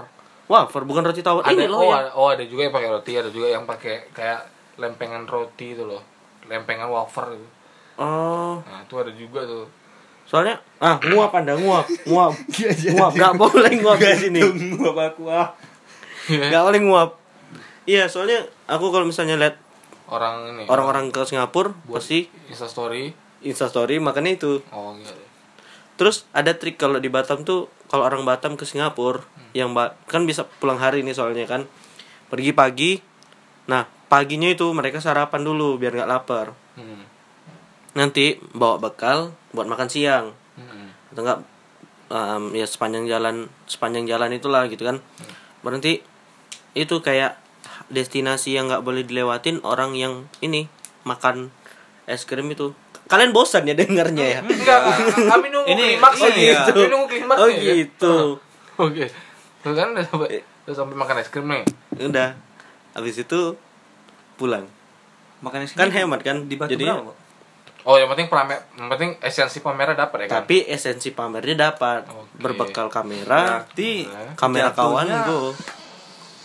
Wafer 0.46 0.82
bukan 0.84 1.02
roti 1.04 1.20
tawar. 1.20 1.42
Ada, 1.42 1.54
Ini 1.54 1.66
loh 1.66 1.80
oh, 1.80 1.90
ya. 1.90 1.96
ada, 1.98 2.10
oh 2.14 2.28
ada 2.28 2.44
juga 2.44 2.62
yang 2.62 2.74
pakai 2.74 2.90
roti, 2.92 3.12
ada 3.14 3.30
juga 3.30 3.46
yang 3.48 3.64
pakai 3.64 3.94
kayak 4.12 4.40
lempengan 4.76 5.24
roti 5.24 5.72
itu 5.72 5.82
loh. 5.82 6.02
Lempengan 6.46 6.86
wafer 6.86 7.34
itu. 7.34 7.48
Oh, 7.96 8.60
Nah, 8.60 8.84
itu 8.84 8.94
ada 8.94 9.08
juga 9.10 9.40
tuh. 9.42 9.64
Soalnya 10.26 10.58
ah 10.76 10.98
nguap 11.00 11.30
Anda 11.32 11.54
nguap, 11.54 11.86
nguap. 12.04 12.34
nguap, 12.92 13.12
nggak 13.12 13.34
boleh 13.34 13.72
nguap 13.78 13.96
di 13.96 14.18
sini. 14.20 14.40
Nguap 14.74 14.96
aku 15.06 15.26
ah. 15.26 15.54
Nggak 16.26 16.62
boleh 16.62 16.80
nguap. 16.82 17.10
Iya, 17.86 18.06
soalnya 18.06 18.42
aku 18.66 18.90
kalau 18.90 19.06
misalnya 19.06 19.38
lihat 19.38 19.56
Orang 20.06 20.50
ini. 20.52 20.62
orang-orang 20.66 21.08
ke 21.08 21.22
Singapura 21.22 21.70
buat 21.84 21.98
pasti 21.98 22.26
Insta 22.46 22.66
story. 22.66 23.14
Insta 23.40 23.66
story 23.66 23.98
makanya 23.98 24.34
itu. 24.34 24.58
Oh 24.68 24.92
iya. 24.92 25.14
Terus 25.94 26.26
ada 26.30 26.52
trik 26.52 26.76
kalau 26.76 26.98
di 26.98 27.06
Batam 27.06 27.40
tuh 27.40 27.70
kalau 27.86 28.02
orang 28.02 28.22
Batam 28.22 28.54
ke 28.54 28.62
Singapura 28.62 29.22
yang 29.52 29.72
ba- 29.72 29.94
kan 30.04 30.22
bisa 30.22 30.44
pulang 30.58 30.76
hari 30.76 31.00
ini 31.00 31.10
soalnya 31.10 31.46
kan 31.46 31.64
pergi 32.26 32.50
pagi. 32.50 32.92
Nah 33.66 33.86
paginya 34.06 34.46
itu 34.46 34.66
mereka 34.70 34.98
sarapan 34.98 35.40
dulu 35.40 35.74
biar 35.76 35.94
nggak 35.94 36.10
lapar. 36.10 36.52
Hmm. 36.74 37.06
Nanti 37.96 38.36
bawa 38.52 38.76
bekal 38.78 39.32
buat 39.50 39.64
makan 39.64 39.88
siang 39.88 40.36
Hmm. 40.56 40.88
atau 41.12 41.20
enggak 41.20 41.38
um, 42.08 42.48
ya 42.52 42.64
sepanjang 42.64 43.04
jalan 43.04 43.44
sepanjang 43.64 44.04
jalan 44.04 44.30
itulah 44.30 44.64
gitu 44.68 44.84
kan. 44.84 45.00
Berarti 45.60 46.00
itu 46.72 46.96
kayak 46.98 47.36
destinasi 47.88 48.52
yang 48.52 48.68
nggak 48.68 48.80
boleh 48.80 49.00
dilewatin 49.00 49.60
orang 49.62 49.92
yang 49.92 50.24
ini 50.38 50.64
makan 51.02 51.52
es 52.04 52.24
krim 52.24 52.48
itu. 52.48 52.72
Kalian 53.06 53.30
bosan 53.30 53.64
ya 53.64 53.72
dengarnya 53.72 54.26
ya? 54.26 54.40
Enggak, 54.40 54.80
kami 55.30 55.46
nunggu 55.48 55.68
Ini- 55.70 55.94
klimaks 55.94 56.18
oh 56.18 56.26
aja. 56.26 56.36
iya. 56.36 56.60
Kami 56.66 56.88
nunggu 56.88 57.06
klimaks 57.06 57.38
Oh 57.38 57.48
ya. 57.48 57.60
gitu. 57.76 58.14
Oke. 58.84 59.04
Tuh 59.60 59.72
kan 59.72 59.92
udah 59.92 60.04
sampai 60.04 60.40
udah 60.64 60.74
sampai 60.74 60.96
makan 60.96 61.16
es 61.20 61.28
krim 61.28 61.46
nih. 61.46 61.64
Udah. 62.00 62.32
Habis 62.92 63.20
itu 63.20 63.40
pulang. 64.34 64.64
Makan 65.38 65.62
es 65.62 65.72
Kan 65.72 65.88
krim 65.88 66.08
hemat 66.08 66.20
kan? 66.22 66.36
Di 66.44 66.56
Batu 66.56 66.74
berapa? 66.74 67.12
Oh, 67.86 67.94
yang 67.94 68.10
penting 68.10 68.26
pramer, 68.26 68.66
yang 68.74 68.90
penting 68.90 69.14
esensi 69.22 69.62
pamernya 69.62 69.94
dapat 69.94 70.26
ya 70.26 70.26
kan? 70.26 70.42
Tapi 70.42 70.66
esensi 70.66 71.14
pamernya 71.14 71.70
dapat. 71.70 72.02
Oke. 72.10 72.42
Berbekal 72.42 72.90
kamera, 72.90 73.62
Berarti 73.62 74.10
kamera 74.34 74.74
kawan 74.74 75.06
gue. 75.06 75.54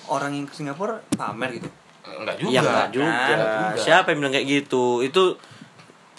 Orang 0.05 0.37
yang 0.37 0.45
ke 0.45 0.53
Singapura 0.53 1.01
pamer 1.17 1.57
gitu. 1.57 1.69
enggak 2.05 2.37
juga. 2.37 2.51
Ya 2.53 2.61
enggak 2.61 2.89
juga. 2.93 3.09
Enggak 3.09 3.37
juga. 3.41 3.81
Siapa 3.81 4.07
yang 4.13 4.17
bilang 4.21 4.33
kayak 4.37 4.47
gitu? 4.53 5.01
Itu 5.01 5.23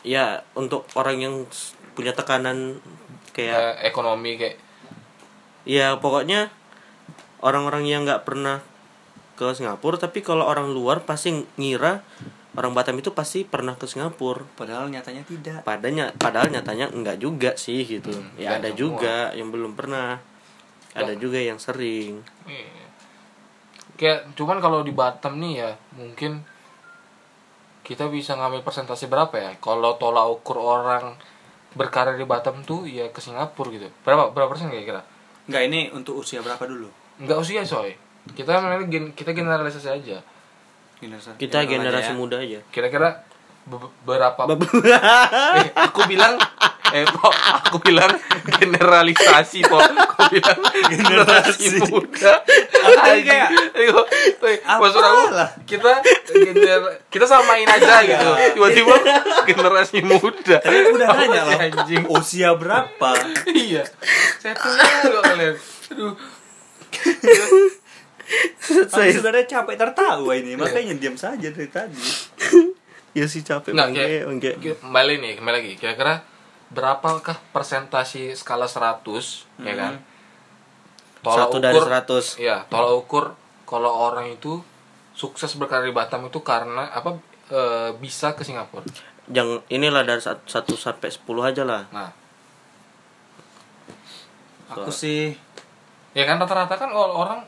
ya 0.03 0.43
untuk 0.59 0.91
orang 0.99 1.23
yang 1.23 1.35
punya 1.95 2.11
tekanan 2.19 2.83
kayak 3.31 3.55
Kayak 3.55 3.75
ekonomi 3.87 4.31
kayak 4.35 4.57
ya 5.63 6.03
pokoknya 6.03 6.51
orang-orang 7.39 7.87
yang 7.87 8.03
nggak 8.03 8.27
pernah 8.27 8.59
ke 9.39 9.55
Singapura 9.55 9.99
tapi 9.99 10.21
kalau 10.21 10.43
orang 10.47 10.75
luar 10.75 11.07
pasti 11.07 11.47
ngira 11.55 12.03
orang 12.53 12.73
Batam 12.77 12.97
itu 13.01 13.11
pasti 13.17 13.45
pernah 13.45 13.77
ke 13.77 13.89
Singapura. 13.89 14.45
Padahal 14.57 14.93
nyatanya 14.93 15.25
tidak. 15.25 15.65
padanya 15.65 16.13
padahal 16.17 16.53
nyatanya 16.53 16.93
enggak 16.93 17.17
juga 17.21 17.57
sih 17.57 17.85
gitu. 17.85 18.13
Hmm, 18.13 18.37
ya 18.37 18.61
ada 18.61 18.69
semua. 18.69 18.79
juga 18.79 19.17
yang 19.33 19.49
belum 19.49 19.73
pernah. 19.79 20.21
Ada 20.93 21.17
juga 21.17 21.41
yang 21.41 21.57
sering. 21.57 22.21
Iya. 22.45 22.85
Kayak 23.97 24.37
cuman 24.37 24.61
kalau 24.61 24.85
di 24.85 24.93
Batam 24.93 25.41
nih 25.41 25.65
ya 25.65 25.71
mungkin 25.97 26.45
kita 27.83 28.07
bisa 28.13 28.37
ngambil 28.37 28.61
persentase 28.63 29.09
berapa 29.09 29.33
ya? 29.35 29.53
Kalau 29.59 29.97
tolak 29.97 30.29
ukur 30.29 30.61
orang 30.61 31.17
berkarir 31.73 32.21
di 32.21 32.29
Batam 32.29 32.61
tuh 32.63 32.85
ya 32.85 33.09
ke 33.09 33.25
Singapura 33.25 33.73
gitu. 33.73 33.89
Berapa 34.05 34.29
berapa 34.37 34.53
persen 34.53 34.69
kira-kira? 34.69 35.01
Enggak 35.49 35.63
ini 35.67 35.89
untuk 35.91 36.21
usia 36.21 36.45
berapa 36.45 36.63
dulu? 36.69 36.93
nggak 37.23 37.39
usia 37.39 37.63
coy 37.63 37.93
kita 38.33 38.59
memang 38.59 38.89
gen- 38.89 39.13
kita 39.13 39.31
generalisasi 39.31 39.89
aja 39.91 40.19
Generasi, 41.03 41.35
Kita 41.35 41.67
generasi 41.67 42.15
ya. 42.15 42.17
muda 42.17 42.39
aja. 42.39 42.63
kira-kira 42.71 43.27
be- 43.67 43.91
berapa 44.03 44.39
eh, 45.59 45.67
aku 45.83 46.07
bilang 46.07 46.39
eh 46.93 47.03
po, 47.09 47.27
aku 47.27 47.83
bilang 47.83 48.11
generalisasi 48.45 49.67
po. 49.67 49.83
Aku 49.83 50.31
bilang 50.31 50.61
generasi 50.87 51.81
muda. 51.89 52.39
Kayak, 53.03 53.49
tuh, 54.37 54.53
maksud 54.77 55.01
aku 55.01 55.23
kita 55.65 55.91
gener 56.29 56.81
kita 57.09 57.25
samain 57.25 57.67
aja 57.67 58.05
gitu. 58.05 58.29
Tiba-tiba 58.55 58.95
generasi 59.43 60.05
muda. 60.05 60.63
Udah 60.63 61.09
nanya 61.17 61.41
loh, 61.43 61.59
anjing? 61.59 62.05
usia 62.13 62.55
berapa? 62.55 63.11
iya. 63.51 63.83
Saya 64.39 64.55
tanya 64.55 64.85
kok 65.03 65.23
kalian. 65.25 65.55
Aduh 65.91 66.15
Aku 68.63 69.13
sebenarnya 69.13 69.47
capek 69.47 69.77
tertawa 69.77 70.33
ini, 70.33 70.57
makanya 70.57 70.95
diam 70.97 71.15
saja 71.15 71.49
dari 71.49 71.69
tadi. 71.69 71.99
Ya 73.13 73.29
sih 73.29 73.45
capek 73.45 73.77
Nggak, 73.77 73.89
kayak- 73.93 74.25
kayak- 74.41 74.81
kembali 74.81 75.21
nih 75.21 75.33
kembali 75.37 75.57
lagi 75.61 75.73
kira-kira 75.77 76.25
berapakah 76.73 77.37
persentasi 77.53 78.33
skala 78.33 78.65
100 78.65 79.05
ya 79.61 79.77
kan 79.77 80.01
Satu 81.21 81.61
dari 81.61 81.77
100. 81.77 82.41
Iya, 82.41 82.65
tolak 82.67 83.05
ukur 83.05 83.37
kalau 83.63 83.93
orang 84.09 84.33
itu 84.33 84.65
sukses 85.13 85.53
berkarir 85.55 85.87
di 85.87 85.95
Batam 85.95 86.25
itu 86.25 86.41
karena 86.41 86.89
apa 86.89 87.21
e, 87.47 87.61
bisa 88.01 88.33
ke 88.33 88.43
Singapura. 88.43 88.81
Yang 89.29 89.61
inilah 89.69 90.03
dari 90.03 90.25
1 90.25 90.41
sampai 90.73 91.13
10 91.13 91.21
aja 91.45 91.63
lah. 91.63 91.85
Nah, 91.93 92.11
Aku 94.73 94.89
sih 94.89 95.37
ya 96.13 96.25
kan 96.25 96.41
rata-rata 96.41 96.75
kan 96.75 96.89
orang 96.91 97.45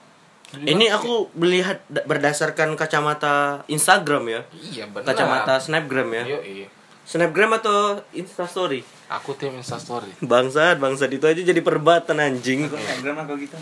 Ini 0.62 0.86
aku 0.94 1.34
melihat 1.34 1.82
da- 1.90 2.06
berdasarkan 2.06 2.78
kacamata 2.78 3.66
Instagram 3.66 4.24
ya. 4.30 4.40
iya 4.54 4.84
benar. 4.86 5.10
Kacamata 5.10 5.58
Snapgram 5.58 6.08
ya. 6.14 6.24
Iya, 6.24 6.40
iya. 6.44 6.68
Snapgram 7.04 7.52
atau 7.60 8.00
Instastory? 8.16 8.80
Aku 9.12 9.36
tim 9.36 9.52
Instastory. 9.52 10.08
Bangsat, 10.24 10.80
bangsat 10.80 11.12
itu 11.12 11.28
aja 11.28 11.36
jadi 11.36 11.60
perdebatan 11.60 12.16
anjing. 12.16 12.64
Aku 12.64 12.80
Instagram 12.80 13.16
aku 13.28 13.32
gitu. 13.44 13.56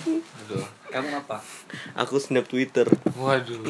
Aduh. 0.46 0.62
Kamu 0.92 1.10
apa? 1.18 1.42
Aku 1.98 2.20
snap 2.22 2.46
Twitter. 2.46 2.86
Waduh. 3.18 3.64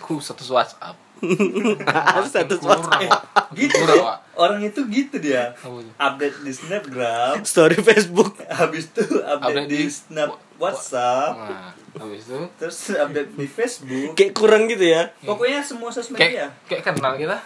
Aku 0.00 0.18
status 0.18 0.50
WhatsApp. 0.50 0.96
Status 2.28 2.60
Kurang, 2.60 2.84
WhatsApp. 2.84 3.56
Gitu 3.56 3.72
Kurang. 3.72 4.20
Orang 4.36 4.60
itu 4.60 4.80
gitu 4.90 5.16
dia. 5.22 5.54
Update 5.96 6.42
di 6.44 6.52
Snapgram, 6.52 7.40
Story 7.46 7.78
Facebook. 7.80 8.36
habis 8.44 8.90
itu 8.90 9.04
update, 9.22 9.40
Update 9.40 9.68
di 9.70 9.78
di 9.86 9.88
Snap 9.88 10.36
WhatsApp, 10.64 11.32
Nah, 11.36 11.70
habis 12.00 12.24
itu 12.24 12.38
terus 12.56 12.78
update 12.90 13.30
di 13.36 13.46
Facebook. 13.46 14.12
Kayak 14.16 14.32
kurang 14.32 14.66
gitu 14.66 14.84
ya. 14.84 15.12
Pokoknya 15.22 15.60
semua 15.60 15.92
sosmed 15.92 16.16
kayak 16.16 16.32
dia. 16.32 16.48
kayak 16.66 16.82
kenal 16.88 17.12
kita. 17.14 17.38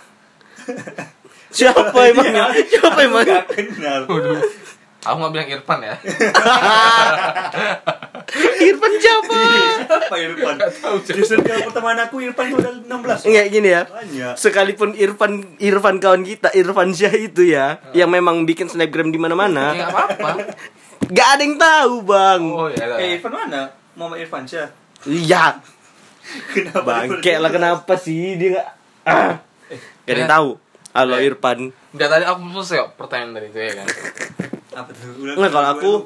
Siapa 1.59 2.01
emangnya? 2.13 2.53
Siapa 2.53 2.99
emangnya? 3.03 3.41
gak 3.45 3.57
kenal. 3.57 4.01
Waduh. 4.07 4.41
Aku 4.99 5.17
nggak 5.25 5.33
bilang 5.33 5.49
Irfan 5.49 5.79
ya. 5.81 5.95
Irfan 8.69 8.93
siapa? 8.99 9.41
Siapa 9.87 10.15
Irfan? 10.21 10.57
Di 11.07 11.23
circle 11.23 11.65
pertemanan 11.71 12.11
aku 12.11 12.19
Irfan 12.19 12.51
itu 12.51 12.59
udah 12.59 12.75
16. 12.83 13.31
Enggak 13.31 13.47
gini 13.49 13.69
ya. 13.73 13.83
Banyak. 13.87 14.35
Sekalipun 14.35 14.99
Irfan 14.99 15.33
Irfan 15.63 15.97
kawan 16.03 16.27
kita 16.27 16.51
Irfan 16.51 16.91
Syah 16.93 17.15
itu 17.15 17.47
ya 17.47 17.79
yang 17.95 18.11
memang 18.11 18.43
bikin 18.43 18.67
snapgram 18.67 19.15
di 19.15 19.17
Ya 19.17 19.23
mana-mana 19.23 19.65
nggak 19.73 19.89
apa-apa. 19.95 20.31
Gak 21.09 21.29
ada 21.35 21.43
yang 21.43 21.57
tahu 21.57 21.95
bang 22.03 22.43
Oh 22.45 22.69
ya. 22.69 22.85
Eh 22.97 23.17
Irfan 23.17 23.33
mana? 23.33 23.73
Muhammad 23.95 24.21
Irfan 24.21 24.45
Syah. 24.45 24.69
Iya 25.03 25.57
Kenapa? 26.53 26.85
Bangke 26.85 27.35
lah 27.37 27.49
kenapa 27.49 27.95
sih 27.97 28.37
dia 28.37 28.57
gak 28.57 28.69
ah. 29.05 29.33
Gak 30.05 30.13
ada 30.13 30.19
yang 30.19 30.31
tahu 30.31 30.49
Halo 30.93 31.15
Eh. 31.17 31.27
Irfan 31.27 31.59
Enggak 31.89 32.09
tadi 32.11 32.25
aku 32.25 32.41
selesai 32.55 32.77
kok 32.79 32.91
pertanyaan 32.97 33.33
tadi 33.35 33.47
itu 33.49 33.59
ya 33.59 33.73
kan. 33.75 33.87
Apa 34.77 34.91
tuh? 34.93 35.09
Udah 35.19 35.35
Nggak, 35.35 35.51
kalau 35.51 35.69
aku-. 35.71 36.01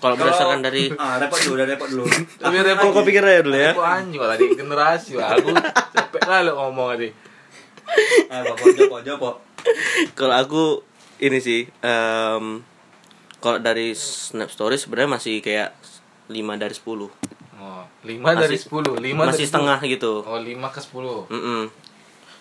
Kalau 0.00 0.14
berdasarkan 0.16 0.60
dari 0.60 0.88
ah 0.96 1.20
repot 1.20 1.36
dulu, 1.38 1.54
udah 1.54 1.66
repot 1.68 1.84
dulu. 1.86 2.04
Tapi 2.40 2.56
repot 2.58 2.82
Kalau 2.82 2.96
kau 2.96 3.04
pikir 3.04 3.20
aja 3.20 3.44
dulu 3.44 3.52
ya 3.54 3.70
Aku 3.70 3.84
anjing 3.84 4.16
kok 4.16 4.30
tadi 4.30 4.44
generasi 4.50 5.10
Wak. 5.14 5.28
Aku 5.36 5.48
capek 5.92 6.22
lah 6.24 6.38
lo 6.42 6.52
ngomong 6.58 6.88
tadi. 6.96 7.08
Ah, 8.26 8.40
Bapak, 8.42 8.66
jawab, 8.72 9.00
jawab. 9.04 9.34
Kalau 10.14 10.34
aku 10.36 10.62
ini 11.18 11.38
sih 11.38 11.68
em, 11.80 12.64
Kalau 13.40 13.56
dari 13.56 13.92
Snap 13.92 14.48
Story 14.48 14.76
sebenarnya 14.76 15.16
masih 15.16 15.40
kayak 15.40 15.72
5 16.28 16.54
dari 16.54 16.72
10 16.72 17.08
Oh, 17.60 17.84
5 18.02 18.32
dari 18.32 18.56
Masih- 18.56 18.68
10. 18.68 18.96
5 18.96 19.16
Masih 19.18 19.32
dari 19.34 19.44
10. 19.44 19.50
setengah 19.52 19.78
gitu 19.82 20.12
Oh, 20.22 20.38
5 20.38 20.68
ke 20.68 20.80
10. 20.80 21.28
Mm-mm. 21.28 21.62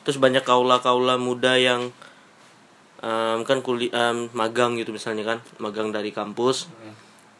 Terus 0.01 0.15
banyak 0.15 0.43
kaula-kaula 0.43 1.15
muda 1.15 1.55
yang 1.55 1.91
em, 2.99 3.39
kan 3.43 3.59
kuli 3.59 3.87
em, 3.89 4.27
magang 4.31 4.75
gitu 4.75 4.91
misalnya 4.91 5.23
kan, 5.25 5.39
magang 5.57 5.91
dari 5.91 6.11
kampus, 6.11 6.67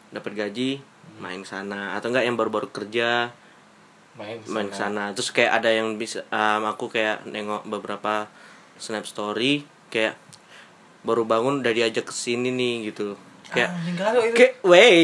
dapat 0.09 0.31
gaji, 0.33 0.79
main 1.19 1.43
sana 1.43 1.95
atau 1.95 2.11
enggak 2.11 2.23
yang 2.23 2.35
baru-baru 2.35 2.67
kerja 2.69 3.31
Main 4.15 4.43
main 4.45 4.67
ke 4.67 4.75
sana. 4.75 5.15
Terus 5.15 5.31
kayak 5.31 5.63
ada 5.63 5.71
yang 5.71 5.95
bisa 5.95 6.23
em, 6.27 6.63
aku 6.63 6.87
kayak 6.87 7.23
nengok 7.25 7.63
beberapa 7.65 8.27
snap 8.75 9.03
story 9.03 9.63
kayak 9.87 10.15
baru 11.01 11.23
bangun 11.23 11.59
udah 11.59 11.71
diajak 11.71 12.03
ke 12.03 12.13
sini 12.13 12.51
nih 12.51 12.91
gitu. 12.91 13.15
Kayak 13.49 13.69
itu. 13.81 14.35
kayak 14.37 14.53
wey, 14.61 14.97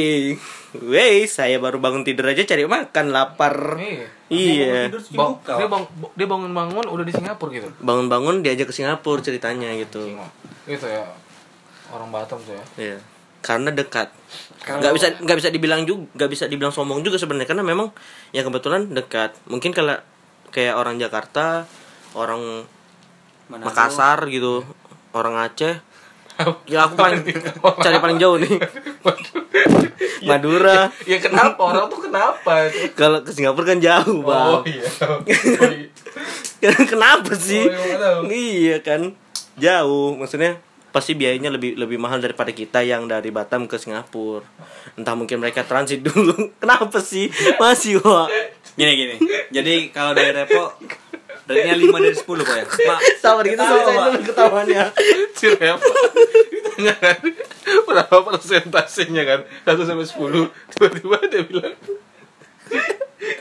wey 0.78 1.26
saya 1.26 1.58
baru 1.58 1.82
bangun 1.82 2.06
tidur 2.06 2.30
aja 2.30 2.46
cari 2.46 2.62
makan 2.70 3.10
lapar. 3.10 3.82
Iya. 3.82 4.06
Iya. 4.30 4.90
Tidur 4.90 5.02
sebelum 5.02 5.18
Bang, 5.18 5.32
buka. 5.42 5.54
dia, 5.58 5.68
bang, 5.70 5.84
dia 6.14 6.28
bangun-bangun 6.30 6.86
udah 6.86 7.06
di 7.06 7.14
Singapura 7.14 7.50
gitu. 7.54 7.70
Bangun-bangun 7.82 8.46
diajak 8.46 8.70
ke 8.70 8.74
Singapura 8.74 9.22
ceritanya 9.26 9.74
gitu. 9.74 10.14
Gitu 10.70 10.86
ya. 10.86 11.06
Orang 11.90 12.14
Batam 12.14 12.38
tuh 12.42 12.54
ya. 12.54 12.66
Iya. 12.78 12.98
Karena 13.42 13.70
dekat. 13.74 14.10
Nggak 14.66 14.94
bisa 14.98 15.08
nggak 15.22 15.38
bisa 15.38 15.50
dibilang 15.54 15.86
juga 15.86 16.10
nggak 16.18 16.30
bisa 16.34 16.46
dibilang 16.50 16.74
sombong 16.74 17.06
juga 17.06 17.22
sebenarnya 17.22 17.46
karena 17.46 17.62
memang 17.66 17.94
ya 18.34 18.42
kebetulan 18.42 18.90
dekat. 18.90 19.38
Mungkin 19.46 19.70
kalau 19.74 19.98
kayak 20.50 20.78
orang 20.78 20.98
Jakarta, 20.98 21.70
orang 22.18 22.66
Manado. 23.46 23.70
Makassar 23.70 24.26
gitu, 24.34 24.66
orang 25.14 25.38
Aceh. 25.38 25.78
Ya 26.66 26.84
aku 26.84 26.96
paling 26.96 27.24
cari 27.80 27.98
paling 27.98 28.18
jauh 28.18 28.36
nih. 28.36 28.60
Madura. 30.26 30.90
Ya 31.06 31.18
kenapa 31.20 31.62
orang 31.62 31.86
tuh 31.88 32.02
kenapa? 32.02 32.68
Kalau 32.94 33.22
ke 33.22 33.32
Singapura 33.32 33.66
kan 33.68 33.80
jauh, 33.80 34.20
Oh 34.20 34.28
Bang. 34.28 34.66
iya. 34.68 34.84
Oh, 35.06 35.20
iya. 35.24 35.88
Kenapa 36.90 37.36
sih? 37.36 37.62
Oh, 37.62 38.26
iya, 38.26 38.32
iya 38.32 38.78
kan. 38.82 39.14
Jauh, 39.56 40.18
maksudnya 40.18 40.58
pasti 40.90 41.12
biayanya 41.12 41.52
lebih 41.52 41.76
lebih 41.76 42.00
mahal 42.00 42.18
daripada 42.18 42.50
kita 42.50 42.80
yang 42.82 43.06
dari 43.06 43.30
Batam 43.30 43.68
ke 43.68 43.76
Singapura. 43.78 44.42
Entah 44.96 45.14
mungkin 45.14 45.40
mereka 45.40 45.62
transit 45.62 46.02
dulu. 46.08 46.56
Kenapa 46.58 46.98
sih? 47.00 47.30
Masih, 47.56 48.02
Wak. 48.02 48.28
Gini 48.74 48.92
gini. 48.92 49.16
Jadi 49.52 49.94
kalau 49.94 50.12
dari 50.12 50.34
Repo 50.34 50.74
Rate-nya 51.46 51.76
5 51.76 51.94
dari 51.96 52.16
10 52.16 52.26
kok 52.42 52.56
ya. 52.56 52.66
Mak, 52.66 53.00
Sabar 53.16 53.44
kita 53.44 53.54
Ketawa, 53.56 53.70
selesai 53.70 53.94
Pak. 53.94 54.06
dulu 54.08 54.22
ketahuannya. 54.26 54.84
Si 55.32 55.46
Revo 55.48 55.92
ditanya 56.48 56.94
kan 56.96 57.20
berapa 57.86 58.18
persentasenya 58.26 59.24
kan 59.24 59.40
1 59.64 59.86
sampai 59.86 60.06
10 60.06 60.50
tiba-tiba 60.72 61.16
dia 61.26 61.44
bilang 61.44 61.76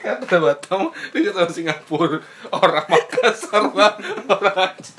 kata 0.00 0.36
Batam 0.38 0.80
dia 1.10 1.28
kata 1.28 1.50
Singapura 1.50 2.20
orang 2.50 2.86
Makassar 2.86 3.64
lah 3.70 3.96
orang 4.26 4.56
Aceh 4.70 4.94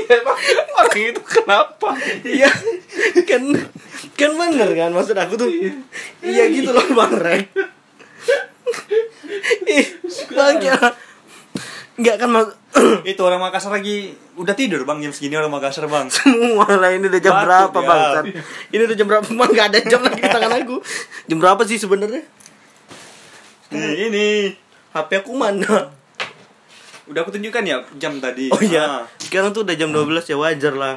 ya 0.00 0.14
emang 0.16 0.38
orang 0.72 0.96
itu 0.96 1.22
kenapa 1.22 1.88
Iya. 2.22 2.50
kan 3.26 3.42
kan 4.14 4.30
bener 4.32 4.70
kan 4.70 4.90
maksud 4.90 5.14
aku 5.14 5.34
tuh. 5.34 5.50
Iya 6.20 6.44
gitu 6.48 6.70
loh 6.70 6.86
Bang 6.94 7.14
Rek. 7.14 7.50
Ih, 9.66 9.86
Bang 10.30 10.58
ya. 10.58 10.76
Enggak 11.94 12.16
kan 12.18 12.28
mas 12.30 12.46
itu 13.14 13.20
orang 13.22 13.38
Makassar 13.38 13.70
lagi 13.70 14.18
udah 14.34 14.54
tidur 14.58 14.82
bang 14.82 14.98
jam 14.98 15.12
segini 15.14 15.38
orang 15.38 15.52
Makassar 15.54 15.86
bang. 15.86 16.10
semua 16.10 16.66
lah 16.66 16.90
ini 16.90 17.06
udah 17.06 17.20
jam 17.22 17.32
Batuk 17.32 17.46
berapa 17.46 17.78
ya. 17.78 17.86
bang 17.86 18.00
Sat? 18.10 18.24
Ini 18.74 18.82
udah 18.82 18.96
jam 18.98 19.06
berapa 19.06 19.28
bang? 19.30 19.50
Gak 19.54 19.66
ada 19.70 19.78
jam 19.86 20.00
lagi 20.02 20.20
di 20.20 20.28
tangan 20.28 20.52
aku. 20.58 20.76
Jam 21.30 21.38
berapa 21.38 21.62
sih 21.62 21.78
sebenarnya? 21.78 22.22
Ini, 23.70 23.90
ini. 24.10 24.28
HP 24.90 25.10
aku 25.22 25.34
mana? 25.34 25.90
Udah 27.06 27.20
aku 27.22 27.30
tunjukkan 27.34 27.62
ya 27.62 27.78
jam 27.98 28.18
tadi. 28.18 28.50
Oh 28.50 28.62
iya. 28.62 28.82
Ah. 28.82 29.02
Sekarang 29.22 29.54
tuh 29.54 29.62
udah 29.62 29.74
jam 29.78 29.90
12 29.94 30.30
ya 30.30 30.36
wajar 30.38 30.74
lah. 30.74 30.94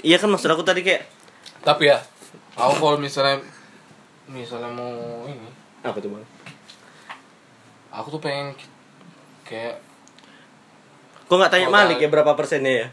Iya 0.00 0.16
kan 0.20 0.28
maksud 0.32 0.48
aku 0.52 0.64
tadi 0.64 0.84
kayak 0.84 1.08
tapi 1.64 1.90
ya 1.90 1.98
aku 2.54 2.78
kalau 2.78 2.98
misalnya 3.00 3.42
misalnya 4.30 4.70
mau 4.70 5.26
ini 5.26 5.48
apa 5.82 5.98
tuh 5.98 6.12
bang? 6.12 6.24
aku 7.88 8.14
tuh 8.14 8.20
pengen 8.22 8.54
kayak 9.48 9.80
Kok 11.24 11.34
nggak 11.34 11.50
tanya 11.50 11.68
Malik 11.68 11.96
Bali. 11.96 12.04
ya 12.04 12.08
berapa 12.10 12.32
persennya 12.32 12.72
ya? 12.74 12.86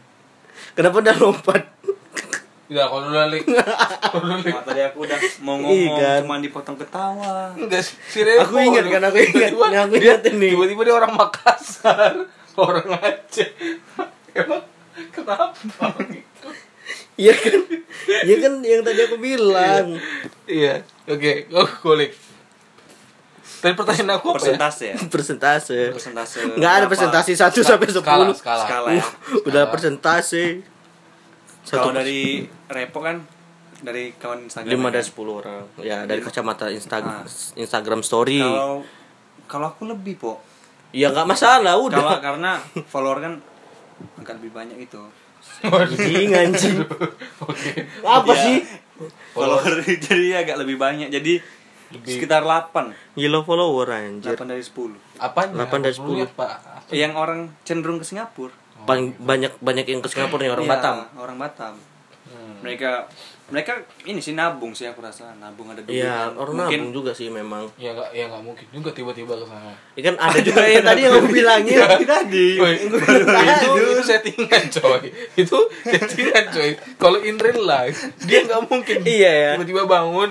Kenapa 0.71 0.99
udah 0.99 1.15
lompat? 1.17 1.63
Ya 2.65 2.83
kalau 2.83 3.05
dulu 3.05 3.21
Lik. 3.29 3.45
Nah, 4.15 4.63
tadi 4.63 4.81
aku 4.81 5.03
udah 5.03 5.15
mau 5.39 5.55
Iya 5.55 5.61
ngomong 5.61 5.95
kan. 5.97 6.19
cuman 6.23 6.39
dipotong 6.41 6.77
ketawa. 6.77 7.51
Enggak 7.53 7.83
sih, 7.83 7.95
si 8.05 8.19
Revo. 8.21 8.41
Aku 8.41 8.57
ingat 8.57 8.83
kan, 8.85 9.01
aku 9.03 9.17
ingat. 9.19 9.51
Tiba-tiba 9.51 9.65
Yang 9.69 9.83
aku 9.83 9.93
dia- 9.93 10.03
ingatin 10.09 10.33
nih. 10.35 10.51
Tiba-tiba 10.51 10.81
dia 10.81 10.95
orang 10.95 11.13
Makassar, 11.13 12.13
orang 12.57 12.87
Aceh. 12.95 13.49
Emang 14.35 14.63
kenapa 15.11 15.55
gitu? 16.07 16.47
Iya 17.15 17.33
kan? 17.33 17.59
Iya 18.25 18.35
kan 18.41 18.53
yang 18.61 18.81
tadi 18.81 18.99
aku 19.01 19.15
bilang. 19.17 19.85
Iya, 20.45 20.73
oke, 21.05 21.31
oh 21.53 21.69
kulik. 21.81 22.11
Tadi 23.65 23.73
pertanyaan 23.73 24.21
aku 24.21 24.27
apa 24.29 24.37
ya? 24.37 24.41
Persentase 24.45 24.83
ya? 24.85 24.95
Persentase. 25.13 25.79
Persentase. 25.89 26.37
Nggak 26.53 26.69
ada 26.71 26.85
berapa? 26.85 26.91
presentasi 26.93 27.31
1 27.33 27.49
sampai 27.65 27.87
10. 27.89 27.97
Skala, 27.97 28.33
skala. 28.37 28.61
Skala 28.61 28.89
ya. 28.93 29.05
Udah 29.41 29.63
persentase. 29.73 30.61
Kalau 31.65 31.89
Satu 31.89 31.97
dari 31.97 32.45
Repo 32.69 33.01
kan 33.01 33.25
dari 33.81 34.13
kawan 34.13 34.45
Instagram. 34.45 34.69
5 34.69 34.77
ya 34.77 34.89
dari 34.91 35.01
kan? 35.01 35.17
10 35.17 35.33
orang. 35.33 35.61
Ya, 35.81 35.97
dari 36.05 36.21
kacamata 36.21 36.65
Instagram 36.69 37.25
Ah. 37.25 37.57
Instagram 37.57 38.01
story. 38.01 38.37
Kalau 38.37 38.85
kalau 39.45 39.65
aku 39.67 39.83
lebih, 39.85 40.13
Po. 40.15 40.37
Ya 40.93 41.09
nggak 41.09 41.25
masalah, 41.25 41.73
Kalau 41.73 41.89
udah. 41.89 42.21
karena 42.21 42.51
follower 42.85 43.17
kan 43.19 43.33
agak 44.15 44.37
lebih 44.37 44.53
banyak 44.53 44.77
itu. 44.79 45.01
Anjing, 45.61 46.29
anjing. 46.31 46.77
Oke. 47.41 47.71
Apa 47.99 48.29
Iya. 48.29 48.43
sih? 48.45 48.57
Follower 49.33 49.73
jadi 50.05 50.45
agak 50.45 50.61
lebih 50.61 50.77
banyak. 50.77 51.09
Jadi 51.09 51.41
Lebih- 51.97 52.13
sekitar 52.13 52.41
8. 52.41 52.91
Gila 53.13 53.39
follower 53.41 53.87
anjir. 53.89 54.33
8 54.33 54.47
dari 54.47 54.61
10. 54.61 54.95
Apanya? 55.15 55.51
Delapan 55.55 55.79
dari 55.81 55.95
Lu 55.97 56.11
lihat, 56.13 56.31
Pak. 56.31 56.51
Yang 56.89 57.13
orang 57.13 57.39
cenderung 57.61 57.97
ke 57.97 58.05
Singapura. 58.05 58.53
Paling 58.83 59.17
banyak 59.17 59.55
banyak 59.59 59.85
yang 59.87 59.99
ke 59.99 60.07
Singapura 60.07 60.39
nih 60.39 60.51
orang 60.51 60.63
Iya, 60.63 60.71
Batam. 60.71 60.95
Orang 61.15 61.37
Batam. 61.37 61.73
Hmm. 62.25 62.57
Mereka 62.61 63.09
mereka 63.45 63.77
ini 64.01 64.17
sih 64.17 64.33
nabung 64.33 64.73
sih 64.73 64.83
aku 64.83 64.97
rasa. 64.99 65.29
Nabung 65.35 65.69
ada 65.69 65.77
duit. 65.79 66.01
Iya, 66.01 66.29
kan. 66.29 66.33
orang 66.35 66.53
Mungkin 66.59 66.79
nabung 66.81 66.93
juga 66.95 67.11
sih 67.11 67.29
memang. 67.29 67.69
Ya 67.75 67.93
enggak 67.93 68.09
ya 68.11 68.25
enggak 68.25 68.41
mungkin 68.41 68.65
juga 68.71 68.89
tiba-tiba 68.91 69.33
ke 69.35 69.45
sana. 69.45 69.69
Ya 69.93 70.01
kan 70.03 70.15
ada 70.19 70.37
juga 70.43 70.61
yang 70.63 70.81
tadi 70.83 71.01
yang 71.01 71.13
aku 71.15 71.29
bilangin 71.29 71.77
tadi. 72.03 72.47
Woi, 72.57 72.73
Yang 72.75 72.87
gue 72.87 72.99
bilang 72.99 73.21
itu, 73.21 73.69
tadi. 73.69 73.85
itu 73.87 74.03
settingan 74.03 74.63
coy 74.71 75.01
itu 75.35 75.57
settingan 75.83 76.45
coy 76.47 76.69
kalau 76.95 77.19
in 77.19 77.37
real 77.37 77.61
life 77.63 77.97
dia 78.21 78.41
nggak 78.43 78.61
mungkin 78.63 78.97
Iya, 79.03 79.31
ya. 79.31 79.49
tiba-tiba 79.55 79.85
bangun 79.87 80.29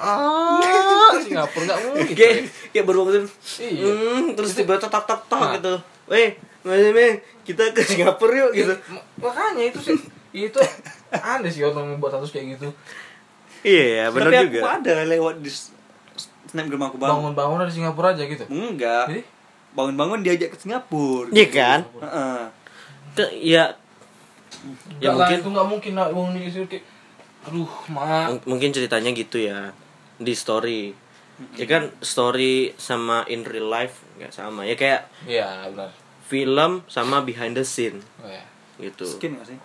ah 0.00 1.12
Singapura 1.16 1.64
nggak 1.66 1.78
mungkin 1.86 2.14
Kayak 2.14 2.34
kayak 2.70 2.84
baru 2.84 2.98
bangun 3.02 3.24
Iya. 3.58 3.84
hmm, 3.86 4.24
terus 4.32 4.50
tiba 4.52 4.74
tok 4.74 4.88
tok 4.88 5.04
tok 5.04 5.20
tok 5.26 5.38
Nah. 5.38 5.52
gitu. 5.54 5.74
Weh, 6.06 6.34
Mas 6.60 6.82
Meng, 6.88 7.14
kita 7.42 7.70
ke 7.70 7.82
Singapura 7.82 8.34
yuk 8.38 8.50
gitu. 8.52 8.74
Ma- 8.88 9.04
makanya 9.20 9.62
itu 9.66 9.78
sih 9.80 9.96
itu 10.32 10.58
aneh 11.12 11.46
sih 11.46 11.60
orang 11.60 11.86
membuat 11.90 12.14
status 12.14 12.30
kayak 12.30 12.56
gitu 12.56 12.68
Iya, 13.60 13.84
ya, 13.84 14.04
benar 14.08 14.30
Tapi 14.30 14.44
juga. 14.46 14.58
aku 14.58 14.68
ada 14.80 14.94
lewat 15.04 15.34
di 15.38 15.50
snapgram 16.46 16.82
aku 16.82 16.96
bangun. 16.96 17.30
bangun-bangun 17.30 17.58
dari 17.60 17.72
Singapura 17.72 18.08
aja 18.10 18.24
gitu 18.24 18.44
Enggak. 18.46 19.06
jadi 19.06 19.22
Bangun-bangun 19.70 20.18
diajak 20.20 20.50
ke 20.50 20.58
Singapura. 20.58 21.30
Iya 21.30 21.46
kan? 21.48 21.80
Heeh. 22.00 22.40
Ke, 23.12 23.24
ya 23.34 23.64
ya 24.98 25.00
ya 25.00 25.08
mungkin 25.10 25.36
itu 25.36 25.48
nggak 25.48 25.66
mungkin 25.68 25.92
lah 25.94 26.06
bangun 26.08 26.32
di 26.36 26.46
situ 26.46 26.66
kayak 26.66 26.84
aduh 27.42 27.70
ma 27.88 28.28
mung- 28.28 28.44
mungkin 28.46 28.68
ceritanya 28.68 29.10
gitu 29.10 29.40
ya 29.40 29.72
di 30.20 30.36
story. 30.36 30.92
Ya 31.56 31.64
kan 31.64 31.88
story 31.98 32.76
sama 32.76 33.24
in 33.26 33.42
real 33.42 33.66
life 33.66 34.04
nggak 34.14 34.30
sama. 34.30 34.68
Ya 34.68 34.76
kayak 34.76 35.08
iya 35.24 35.64
benar 35.66 35.90
film 36.30 36.86
sama 36.86 37.26
behind 37.26 37.58
the 37.58 37.66
scene 37.66 37.98
oh, 38.22 38.30
ya. 38.30 38.46
gitu. 38.78 39.02
Skin 39.02 39.34
gak 39.34 39.50
sih? 39.50 39.58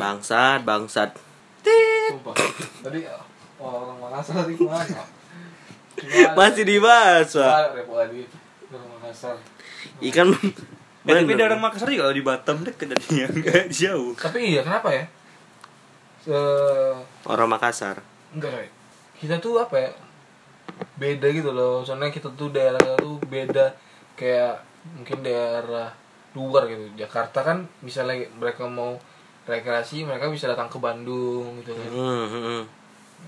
Bangsat, 0.00 0.64
bangsat. 0.64 1.12
Tadi 1.60 3.04
orang 3.60 4.00
Makassar 4.00 4.40
tadi 4.40 4.56
ke 4.56 4.64
mana 4.64 5.04
Masih 6.40 6.64
dibahas, 6.64 7.28
Pak. 7.28 7.76
Ikan 10.00 10.32
Eh, 11.00 11.16
tapi 11.16 11.32
dari 11.32 11.44
orang 11.48 11.60
Makassar 11.60 11.88
juga 11.88 12.08
kalau 12.08 12.16
di 12.16 12.24
Batam 12.24 12.56
deket 12.64 12.92
jadinya 12.92 13.26
enggak 13.32 13.66
jauh. 13.84 14.12
tapi 14.16 14.52
iya 14.56 14.60
kenapa 14.64 14.88
ya 14.92 15.04
Eh, 16.28 16.94
orang 17.24 17.48
Makassar. 17.48 18.04
enggak 18.36 18.68
kita 19.20 19.36
tuh 19.36 19.60
apa 19.60 19.76
ya 19.76 19.90
beda 20.96 21.28
gitu 21.28 21.52
loh. 21.52 21.84
Soalnya 21.84 22.08
kita 22.08 22.32
tuh 22.32 22.48
daerah 22.48 22.80
tuh 22.96 23.20
beda 23.28 23.72
kayak 24.16 24.64
mungkin 24.96 25.20
daerah 25.20 25.92
luar 26.32 26.66
gitu. 26.66 26.88
Jakarta 26.96 27.44
kan 27.44 27.68
misalnya 27.84 28.24
mereka 28.40 28.64
mau 28.64 28.96
rekreasi 29.44 30.06
mereka 30.08 30.30
bisa 30.32 30.48
datang 30.48 30.72
ke 30.72 30.80
Bandung 30.80 31.60
gitu 31.60 31.76
kan. 31.76 31.90
Hmm, 31.92 32.26
hmm, 32.28 32.42
hmm. 32.44 32.62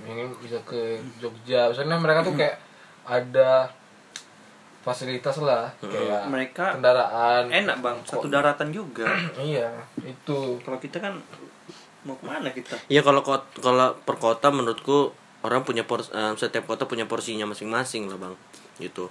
ini 0.09 0.23
bisa 0.41 0.59
ke 0.65 0.97
Jogja. 1.21 1.69
Misalnya 1.69 2.01
mereka 2.01 2.25
tuh 2.25 2.35
kayak 2.37 2.57
ada 3.05 3.69
fasilitas 4.83 5.39
lah 5.39 5.71
kayak 5.79 6.27
Mereka 6.27 6.79
kendaraan. 6.79 7.53
Enak 7.53 7.77
bang, 7.85 7.99
satu 8.03 8.27
daratan 8.33 8.73
juga. 8.75 9.07
iya 9.39 9.71
itu. 10.03 10.59
Kalau 10.63 10.79
kita 10.81 10.99
kan 10.99 11.21
mau 12.03 12.19
ke 12.19 12.25
mana 12.27 12.51
kita? 12.51 12.75
Ya 12.91 13.05
kalau 13.05 13.23
kalau 13.23 13.95
per 14.03 14.17
kota 14.19 14.51
menurutku 14.51 15.15
orang 15.43 15.67
punya 15.67 15.83
pors, 15.87 16.11
eh, 16.15 16.33
setiap 16.39 16.67
kota 16.67 16.87
punya 16.87 17.07
porsinya 17.07 17.47
masing-masing 17.47 18.07
lah 18.11 18.19
bang, 18.19 18.35
gitu. 18.79 19.11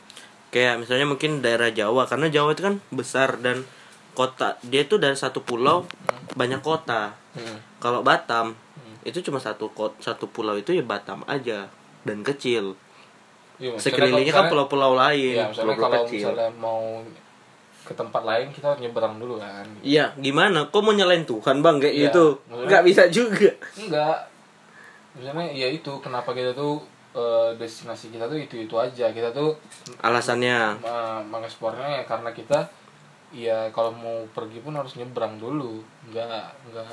Kayak 0.52 0.84
misalnya 0.84 1.08
mungkin 1.08 1.40
daerah 1.40 1.72
Jawa 1.72 2.08
karena 2.08 2.28
Jawa 2.28 2.52
itu 2.52 2.64
kan 2.64 2.76
besar 2.92 3.40
dan 3.40 3.64
kota 4.12 4.60
dia 4.68 4.84
itu 4.84 5.00
dari 5.00 5.16
satu 5.16 5.40
pulau 5.44 5.88
banyak 6.36 6.60
kota. 6.60 7.16
Hmm. 7.32 7.58
Kalau 7.80 8.04
Batam 8.04 8.56
itu 9.02 9.24
cuma 9.26 9.42
satu 9.42 9.72
kot 9.72 9.98
satu 10.04 10.28
pulau 10.30 10.60
itu 10.60 10.76
ya 10.76 10.84
Batam 10.84 11.24
aja 11.26 11.72
dan 12.04 12.20
kecil. 12.22 12.76
Misalnya 13.62 13.78
Sekelilingnya 13.78 14.34
kan 14.34 14.50
pulau-pulau 14.50 14.98
lain, 14.98 15.38
misalnya 15.38 15.78
pulau-pulau 15.78 15.86
kalau 15.86 16.02
kecil. 16.10 16.34
misalnya 16.34 16.50
mau 16.58 16.82
ke 17.82 17.94
tempat 17.94 18.22
lain 18.26 18.50
kita 18.50 18.74
harus 18.74 18.82
nyebrang 18.82 19.22
dulu 19.22 19.38
kan. 19.38 19.66
Iya, 19.86 20.18
gimana? 20.18 20.66
Kok 20.74 20.82
mau 20.82 20.94
nyalain 20.98 21.26
Tuhan 21.30 21.62
bang 21.62 21.78
kayak 21.78 21.94
Iya, 21.94 22.04
gitu? 22.10 22.26
Nggak 22.50 22.84
bisa 22.86 23.04
juga. 23.14 23.54
Enggak. 23.78 24.18
Misalnya 25.12 25.52
ya 25.52 25.68
itu 25.68 25.92
kenapa 26.00 26.32
kita 26.32 26.52
tuh 26.52 26.80
eh, 27.12 27.52
destinasi 27.56 28.10
kita 28.10 28.26
tuh 28.26 28.38
itu 28.38 28.56
itu 28.62 28.76
aja. 28.76 29.12
Kita 29.12 29.30
tuh 29.32 29.56
Alasannya. 30.00 30.80
uh, 30.80 31.20
mengeksplornya 31.24 32.00
ya 32.00 32.04
karena 32.04 32.32
kita 32.32 32.60
ya 33.32 33.68
kalau 33.72 33.92
mau 33.92 34.24
pergi 34.30 34.60
pun 34.60 34.72
harus 34.74 34.96
nyebrang 34.96 35.36
dulu. 35.36 35.84
Enggak 36.08 36.52
enggak 36.66 36.88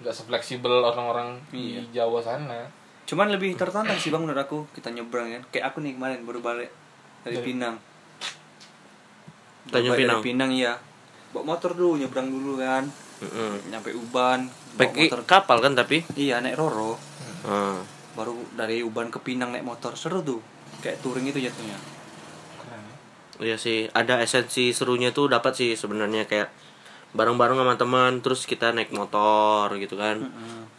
enggak 0.00 0.14
sefleksibel 0.14 0.72
orang-orang 0.80 1.40
di 1.48 1.80
Jawa 1.90 2.20
sana. 2.20 2.68
Cuman 3.04 3.26
lebih 3.28 3.56
tertantang 3.56 3.96
sih 3.96 4.08
bang 4.08 4.22
menurut 4.22 4.38
aku 4.38 4.58
kita 4.70 4.88
nyebrang 4.88 5.28
kan. 5.30 5.42
Kayak 5.50 5.72
aku 5.72 5.80
nih 5.80 5.96
kemarin 5.96 6.22
baru 6.22 6.40
balik 6.40 6.70
dari 7.22 7.36
Dari- 7.36 7.46
Pinang. 7.46 7.76
Tanjung 9.70 9.92
Balik 9.92 10.00
Pinang. 10.02 10.18
Dari 10.18 10.26
Pinang 10.26 10.50
iya. 10.50 10.72
Bawa 11.30 11.44
motor 11.46 11.72
dulu 11.72 11.96
nyebrang 11.96 12.26
dulu 12.26 12.58
kan. 12.58 12.84
Mm-mm. 13.20 13.68
Nyampe 13.68 13.92
Uban. 13.92 14.48
Bawa 14.74 14.80
Pakai 14.80 15.06
motor. 15.06 15.20
kapal 15.24 15.58
kan 15.60 15.72
tapi. 15.74 16.02
Iya 16.14 16.40
naik 16.40 16.56
Roro. 16.56 16.96
Ah. 17.46 17.80
Baru 18.16 18.36
dari 18.58 18.82
Uban 18.82 19.08
ke 19.08 19.22
Pinang 19.22 19.54
naik 19.54 19.64
motor 19.64 19.94
seru 19.94 20.20
tuh. 20.20 20.40
Kayak 20.80 21.00
touring 21.04 21.28
itu 21.28 21.40
jatuhnya. 21.40 21.78
Keren. 22.60 22.82
Iya 23.40 23.56
sih, 23.56 23.86
ada 23.92 24.20
esensi 24.20 24.74
serunya 24.74 25.14
tuh 25.14 25.30
dapat 25.30 25.52
sih 25.56 25.70
sebenarnya 25.76 26.24
kayak 26.26 26.50
bareng-bareng 27.10 27.58
sama 27.58 27.74
teman 27.74 28.12
terus 28.22 28.46
kita 28.46 28.70
naik 28.70 28.94
motor 28.94 29.70
gitu 29.78 29.98
kan. 29.98 30.20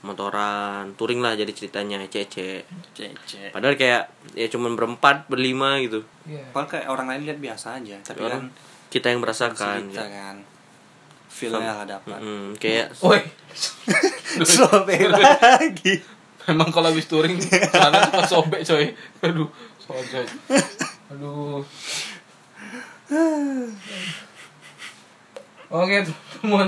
Motoran, 0.01 0.97
touring 0.97 1.21
lah 1.21 1.37
jadi 1.37 1.51
ceritanya 1.53 2.01
cece. 2.09 2.65
Cece. 2.97 3.53
Padahal 3.53 3.77
kayak 3.77 4.09
ya 4.33 4.47
cuman 4.49 4.73
berempat, 4.73 5.29
berlima 5.29 5.77
gitu. 5.83 6.01
Iya. 6.25 6.41
Padahal 6.49 6.69
kayak 6.71 6.87
orang 6.89 7.07
lain 7.13 7.21
lihat 7.29 7.39
biasa 7.39 7.77
aja. 7.77 7.97
Tapi 8.01 8.19
Orang 8.25 8.49
kan 8.49 8.89
kita 8.89 9.07
yang 9.13 9.21
merasakan. 9.21 9.87
kita 9.93 10.03
ya. 10.03 10.09
kan. 10.09 10.35
Feelnya 11.31 11.71
lah 11.79 11.85
dapat. 11.87 12.19
Mm, 12.19 12.59
kayak 12.59 12.91
Woi, 12.99 13.23
Sobek 14.51 15.07
lagi. 15.07 16.20
Memang 16.49 16.69
kalau 16.73 16.89
habis 16.89 17.05
touring 17.05 17.37
sana 17.73 18.09
suka 18.09 18.23
sobek 18.25 18.61
coy. 18.65 18.85
Aduh, 19.25 19.49
sobek. 19.77 20.25
Aduh. 21.11 21.61
Oke, 25.71 25.97
teman. 26.07 26.67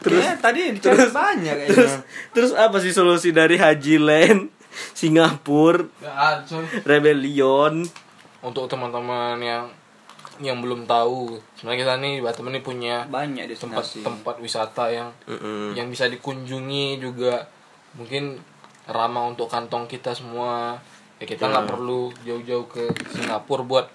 Terus 0.00 0.24
tadi 0.40 0.62
terus 0.80 1.12
banyak 1.12 1.56
terus 1.68 2.00
kayaknya. 2.00 2.32
terus 2.32 2.52
apa 2.56 2.80
sih 2.80 2.88
solusi 2.94 3.36
dari 3.36 3.60
Haji 3.60 3.96
Land, 4.00 4.42
Singapura, 4.98 5.84
coy. 6.48 6.64
Rebellion? 6.88 7.84
Untuk 8.40 8.64
teman-teman 8.72 9.36
yang 9.42 9.68
yang 10.42 10.58
belum 10.58 10.84
tahu, 10.84 11.36
sebenarnya 11.54 11.78
kita 11.78 11.94
nih 11.96 12.14
Batam 12.18 12.48
ini 12.48 12.60
punya 12.60 13.04
banyak 13.06 13.44
destinasi. 13.46 14.00
tempat-tempat 14.00 14.36
wisata 14.38 14.84
yang 14.88 15.08
Mm-mm. 15.24 15.72
yang 15.74 15.86
bisa 15.86 16.06
dikunjungi 16.06 16.96
juga 16.96 17.44
mungkin 17.92 18.40
ramah 18.86 19.28
untuk 19.28 19.46
kantong 19.46 19.84
kita 19.84 20.10
semua 20.10 20.80
ya 21.16 21.24
kita 21.24 21.46
nggak 21.46 21.66
perlu 21.68 22.08
jauh-jauh 22.20 22.66
ke 22.66 22.84
Singapura 23.10 23.62
buat 23.62 23.86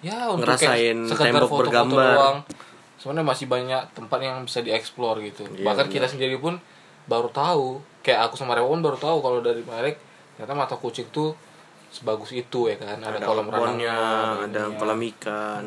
ya 0.00 0.28
untuk 0.28 0.46
Ngerasain 0.46 0.96
kayak 0.96 1.08
sekedar 1.08 1.26
tembok 1.28 1.42
foto-foto 1.44 1.60
bergambar. 1.66 2.14
doang. 2.14 2.38
sebenarnya 2.96 3.26
masih 3.26 3.46
banyak 3.46 3.82
tempat 3.90 4.18
yang 4.20 4.36
bisa 4.42 4.60
dieksplor 4.60 5.18
gitu 5.20 5.44
Iya, 5.50 5.64
bahkan 5.64 5.84
benar. 5.84 5.94
kita 5.94 6.06
sendiri 6.08 6.36
pun 6.36 6.56
baru 7.04 7.28
tahu 7.28 7.66
kayak 8.00 8.28
aku 8.28 8.34
sama 8.34 8.54
Rewan 8.54 8.78
baru 8.78 8.96
tahu 8.96 9.18
kalau 9.18 9.40
dari 9.40 9.60
Marek 9.62 9.98
ternyata 10.32 10.54
mata 10.54 10.74
kucing 10.74 11.10
tuh 11.10 11.32
sebagus 11.90 12.30
itu 12.32 12.70
ya 12.70 12.76
kan? 12.78 12.98
Ada, 13.02 13.26
kolam 13.26 13.46
kebunnya, 13.50 13.94
renangnya 13.94 14.46
ada 14.46 14.62
kolam 14.78 15.00
ikan 15.14 15.64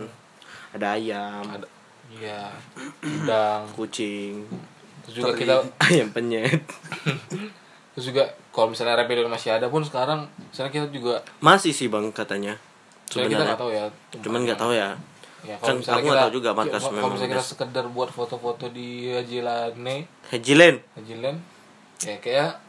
ada 0.74 0.88
ayam 0.98 1.44
ada 1.46 1.68
iya. 2.10 2.50
Udang. 3.04 3.70
kucing 3.78 4.42
terus 5.06 5.14
juga 5.20 5.32
kita 5.36 5.56
ayam 5.92 6.10
penyet. 6.16 6.64
Terus 7.94 8.10
juga 8.10 8.26
kalau 8.50 8.74
misalnya 8.74 8.98
Rapidon 8.98 9.30
masih 9.30 9.54
ada 9.54 9.70
pun 9.70 9.86
sekarang 9.86 10.26
misalnya 10.50 10.74
kita 10.74 10.88
juga 10.90 11.22
masih 11.46 11.70
sih 11.70 11.86
bang 11.94 12.10
katanya. 12.10 12.58
Sebenarnya 13.06 13.30
kita 13.30 13.44
nggak 13.46 13.62
tahu 13.62 13.70
ya. 13.70 13.84
Cuman 14.18 14.40
nggak 14.50 14.58
tahu 14.58 14.74
ya. 14.74 14.90
Ya, 15.44 15.60
Kan 15.60 15.78
aku 15.78 16.08
nggak 16.08 16.24
tahu 16.26 16.34
juga 16.40 16.50
markas 16.56 16.82
ya, 16.88 16.90
kalau 16.90 17.12
misalnya 17.14 17.36
kita 17.36 17.46
sekedar 17.46 17.86
buat 17.92 18.10
foto-foto 18.10 18.72
di 18.72 19.12
Hajilane 19.12 20.08
Hajilen 20.32 20.80
Hajilen 20.96 21.36
ya 22.00 22.16
kayak 22.24 22.64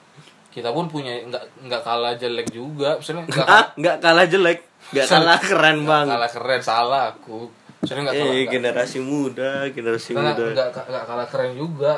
kita 0.55 0.71
pun 0.71 0.87
punya 0.87 1.19
nggak 1.27 1.67
nggak 1.67 1.83
kalah 1.83 2.15
jelek 2.15 2.47
juga 2.49 2.95
misalnya 2.95 3.27
nggak 3.27 3.47
ah 3.51 3.67
nggak 3.75 3.97
kalah 3.99 4.27
jelek? 4.27 4.59
Nggak 4.95 5.07
kalah 5.11 5.41
keren 5.43 5.77
nggak 5.83 5.91
bang. 5.91 6.07
kalah 6.09 6.31
keren 6.31 6.63
salah 6.63 7.03
aku. 7.11 7.39
Misalnya 7.83 8.03
nggak 8.07 8.17
kalah 8.17 8.35
eh 8.39 8.45
generasi 8.47 8.99
muda 9.03 9.51
generasi 9.69 10.11
kita 10.15 10.23
muda. 10.23 10.45
nggak 10.55 10.69
nggak 10.71 11.05
kalah 11.05 11.27
keren 11.27 11.53
juga. 11.53 11.93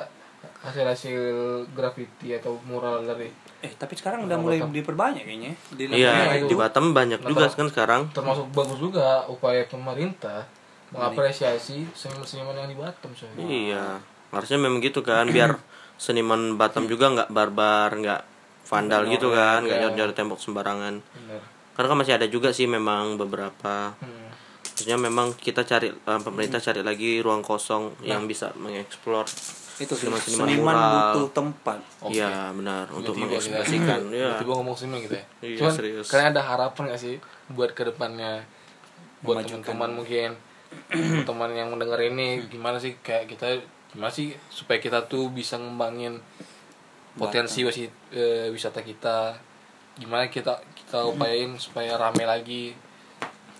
Hasil 0.56 0.82
hasil 0.82 1.18
graffiti 1.70 2.32
atau 2.32 2.56
mural 2.64 3.04
dari 3.04 3.28
Eh, 3.56 3.72
tapi 3.72 3.96
sekarang 3.96 4.24
udah 4.24 4.36
mulai 4.36 4.60
diperbanyak 4.60 5.24
kayaknya. 5.24 5.52
Di 5.72 5.84
iya 5.92 6.36
itu. 6.36 6.48
di 6.48 6.54
Batam 6.56 6.92
banyak 6.92 7.20
juga 7.22 7.46
kan 7.48 7.68
sekarang. 7.68 8.00
termasuk 8.12 8.48
bagus 8.52 8.78
juga 8.78 9.24
upaya 9.26 9.64
pemerintah 9.64 10.44
mengapresiasi 10.90 11.86
seniman-seniman 11.92 12.56
yang 12.56 12.68
di 12.70 12.76
Batam 12.76 13.10
soalnya. 13.12 13.42
iya 13.42 13.84
harusnya 14.30 14.58
memang 14.58 14.78
gitu 14.80 15.00
kan 15.02 15.26
biar 15.28 15.58
seniman 15.98 16.54
Batam 16.54 16.86
juga 16.86 17.10
nggak 17.10 17.28
barbar 17.30 17.90
nggak 17.96 18.20
vandal 18.66 19.06
gitu 19.06 19.30
kan 19.30 19.62
nggak 19.62 19.78
Iya. 19.80 19.94
nyor 19.94 20.10
tembok 20.10 20.36
sembarangan 20.36 20.98
Bener. 20.98 21.40
karena 21.72 21.86
kan 21.88 21.98
masih 21.98 22.14
ada 22.14 22.26
juga 22.26 22.50
sih 22.50 22.66
memang 22.66 23.14
beberapa 23.16 23.94
Hmm. 23.96 24.24
Maksudnya 24.76 25.00
memang 25.00 25.32
kita 25.32 25.64
cari 25.64 25.88
eh, 25.88 26.20
pemerintah 26.20 26.60
cari 26.60 26.82
lagi 26.82 27.16
ruang 27.18 27.40
kosong 27.40 27.96
yang 28.02 28.28
bisa 28.28 28.52
mengeksplor 28.54 29.24
itu 29.76 29.88
sih, 29.90 30.08
seniman 30.26 30.60
mural. 30.68 30.92
butuh 31.12 31.26
tempat. 31.34 31.80
Oke. 32.02 32.12
Iya 32.14 32.52
benar 32.52 32.84
untuk 32.90 33.12
mengekspresikan 33.14 34.08
ya. 34.12 34.36
Tiba-tiba 34.36 34.52
ngomong 34.54 34.76
sini 34.76 35.00
gitu 35.00 35.16
ya. 35.16 35.24
Iya, 35.40 35.56
Cuman 35.58 35.72
serius. 35.72 36.06
kalian 36.06 36.28
ada 36.30 36.44
harapan 36.44 36.92
gak 36.92 37.00
sih 37.00 37.16
buat 37.48 37.72
ke 37.72 37.84
depannya 37.84 38.44
buat 39.20 39.40
teman-teman 39.42 39.96
mungkin 39.96 40.36
teman 41.28 41.50
yang 41.52 41.68
mendengar 41.70 41.96
ini 41.98 42.44
gimana 42.46 42.76
sih 42.76 43.00
kayak 43.00 43.32
kita 43.32 43.64
gimana 43.90 44.12
sih 44.12 44.36
supaya 44.50 44.76
kita 44.76 45.08
tuh 45.08 45.28
bisa 45.30 45.56
ngembangin 45.56 46.20
potensi 47.16 47.60
wasi- 47.62 47.92
eh, 48.10 48.48
wisata 48.48 48.80
kita 48.80 49.32
gimana 49.96 50.28
kita 50.28 50.52
kita 50.76 51.02
upayain 51.02 51.56
supaya 51.56 51.96
rame 51.96 52.22
lagi 52.22 52.76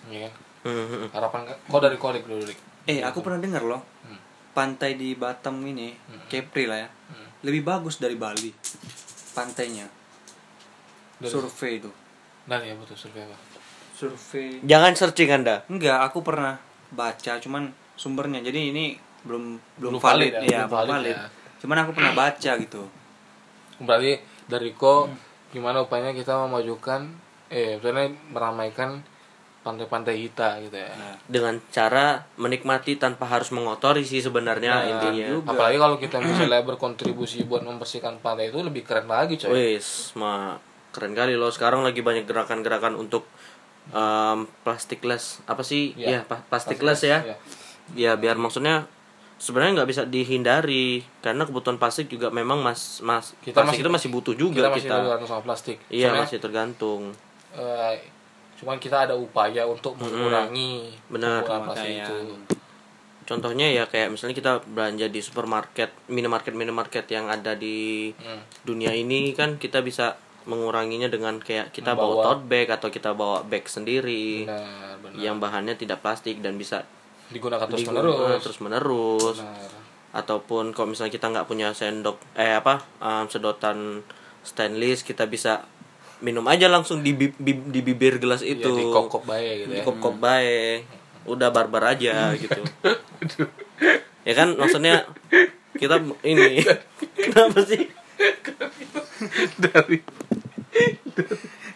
ya 0.07 0.29
kan 0.29 0.33
Mhm. 0.67 1.09
harapan 1.11 1.41
kak 1.45 1.59
kok 1.65 1.81
dari 1.81 1.97
kolek 1.97 2.25
dulu 2.25 2.43
Dik. 2.43 2.59
Eh, 2.87 2.99
aku 3.01 3.19
pernah 3.19 3.39
dengar 3.39 3.63
loh. 3.63 3.83
Hmm. 4.03 4.19
Pantai 4.53 4.95
di 4.95 5.13
Batam 5.13 5.59
ini, 5.61 5.91
Kepri 6.27 6.65
lah 6.65 6.79
ya. 6.79 6.89
Hmm. 7.09 7.29
Lebih 7.41 7.63
bagus 7.63 7.97
dari 7.97 8.15
Bali. 8.15 8.51
Pantainya. 9.33 9.87
Dari- 11.17 11.29
Survei 11.29 11.79
itu. 11.79 11.91
Nah 12.47 12.59
ya 12.59 12.75
betul 12.75 12.95
survei 12.95 13.23
apa 13.23 13.35
Survei. 13.93 14.61
Jangan 14.63 14.93
searching 14.93 15.31
anda. 15.33 15.65
Enggak, 15.67 15.99
aku 16.03 16.21
pernah 16.21 16.61
baca 16.89 17.33
cuman 17.37 17.69
sumbernya. 17.95 18.39
Jadi 18.41 18.71
ini 18.71 18.85
belum 19.23 19.57
belum, 19.77 19.91
Belum 19.93 20.01
valid, 20.01 20.33
valid 20.33 20.45
ya, 20.45 20.51
ya, 20.53 20.61
belum 20.61 20.69
belum 20.69 20.71
valid 20.71 20.93
valid. 20.93 21.17
ya. 21.17 21.27
Cuman 21.59 21.77
aku 21.79 21.91
pernah 21.93 22.13
baca 22.13 22.51
gitu. 22.57 22.83
Berarti 23.79 24.19
dari 24.45 24.73
ko 24.73 25.11
gimana 25.49 25.81
upayanya 25.81 26.13
kita 26.13 26.37
memajukan 26.39 27.07
eh 27.47 27.77
misalnya 27.77 28.11
meramaikan 28.29 29.01
pantai-pantai 29.61 30.15
kita 30.23 30.63
gitu 30.63 30.79
ya 30.79 30.91
Nah, 30.91 31.15
Dengan 31.27 31.59
cara 31.69 32.23
menikmati 32.37 32.95
tanpa 32.95 33.27
harus 33.27 33.51
mengotori 33.51 34.03
sih 34.03 34.23
sebenarnya 34.23 34.73
Nah, 34.73 34.87
intinya. 34.89 35.27
juga. 35.33 35.51
apalagi 35.53 35.77
kalau 35.77 35.97
kita 35.97 36.17
misalnya 36.21 36.63
berkontribusi 36.63 37.43
buat 37.43 37.63
membersihkan 37.63 38.23
pantai 38.23 38.49
itu 38.49 38.63
lebih 38.63 38.87
keren 38.87 39.07
lagi 39.07 39.35
coy 39.37 39.51
Wis, 39.75 40.15
ma 40.15 40.55
keren 40.91 41.13
kali 41.13 41.35
loh. 41.35 41.51
Sekarang 41.51 41.83
lagi 41.83 42.01
banyak 42.01 42.25
gerakan-gerakan 42.25 42.95
untuk 42.95 43.27
um, 43.91 44.47
plastikless 44.63 45.43
apa 45.45 45.61
sih? 45.61 45.93
Iya. 45.93 46.09
Ya, 46.09 46.21
pa- 46.23 46.41
plastikless 46.43 47.03
ya. 47.03 47.19
Iya. 47.21 47.37
Ya 47.95 48.13
biar 48.15 48.35
maksudnya 48.35 48.87
sebenarnya 49.37 49.73
nggak 49.77 49.89
bisa 49.89 50.03
dihindari 50.05 51.05
karena 51.21 51.43
kebutuhan 51.43 51.77
plastik 51.77 52.09
juga 52.09 52.29
memang 52.29 52.59
mas 52.59 52.99
mas 53.01 53.37
Kita 53.39 53.61
plastik 53.61 53.69
masih- 53.71 53.83
itu 53.83 53.91
masih 53.93 54.09
butuh 54.11 54.35
juga 54.35 54.57
kita 54.59 54.71
masih 54.71 54.83
kita. 54.83 54.97
tergantung 54.99 55.29
sama 55.29 55.43
plastik 55.43 55.77
Iya 55.87 56.07
Soalnya, 56.07 56.23
masih 56.23 56.39
tergantung. 56.39 57.01
eh, 57.53 57.95
cuman 58.57 58.77
kita 58.77 58.97
ada 59.03 59.15
upaya 59.15 59.63
untuk 59.65 59.93
mengurangi 59.95 60.89
Benar. 61.07 61.41
plastik 61.43 61.63
Pemakaian. 61.63 62.01
itu 62.03 62.19
Contohnya 63.25 63.67
ya 63.67 63.85
kayak 63.85 64.09
misalnya 64.09 64.33
kita 64.33 64.63
belanja 64.65 65.07
di 65.07 65.19
supermarket, 65.19 65.91
minimarket 66.07 66.55
minimarket 66.55 67.11
yang 67.11 67.27
ada 67.27 67.53
di 67.55 68.15
Hmm. 68.15 68.39
dunia 68.63 68.95
ini 68.95 69.35
kan 69.35 69.59
kita 69.59 69.83
bisa 69.83 70.15
menguranginya 70.45 71.11
dengan 71.11 71.37
kayak 71.37 71.75
kita 71.75 71.93
bawa 71.93 72.07
Membawa. 72.15 72.25
tote 72.33 72.45
bag 72.47 72.69
atau 72.71 72.87
kita 72.87 73.11
bawa 73.13 73.43
bag 73.43 73.67
sendiri 73.67 74.47
benar 74.47 74.95
benar 74.97 75.19
yang 75.19 75.37
bahannya 75.37 75.75
tidak 75.75 75.99
plastik 76.01 76.39
dan 76.39 76.55
bisa 76.55 76.87
digunakan 77.29 77.67
terus 77.67 77.81
digunakan 77.83 78.07
menerus. 78.07 78.43
terus 78.43 78.59
menerus. 78.61 79.37
Benar. 79.41 79.71
Ataupun 80.17 80.73
kalau 80.73 80.89
misalnya 80.89 81.13
kita 81.13 81.27
nggak 81.29 81.45
punya 81.45 81.73
sendok 81.73 82.17
eh 82.33 82.55
apa 82.55 82.81
um, 82.99 83.27
sedotan 83.27 84.01
stainless 84.41 85.03
kita 85.03 85.27
bisa 85.27 85.67
minum 86.25 86.41
aja 86.49 86.67
langsung 86.67 87.05
di, 87.05 87.13
bi- 87.13 87.37
bi- 87.37 87.67
di 87.69 87.81
bibir 87.85 88.17
gelas 88.17 88.41
itu. 88.41 88.65
Iya, 88.65 88.81
di 88.81 88.85
bae 89.23 89.51
gitu 89.61 89.69
di 89.69 89.77
ya 89.77 89.85
kop-kop 89.85 90.15
bae. 90.17 90.81
Udah 91.27 91.51
barbar 91.51 91.93
aja 91.93 92.31
gitu. 92.43 92.63
Ya 94.25 94.33
kan? 94.33 94.57
Maksudnya 94.57 95.05
kita 95.77 96.01
ini. 96.23 96.65
Kenapa 97.27 97.61
sih? 97.63 97.91
Dari 99.59 100.01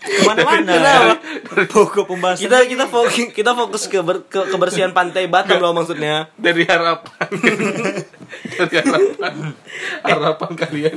Ke 0.00 0.22
mana-mana. 0.24 1.12
Pokok 1.68 2.08
pembahasan. 2.08 2.48
kita 2.48 2.56
kita 2.64 2.84
fokus 2.88 3.28
kita 3.36 3.52
fokus 3.52 3.84
ke, 3.84 4.00
ber- 4.00 4.24
ke 4.24 4.48
kebersihan 4.48 4.96
pantai 4.96 5.28
Batam 5.28 5.60
loh 5.60 5.76
maksudnya. 5.76 6.32
Dari 6.40 6.64
harapan. 6.64 7.28
Dari 8.58 8.74
harapan. 8.80 9.32
Harapan 10.00 10.50
kalian. 10.56 10.96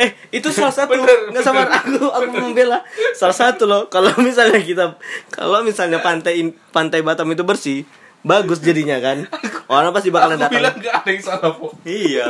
Eh 0.00 0.10
itu 0.32 0.48
salah 0.48 0.72
satu. 0.72 0.96
Nggak 0.96 1.44
sabar 1.44 1.68
aku 1.68 2.08
aku 2.08 2.32
membela. 2.40 2.80
Salah 3.12 3.36
satu 3.36 3.68
loh. 3.68 3.92
Kalau 3.92 4.16
misalnya 4.24 4.60
kita 4.64 4.96
kalau 5.28 5.60
misalnya 5.60 6.00
pantai 6.00 6.40
pantai 6.72 7.04
Batam 7.04 7.28
itu 7.28 7.44
bersih 7.44 7.84
bagus 8.22 8.62
jadinya 8.62 8.98
kan. 9.02 9.26
Orang 9.66 9.90
pasti 9.94 10.10
bakalan 10.14 10.38
aku 10.38 10.42
datang. 10.46 10.54
bilang 10.54 10.74
gak 10.78 10.94
ada 11.02 11.10
yang 11.10 11.22
salah 11.22 11.50
kok 11.54 11.72
Iya. 11.86 12.26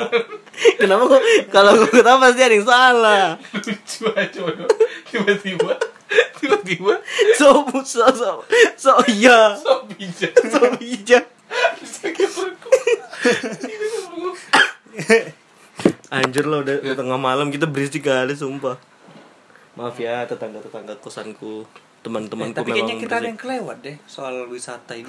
kenapa 0.81 1.03
kok 1.09 1.23
kalau 1.53 1.71
aku 1.77 1.87
ketawa 1.93 2.19
pasti 2.29 2.41
ada 2.45 2.55
yang 2.57 2.69
salah? 2.69 3.25
Lucu 3.53 4.05
aja 4.13 4.41
tiba-tiba 5.09 5.73
tiba-tiba. 6.41 6.95
So 7.37 7.65
so 7.85 8.05
so 8.13 8.31
so 8.77 8.93
iya. 9.09 9.57
So 9.61 9.85
bijak. 9.89 10.33
So 10.49 10.61
bijak. 10.77 11.25
Anjir 16.13 16.45
loh 16.45 16.61
udah 16.61 16.85
udah 16.85 16.97
tengah 16.97 17.21
malam. 17.21 17.49
Kita 17.49 17.65
berisik 17.65 18.05
kali 18.05 18.37
sumpah. 18.37 18.77
Maaf 19.73 19.97
ya 19.97 20.29
tetangga 20.29 20.61
tetangga 20.61 20.97
kosanku 22.03 22.35
Eh, 22.43 22.51
tapi 22.51 22.71
kayaknya 22.73 22.97
kita 22.99 23.15
ada 23.17 23.27
yang 23.29 23.39
kelewat 23.39 23.77
deh 23.79 23.97
soal 24.05 24.35
wisata 24.47 24.99
ini. 24.99 25.07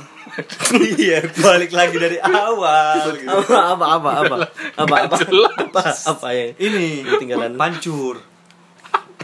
iya, 1.02 1.26
balik 1.34 1.74
lagi 1.74 1.98
dari 1.98 2.18
awal. 2.20 3.18
gitu. 3.18 3.34
apa 3.50 3.66
apa 3.66 3.86
apa 3.90 4.10
apa 4.22 4.36
apa 4.78 4.96
apa 5.04 5.16
jelas. 5.20 5.54
apa 5.58 5.82
apa 5.90 6.28
ya 6.30 6.48
Ini 6.54 6.86
Ketinggalan. 7.04 7.52
pancur. 7.58 8.22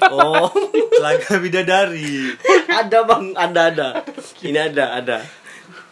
oh 0.10 0.50
Telaga 0.98 1.34
bidadari. 1.38 2.34
ada 2.66 2.98
bang 3.04 3.26
ada 3.36 3.62
ada 3.68 3.88
ini 4.42 4.56
ada 4.56 4.96
ada 4.96 5.18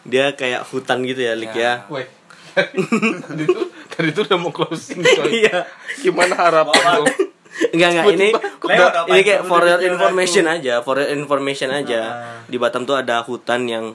dia 0.02 0.32
kayak 0.34 0.64
hutan 0.66 1.04
gitu 1.04 1.20
ya 1.20 1.36
lik 1.36 1.52
ya 1.52 1.84
Weh, 1.92 2.08
tadi 3.92 4.08
itu 4.08 4.22
udah 4.24 4.40
mau 4.40 4.50
closing 4.50 5.04
coy. 5.04 5.44
iya 5.44 5.68
Gimana 6.00 6.34
harapan 6.34 7.04
lo? 7.04 7.06
Enggak 7.74 7.90
enggak. 7.94 8.06
Ini 8.14 8.30
lewat 8.62 8.94
apa 8.94 9.08
ini 9.12 9.22
kayak 9.26 9.42
for 9.46 9.64
your 9.66 9.82
information 9.82 10.46
aku. 10.46 10.56
aja 10.62 10.74
for 10.86 10.96
your 10.98 11.12
information 11.12 11.70
aja. 11.74 12.02
Di 12.46 12.58
Batam 12.62 12.86
tuh 12.86 12.98
ada 12.98 13.22
hutan 13.26 13.66
yang 13.66 13.86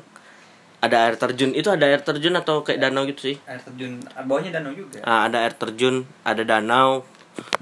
ada 0.83 0.97
air 1.07 1.15
terjun. 1.15 1.55
Itu 1.55 1.71
ada 1.71 1.87
air 1.87 2.03
terjun 2.03 2.35
atau 2.35 2.67
kayak 2.67 2.83
danau 2.83 3.07
gitu 3.07 3.33
sih? 3.33 3.37
Air 3.47 3.63
terjun, 3.63 4.03
bawahnya 4.27 4.59
danau 4.59 4.75
juga. 4.75 4.99
Ah, 5.07 5.31
ada 5.31 5.47
air 5.47 5.55
terjun 5.55 6.03
ada 6.27 6.43
danau 6.43 7.07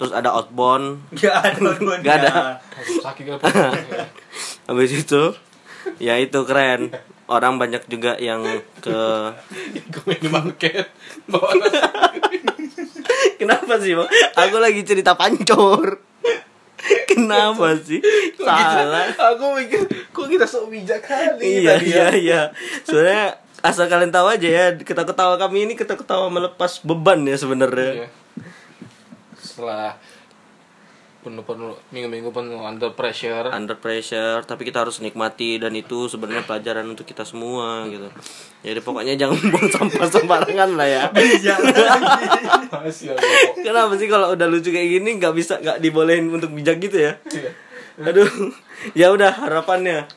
terus 0.01 0.11
ada 0.11 0.35
outbound. 0.35 1.05
Gak 1.21 1.35
ada 1.37 1.59
Nggak 2.01 2.17
ada. 2.25 2.33
Sakit 2.81 3.25
habis 4.71 4.95
itu 4.95 5.35
ya 5.99 6.15
itu 6.23 6.39
keren 6.47 6.95
orang 7.31 7.57
banyak 7.57 7.87
juga 7.87 8.19
yang 8.19 8.43
ke 8.83 8.99
minimarket 10.11 10.91
bawa 11.31 11.55
Kenapa 13.41 13.81
sih, 13.81 13.97
Bang? 13.97 14.09
Aku 14.37 14.61
lagi 14.61 14.85
cerita 14.85 15.17
pancor. 15.17 15.97
Kenapa 17.11 17.73
sih? 17.81 18.01
Salah. 18.37 19.09
Aku 19.33 19.57
mikir 19.57 19.81
kok 20.13 20.29
kita 20.29 20.45
sok 20.45 20.69
bijak 20.69 21.01
kali 21.01 21.65
Iya, 21.65 21.81
tadi 21.81 21.89
iya, 21.89 22.05
ya. 22.05 22.09
iya. 22.17 22.41
Sebenarnya 22.85 23.41
asal 23.61 23.89
kalian 23.89 24.13
tahu 24.13 24.29
aja 24.29 24.49
ya, 24.49 24.65
ketawa-ketawa 24.77 25.37
kami 25.41 25.69
ini 25.69 25.75
ketawa-ketawa 25.77 26.29
melepas 26.29 26.85
beban 26.85 27.25
ya 27.25 27.37
sebenarnya. 27.37 28.05
Iya. 28.05 28.09
Setelah 29.41 29.97
penuh-penuh 31.21 31.77
minggu-minggu 31.93 32.33
penuh 32.33 32.65
under 32.65 32.97
pressure 32.97 33.53
Under 33.53 33.77
pressure, 33.77 34.41
tapi 34.49 34.65
kita 34.65 34.81
harus 34.81 35.05
nikmati 35.05 35.61
dan 35.61 35.77
itu 35.77 36.09
sebenarnya 36.09 36.49
pelajaran 36.49 36.89
untuk 36.89 37.05
kita 37.05 37.29
semua 37.29 37.85
gitu. 37.93 38.09
Jadi 38.65 38.81
pokoknya 38.81 39.15
jangan 39.21 39.37
buang 39.53 39.69
sampah 39.69 40.09
sembarangan 40.09 40.71
lah 40.81 40.89
ya. 40.89 41.03
kok. 43.13 43.55
Kenapa 43.61 43.93
sih 44.01 44.09
kalau 44.09 44.33
udah 44.33 44.47
lucu 44.49 44.73
kayak 44.73 44.89
gini 45.01 45.21
nggak 45.21 45.35
bisa 45.37 45.61
nggak 45.61 45.79
dibolehin 45.85 46.33
untuk 46.33 46.57
bijak 46.57 46.81
gitu 46.81 46.97
ya? 46.97 47.13
Iya. 47.29 47.51
Aduh, 48.01 48.29
ya 48.97 49.13
udah 49.13 49.45
harapannya. 49.45 50.09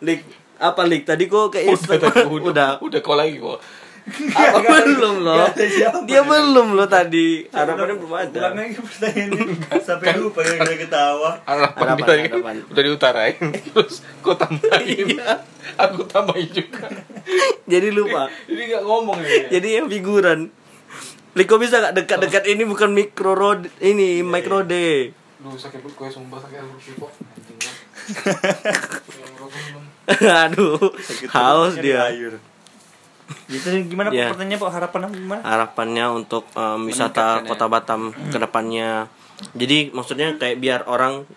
Lik, 0.00 0.24
apa 0.56 0.88
Lik? 0.88 1.04
Tadi 1.04 1.28
kok 1.28 1.52
kayak 1.52 1.76
udah, 1.76 1.96
udah, 2.00 2.40
udah. 2.48 2.70
udah 2.80 3.00
kau 3.04 3.14
lagi 3.14 3.36
kok 3.36 3.60
Apa 4.08 4.58
belum 4.88 5.14
loh? 5.20 5.36
Gak 5.38 5.52
ada 5.52 5.64
siapa. 5.66 5.96
Dia 6.04 6.20
belum 6.22 6.68
loh 6.72 6.84
tadi. 6.84 7.44
Harapannya 7.46 7.94
belum 7.94 8.12
ada. 8.12 8.38
Ulang 8.38 8.54
lagi 8.56 8.76
pertanyaannya 8.76 9.44
Sampai 9.86 10.16
lupa 10.16 10.40
yang 10.40 10.58
udah 10.58 10.76
ketawa 10.78 11.30
harapan 11.42 11.86
tadi 11.98 12.22
harapan. 12.26 12.54
udah 12.64 12.82
diutarain 12.82 13.36
terus 13.64 13.94
kau 14.18 14.32
tambahin 14.32 15.06
Iya. 15.10 15.40
aku 15.76 16.02
tambahin 16.04 16.48
juga 16.48 16.88
Jadi 17.64 17.88
lupa. 17.90 18.28
jadi 18.44 18.62
nggak 18.68 18.82
ngomong 18.82 19.18
ya 19.20 19.48
Jadi 19.50 19.68
yang 19.74 19.86
figuran. 19.86 20.48
Lik, 21.32 21.46
kok 21.46 21.60
bisa 21.60 21.78
gak 21.78 21.94
dekat-dekat 21.94 22.44
ini 22.46 22.64
bukan 22.64 22.90
micro 22.90 23.32
road 23.32 23.68
ini 23.78 24.20
micro 24.20 24.60
D. 24.60 24.74
Duh 25.38 25.54
sakit 25.54 25.78
perut 25.78 25.94
gue 25.94 26.08
sumpah 26.10 26.40
sakit 26.40 26.58
perut 26.58 26.82
kok 26.98 27.10
belum. 29.54 29.84
Aduh, 30.18 30.80
haus 31.28 31.74
dia. 31.76 32.08
Gitu 33.48 33.68
gimana 33.88 34.08
Ya. 34.08 34.32
pertanyaannya 34.32 34.58
Pak 34.60 34.70
harapan 34.72 35.00
apa 35.04 35.14
gimana? 35.14 35.40
harapannya 35.44 36.04
untuk 36.12 36.48
um, 36.56 36.88
wisata 36.88 37.44
ya. 37.44 37.48
kota 37.48 37.68
Batam 37.68 38.12
ke 38.12 38.36
depannya. 38.40 39.08
Jadi 39.52 39.92
maksudnya 39.92 40.34
kayak 40.36 40.56
biar 40.58 40.80
orang 40.88 41.28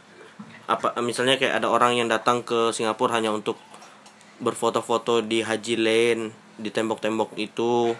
apa 0.65 0.95
misalnya 1.03 1.35
kayak 1.35 1.59
ada 1.59 1.67
orang 1.67 1.99
yang 1.99 2.07
datang 2.07 2.47
ke 2.47 2.71
Singapura 2.71 3.19
hanya 3.19 3.35
untuk 3.35 3.59
berfoto-foto 4.39 5.21
di 5.21 5.43
Haji 5.43 5.75
Lane, 5.77 6.23
di 6.57 6.71
tembok-tembok 6.73 7.37
itu. 7.37 7.93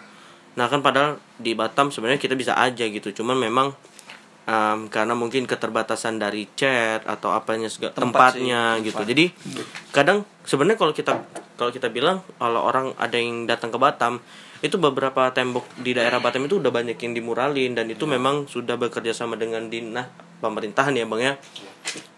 Nah, 0.52 0.68
kan 0.68 0.82
padahal 0.82 1.22
di 1.38 1.54
Batam 1.54 1.94
sebenarnya 1.94 2.20
kita 2.20 2.34
bisa 2.34 2.58
aja 2.58 2.84
gitu. 2.84 3.14
Cuman 3.14 3.38
memang 3.38 3.72
um, 4.48 4.88
karena 4.90 5.14
mungkin 5.14 5.46
keterbatasan 5.46 6.18
dari 6.18 6.48
chat 6.58 7.06
atau 7.06 7.34
apanya 7.36 7.70
segala 7.70 7.94
Tempat 7.94 8.38
tempatnya 8.38 8.62
sih, 8.80 8.90
gitu. 8.90 9.02
tempat. 9.02 9.10
Jadi 9.12 9.26
kadang 9.94 10.18
sebenarnya 10.46 10.80
kalau 10.80 10.94
kita 10.96 11.14
kalau 11.60 11.72
kita 11.74 11.94
bilang 11.94 12.26
kalau 12.42 12.66
orang 12.66 12.96
ada 12.98 13.18
yang 13.18 13.46
datang 13.46 13.70
ke 13.70 13.78
Batam 13.78 14.18
itu 14.62 14.78
beberapa 14.78 15.30
tembok 15.34 15.66
di 15.82 15.98
daerah 15.98 16.22
Batam 16.22 16.46
itu 16.46 16.62
udah 16.62 16.70
banyak 16.70 16.98
yang 16.98 17.14
dimuralin 17.18 17.74
dan 17.74 17.90
itu 17.90 18.06
memang 18.06 18.46
sudah 18.46 18.78
bekerja 18.78 19.14
sama 19.14 19.34
dengan 19.38 19.70
dinas 19.70 20.10
pemerintahan 20.42 20.94
ya 20.98 21.06
bang 21.06 21.22
ya. 21.22 21.34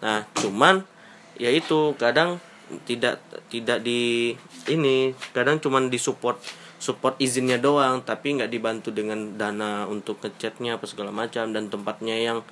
Nah 0.04 0.28
cuman 0.40 0.84
ya 1.40 1.52
itu 1.52 1.96
kadang 2.00 2.40
tidak 2.88 3.20
tidak 3.52 3.84
di 3.84 4.34
ini 4.72 5.12
kadang 5.36 5.60
cuman 5.60 5.92
disupport 5.92 6.40
support 6.84 7.16
izinnya 7.24 7.56
doang 7.56 8.04
tapi 8.04 8.36
nggak 8.36 8.52
dibantu 8.52 8.92
dengan 8.92 9.40
dana 9.40 9.88
untuk 9.88 10.20
ngecatnya 10.20 10.76
apa 10.76 10.84
segala 10.84 11.16
macam 11.16 11.56
dan 11.56 11.72
tempatnya 11.72 12.20
yang 12.20 12.44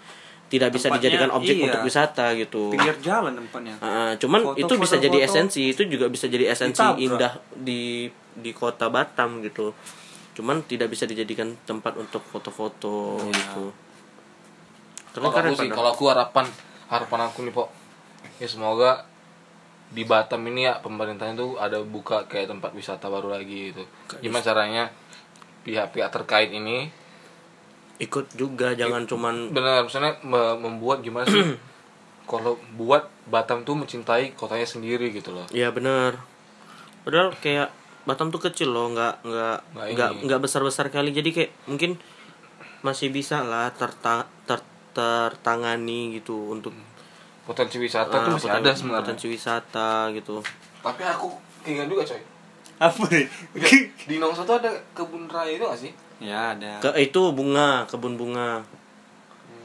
tidak 0.47 0.71
bisa 0.71 0.87
Tempatnya, 0.87 1.15
dijadikan 1.15 1.31
objek 1.31 1.55
iya. 1.55 1.63
untuk 1.71 1.81
wisata 1.87 2.25
gitu. 2.35 2.75
Pinggir 2.75 2.95
jalan 2.99 3.39
tempatnya 3.39 3.75
Ah, 3.79 4.11
cuman 4.19 4.51
Foto, 4.51 4.59
itu 4.59 4.73
bisa 4.83 4.95
foto, 4.99 5.05
jadi 5.07 5.17
foto. 5.23 5.27
esensi, 5.31 5.63
itu 5.71 5.81
juga 5.87 6.11
bisa 6.11 6.27
jadi 6.27 6.51
esensi 6.51 6.83
Ditabrak. 6.83 7.07
indah 7.07 7.33
di 7.55 8.11
di 8.35 8.51
kota 8.51 8.91
Batam 8.91 9.39
gitu. 9.47 9.71
Cuman 10.35 10.63
tidak 10.67 10.91
bisa 10.91 11.07
dijadikan 11.07 11.55
tempat 11.63 11.95
untuk 11.95 12.19
foto-foto 12.27 13.19
gitu. 13.31 13.71
Keren 15.11 15.23
Kalau 15.27 15.31
aku 15.31 15.55
sih, 15.59 15.69
kalau 15.71 15.89
aku 15.91 16.03
harapan 16.11 16.45
harapan 16.91 17.19
aku 17.31 17.47
nih 17.47 17.53
pok, 17.55 17.67
ya 18.39 18.47
semoga 18.47 19.07
di 19.91 20.03
Batam 20.03 20.41
ini 20.45 20.63
ya 20.63 20.79
pemerintahnya 20.79 21.35
tuh 21.35 21.55
ada 21.55 21.79
buka 21.79 22.23
kayak 22.25 22.47
tempat 22.49 22.71
wisata 22.71 23.05
baru 23.05 23.27
lagi 23.29 23.69
gitu. 23.69 23.83
Gimana 24.17 24.39
caranya 24.41 24.83
pihak-pihak 25.61 26.09
terkait 26.09 26.49
ini 26.49 26.87
ikut 27.97 28.33
juga 28.33 28.73
jangan 28.73 29.05
cuman 29.05 29.53
benar 29.53 29.85
misalnya 29.85 30.17
me- 30.23 30.57
membuat 30.57 30.99
gimana 30.99 31.21
sih 31.23 31.53
kalau 32.31 32.57
buat 32.73 33.05
Batam 33.23 33.61
tuh 33.61 33.77
mencintai 33.77 34.33
kotanya 34.33 34.65
sendiri 34.65 35.11
gitu 35.11 35.31
loh. 35.31 35.45
ya 35.49 35.69
bener. 35.69 36.17
Padahal 37.01 37.31
kayak 37.35 37.69
Batam 38.01 38.27
tuh 38.27 38.41
kecil 38.41 38.67
loh, 38.67 38.89
nggak 38.89 39.21
nggak 39.21 39.57
Nggak 39.71 39.87
nggak 39.93 40.09
ini. 40.11 40.21
nggak 40.25 40.41
besar-besar 40.41 40.89
kali. 40.89 41.11
Jadi 41.11 41.29
kayak 41.29 41.51
mungkin 41.65 42.01
masih 42.81 43.13
bisa 43.13 43.45
lah 43.45 43.69
terta, 43.69 44.25
ter, 44.43 44.57
tertangani 44.91 46.11
gitu 46.11 46.49
untuk 46.49 46.73
Potensi 47.41 47.77
wisata 47.77 48.13
ah, 48.13 48.21
tuh 48.21 48.31
masih 48.37 48.49
ada 48.49 48.71
sebenarnya. 48.71 49.01
potensi 49.01 49.25
wisata 49.27 49.89
gitu. 50.11 50.39
Tapi 50.79 51.01
aku 51.03 51.27
keinget 51.61 51.89
juga 51.89 52.03
coy. 52.05 52.21
Apa 52.77 53.03
nih? 53.07 53.25
Di 54.03 54.15
Nongso 54.17 54.41
tuh 54.41 54.57
ada 54.57 54.69
kebun 54.93 55.25
raya 55.25 55.51
itu 55.51 55.61
gak 55.61 55.77
sih? 55.79 55.91
ya 56.21 56.53
ada 56.53 56.77
Ke 56.77 56.93
itu 56.95 57.33
bunga, 57.33 57.81
kebun 57.85 58.13
bunga. 58.13 58.61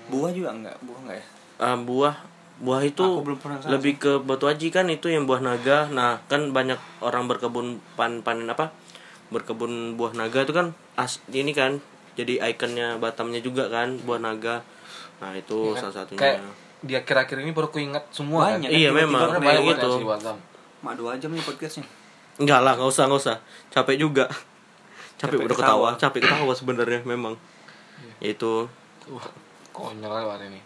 Buah 0.09 0.31
juga 0.31 0.53
enggak? 0.53 0.77
Buah 0.81 0.99
enggak 1.05 1.16
ya? 1.20 1.27
Ah, 1.59 1.77
buah 1.77 2.16
buah 2.57 2.81
itu 2.81 3.05
Aku 3.05 3.20
belum 3.20 3.37
pernah 3.37 3.61
ke 3.61 3.68
sana 3.68 3.72
lebih 3.77 4.01
ke 4.01 4.12
batu 4.16 4.49
aji 4.49 4.72
kan 4.72 4.89
itu 4.89 5.12
yang 5.12 5.29
buah 5.29 5.45
naga. 5.45 5.93
Nah, 5.93 6.24
kan 6.24 6.49
banyak 6.51 6.81
orang 7.01 7.29
berkebun 7.29 7.81
pan 7.93 8.24
panen 8.24 8.49
apa? 8.49 8.72
Berkebun 9.29 9.97
buah 9.97 10.16
naga 10.16 10.41
itu 10.41 10.57
kan 10.57 10.72
as 10.97 11.20
ini 11.29 11.53
kan 11.53 11.85
jadi 12.16 12.41
ikonnya 12.49 12.97
Batamnya 12.97 13.45
juga 13.45 13.68
kan 13.68 14.01
buah 14.01 14.16
naga. 14.16 14.64
Nah, 15.20 15.33
itu 15.33 15.53
Iya 15.53 15.72
kan? 15.74 15.81
salah 15.83 15.95
satunya. 16.01 16.20
Kayak 16.20 16.41
di 16.87 16.95
akhir-akhir 16.95 17.37
ini 17.39 17.51
baru 17.51 17.68
kuingat 17.68 18.09
semua 18.11 18.47
Banyak. 18.49 18.64
kan. 18.64 18.70
Iya, 18.70 18.89
tiba-tiba 18.89 19.03
memang. 19.03 19.28
keren. 19.28 19.43
Banyak 19.43 19.62
gitu. 19.68 19.91
Mak 20.78 20.95
dua 20.95 21.12
jam 21.16 21.30
nih 21.30 21.43
podcastnya 21.43 21.84
Enggak 22.37 22.61
lah, 22.61 22.72
nggak 22.74 22.87
usah, 22.87 23.05
nggak 23.07 23.20
usah. 23.20 23.37
Capek 23.68 23.97
juga. 23.97 24.24
Capek, 25.20 25.34
Capek 25.34 25.47
udah 25.49 25.57
ketawa, 25.57 25.89
capek 25.97 26.20
ketawa 26.22 26.53
sebenarnya 26.53 27.01
memang. 27.03 27.34
Itu 28.18 28.68
Wah, 29.07 29.24
konyol 29.70 30.09
lah 30.09 30.37
hari 30.37 30.49
ini. 30.49 30.61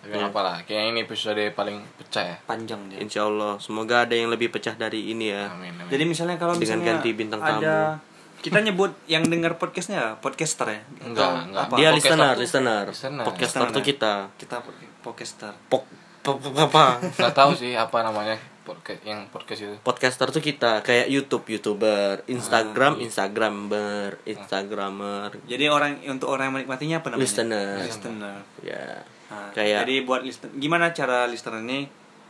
Tapi 0.00 0.16
Iya. 0.16 0.32
apa 0.32 0.40
lah, 0.40 0.56
kayaknya 0.64 0.86
ini 0.90 1.00
episode 1.04 1.44
paling 1.52 1.76
pecah 1.94 2.24
ya. 2.24 2.36
Panjang 2.44 2.88
dia 2.88 2.96
insya 2.98 3.24
Allah 3.24 3.60
semoga 3.60 4.08
ada 4.08 4.16
yang 4.16 4.28
lebih 4.28 4.48
pecah 4.48 4.72
dari 4.72 5.12
ini 5.12 5.28
ya. 5.28 5.52
Amin, 5.52 5.72
amin. 5.72 5.88
Jadi 5.88 6.04
misalnya 6.04 6.36
kalau 6.36 6.56
Dengan 6.56 6.80
misalnya 6.80 6.88
ganti 6.96 7.10
bintang 7.12 7.40
ada 7.40 8.00
kita 8.40 8.64
nyebut 8.64 8.96
yang 9.04 9.20
dengar 9.28 9.60
podcastnya 9.60 10.16
podcaster 10.16 10.72
ya? 10.72 10.80
Enggak, 11.04 11.52
enggak. 11.52 11.64
Apa? 11.68 11.74
Dia 11.76 11.92
Podcast 11.92 11.96
listener, 12.00 12.34
listener. 12.36 12.84
Listener. 12.88 13.24
Podcaster 13.28 13.60
Listener. 13.60 13.76
tuh 13.76 13.82
kita. 13.84 14.12
Kita 14.40 14.56
pod- 14.64 14.80
podcaster. 15.00 15.52
Pok, 15.66 15.84
pok, 16.20 16.36
pok- 16.38 16.56
apa? 16.58 17.00
Nggak 17.00 17.34
tahu 17.34 17.52
sih 17.52 17.72
apa 17.72 18.00
namanya 18.00 18.36
podcast 18.60 19.00
yang 19.02 19.26
podcast 19.28 19.60
itu. 19.62 19.76
Podcaster 19.80 20.28
tuh 20.28 20.38
kita 20.38 20.80
kayak 20.80 21.08
YouTube, 21.08 21.48
YouTuber, 21.48 22.22
Instagram, 22.26 22.96
Ah, 22.96 23.02
Instagramer, 23.02 24.10
Instagramer, 24.24 25.30
Jadi 25.44 25.64
orang 25.66 25.98
untuk 26.06 26.28
orang 26.28 26.48
yang 26.48 26.56
menikmatinya 26.56 26.96
apa 26.98 27.08
namanya? 27.10 27.24
listener. 27.24 27.76
Listener. 27.80 28.36
Ya. 28.60 29.02
Nah, 29.26 29.50
Kayak 29.50 29.86
jadi 29.86 29.96
buat 30.02 30.20
listener 30.20 30.50
gimana 30.54 30.90
cara 30.90 31.24
listener 31.24 31.62
ini 31.62 31.86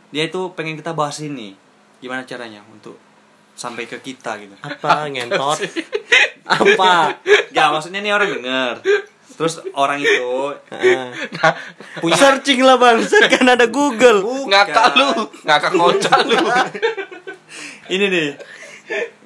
dia 0.09 0.23
itu 0.23 0.53
pengen 0.53 0.75
kita 0.75 0.91
bahas 0.91 1.17
ini. 1.19 1.53
Gimana 1.97 2.23
caranya 2.23 2.61
untuk 2.65 2.97
sampai 3.53 3.85
ke 3.85 3.99
kita 3.99 4.39
gitu. 4.39 4.55
apa 4.57 5.05
ngentot? 5.07 5.59
apa? 6.47 7.13
Ya 7.49 7.69
maksudnya 7.69 7.99
nih 7.99 8.11
orang 8.11 8.29
denger. 8.31 8.75
Terus 9.41 9.57
orang 9.73 9.97
itu 9.97 10.53
Heeh. 10.69 11.09
punya 11.97 12.13
Searching 12.13 12.61
lah 12.61 12.77
bang, 12.77 13.01
kan 13.01 13.45
ada 13.49 13.65
Google. 13.65 14.21
Ngakak 14.45 14.93
lu, 14.93 15.09
ngakak 15.41 15.73
kocak 15.73 16.19
lu. 16.29 16.37
ini 17.93 18.05
nih. 18.05 18.29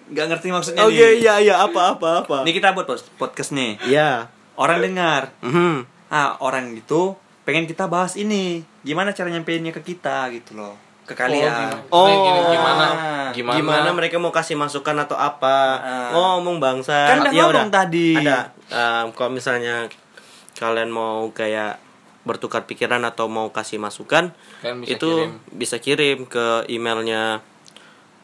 Gak 0.06 0.26
ngerti 0.30 0.48
maksudnya 0.54 0.86
Oh 0.86 0.90
iya 0.90 1.12
nih. 1.12 1.20
iya 1.20 1.34
iya 1.42 1.56
apa 1.60 1.98
apa 1.98 2.24
apa. 2.24 2.38
Ini 2.48 2.52
kita 2.54 2.72
buat 2.72 2.88
podcast 3.20 3.52
nih. 3.52 3.76
Ya. 3.92 4.32
Orang 4.56 4.80
dengar. 4.80 5.36
Mhm. 5.44 5.84
Ah, 6.08 6.40
orang 6.40 6.72
itu 6.72 7.12
pengen 7.44 7.68
kita 7.68 7.92
bahas 7.92 8.16
ini. 8.16 8.64
Gimana 8.86 9.12
cara 9.12 9.28
nyampeinnya 9.28 9.76
ke 9.76 9.84
kita 9.84 10.32
gitu 10.32 10.56
loh. 10.56 10.80
Ke 11.04 11.14
kalian. 11.14 11.86
Oh, 11.90 12.08
Gini, 12.08 12.18
gini, 12.18 12.42
gimana? 12.56 12.86
gimana? 13.30 13.58
Gimana, 13.58 13.90
mereka 13.92 14.18
mau 14.18 14.32
kasih 14.32 14.56
masukan 14.56 14.96
atau 14.96 15.14
apa? 15.14 15.58
Ah. 15.78 16.10
Ngomong 16.10 16.58
bangsa. 16.58 17.10
Kan 17.10 17.22
udah 17.22 17.34
Ya 17.34 17.44
ngomong 17.46 17.70
tadi. 17.70 18.16
Ada. 18.16 18.50
Em, 18.70 19.06
kalau 19.14 19.30
misalnya 19.30 19.86
kalian 20.56 20.88
mau 20.88 21.30
kayak 21.30 21.78
bertukar 22.22 22.64
pikiran 22.64 23.04
atau 23.04 23.28
mau 23.28 23.50
kasih 23.50 23.78
masukan, 23.78 24.34
bisa 24.82 24.90
itu 24.90 25.10
kirim. 25.22 25.32
bisa 25.54 25.78
kirim 25.78 26.20
ke 26.26 26.46
emailnya 26.66 27.46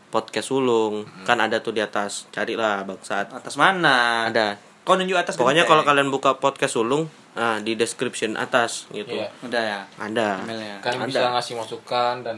podcast 0.10 0.50
sulung 0.50 1.06
kan 1.22 1.38
ada 1.38 1.60
tuh 1.60 1.72
di 1.72 1.80
atas 1.80 2.28
carilah 2.30 2.84
bangsat 2.84 3.32
Atas 3.32 3.56
mana? 3.56 4.28
ada 4.28 4.60
Kau 4.82 4.98
nunjuk 4.98 5.14
atas 5.14 5.38
pokoknya 5.38 5.64
kalau 5.64 5.86
kalian 5.86 6.10
buka 6.10 6.36
podcast 6.36 6.74
sulung 6.74 7.08
nah 7.32 7.60
di 7.60 7.76
description 7.76 8.36
atas 8.36 8.90
gitu 8.90 9.14
Iya. 9.14 9.32
udah 9.40 9.64
ya. 9.64 9.82
ada 9.96 10.42
Emailnya. 10.42 10.76
kan 10.82 10.98
Ada. 10.98 11.06
bisa 11.06 11.20
ngasih 11.32 11.56
masukan 11.56 12.16
dan 12.22 12.38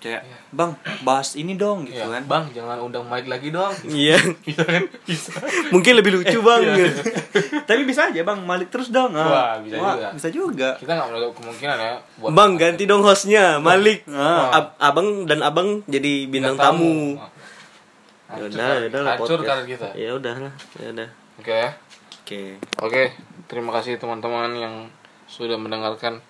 Kayak, 0.00 0.24
"Bang, 0.48 0.80
bahas 1.04 1.36
ini 1.36 1.60
dong" 1.60 1.84
gitu 1.84 2.00
ya, 2.00 2.08
kan. 2.08 2.24
bang 2.24 2.44
jangan 2.56 2.80
undang 2.80 3.04
Mike 3.04 3.28
lagi 3.28 3.52
dong. 3.52 3.68
Iya. 3.92 4.16
Bisa 4.40 4.64
kan? 4.64 4.82
Bisa. 5.04 5.28
Mungkin 5.76 5.92
lebih 5.92 6.16
lucu 6.16 6.40
bang. 6.40 6.60
Tapi 7.68 7.82
bisa 7.84 8.08
aja, 8.08 8.24
Bang, 8.24 8.40
Malik 8.48 8.72
terus 8.72 8.88
dong. 8.88 9.12
Ah. 9.12 9.28
Wah, 9.28 9.52
bisa 9.60 9.76
juga. 9.76 10.08
Bisa 10.16 10.28
juga. 10.32 10.70
kita 10.80 10.96
nggak 10.96 11.08
menutup 11.12 11.32
kemungkinan 11.36 11.76
ya 11.76 11.92
buat 12.16 12.32
bang 12.32 12.52
ganti 12.56 12.84
dong 12.88 13.04
hostnya 13.04 13.60
Malik. 13.60 14.08
Ah. 14.08 14.48
Ab- 14.56 14.74
abang 14.80 15.28
dan 15.28 15.44
abang 15.44 15.84
jadi 15.84 16.24
bintang 16.26 16.56
tamu. 16.56 17.20
Ya 18.30 18.40
Hancur 18.40 18.46
udah 18.56 18.68
ya 18.72 18.86
udah 18.88 19.00
lah 19.02 19.12
hancur 19.18 19.38
podcast. 19.42 19.48
karir 19.52 19.66
kita? 19.68 19.88
Ya 19.98 20.10
udah 20.16 20.34
lah 20.48 20.52
ya 20.80 20.88
udah. 20.96 21.08
Oke. 21.36 21.50
Ya 21.52 21.68
oke. 22.24 22.42
Oke, 22.86 23.02
terima 23.50 23.70
kasih 23.74 23.98
teman-teman 23.98 24.54
yang 24.54 24.74
sudah 25.26 25.58
mendengarkan 25.58 26.22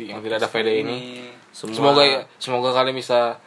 yang 0.00 0.18
tidak 0.24 0.42
ada 0.42 0.48
faedah 0.50 0.74
ini. 0.74 1.28
Semua- 1.54 1.76
Semoga 1.94 2.02
ya, 2.02 2.20
semoga 2.36 2.70
kalian 2.72 2.92
bisa 2.92 3.38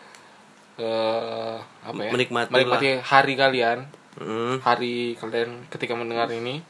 eh, 0.76 1.56
apa 1.84 2.00
ya? 2.00 2.10
Menikmati 2.10 2.50
menikmati 2.50 2.88
hari 3.02 3.34
kalian, 3.34 3.90
Hmm. 4.16 4.58
hari 4.62 5.14
kalian 5.16 5.68
ketika 5.68 5.94
mendengar 5.94 6.30
ini. 6.30 6.62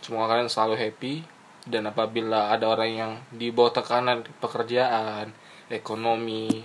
Semoga 0.00 0.30
kalian 0.30 0.46
selalu 0.46 0.74
happy 0.76 1.14
dan 1.64 1.84
apabila 1.84 2.50
ada 2.50 2.66
orang 2.66 2.90
yang 2.90 3.12
di 3.30 3.50
bawah 3.50 3.72
tekanan 3.72 4.20
pekerjaan, 4.36 5.30
ekonomi, 5.68 6.62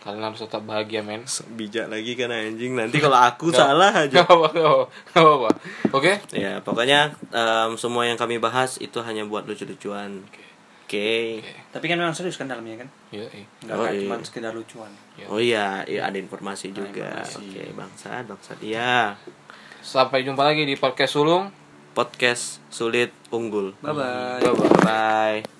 kalian 0.00 0.20
harus 0.22 0.40
tetap 0.40 0.62
bahagia, 0.62 1.00
men. 1.00 1.24
bijak 1.50 1.86
lagi 1.86 2.12
kan 2.14 2.28
anjing 2.28 2.72
nanti 2.72 2.98
kalau 2.98 3.16
aku 3.16 3.48
salah 3.50 3.90
aja 3.90 4.20
Gak 4.20 4.26
apa-apa, 4.26 4.48
gak 4.50 4.68
gak 5.08 5.22
apa-apa. 5.22 5.50
Oke? 5.90 6.12
ya 6.30 6.60
pokoknya 6.60 7.00
em, 7.30 7.70
semua 7.74 8.04
yang 8.04 8.16
kami 8.16 8.36
bahas 8.36 8.76
itu 8.78 9.00
hanya 9.00 9.22
buat 9.22 9.44
lucu-lucuan 9.44 10.22
oke 10.94 11.42
Tapi 11.70 11.84
kan 11.84 11.96
memang 11.96 12.12
serius 12.12 12.34
kan 12.34 12.46
dalamnya 12.46 12.78
kan? 12.78 12.88
Iya, 13.10 13.26
iya. 13.28 13.46
Enggak 13.60 13.74
Oh, 13.74 13.86
iya. 13.86 14.00
cuma 14.00 14.14
sekedar 14.20 14.52
lucuan. 14.52 14.92
iya. 15.14 15.26
oh 15.26 15.38
iya 15.38 15.66
iya 15.84 16.00
ada 16.04 16.16
informasi 16.16 16.70
juga 16.70 17.10
informasi. 17.20 17.42
oke 17.42 17.62
bangsat 17.74 18.24
bangsat 18.24 18.58
iya 18.60 19.18
Sampai 19.80 20.22
jumpa 20.22 20.40
lagi 20.42 20.62
di 20.62 20.74
podcast 20.74 21.12
sulung. 21.12 21.50
podcast 21.92 22.58
sulit 22.68 23.10
unggul 23.28 23.74
Bye 23.78 23.92
bye. 23.92 24.40
Bye-bye. 24.40 24.82
bye 24.82 25.53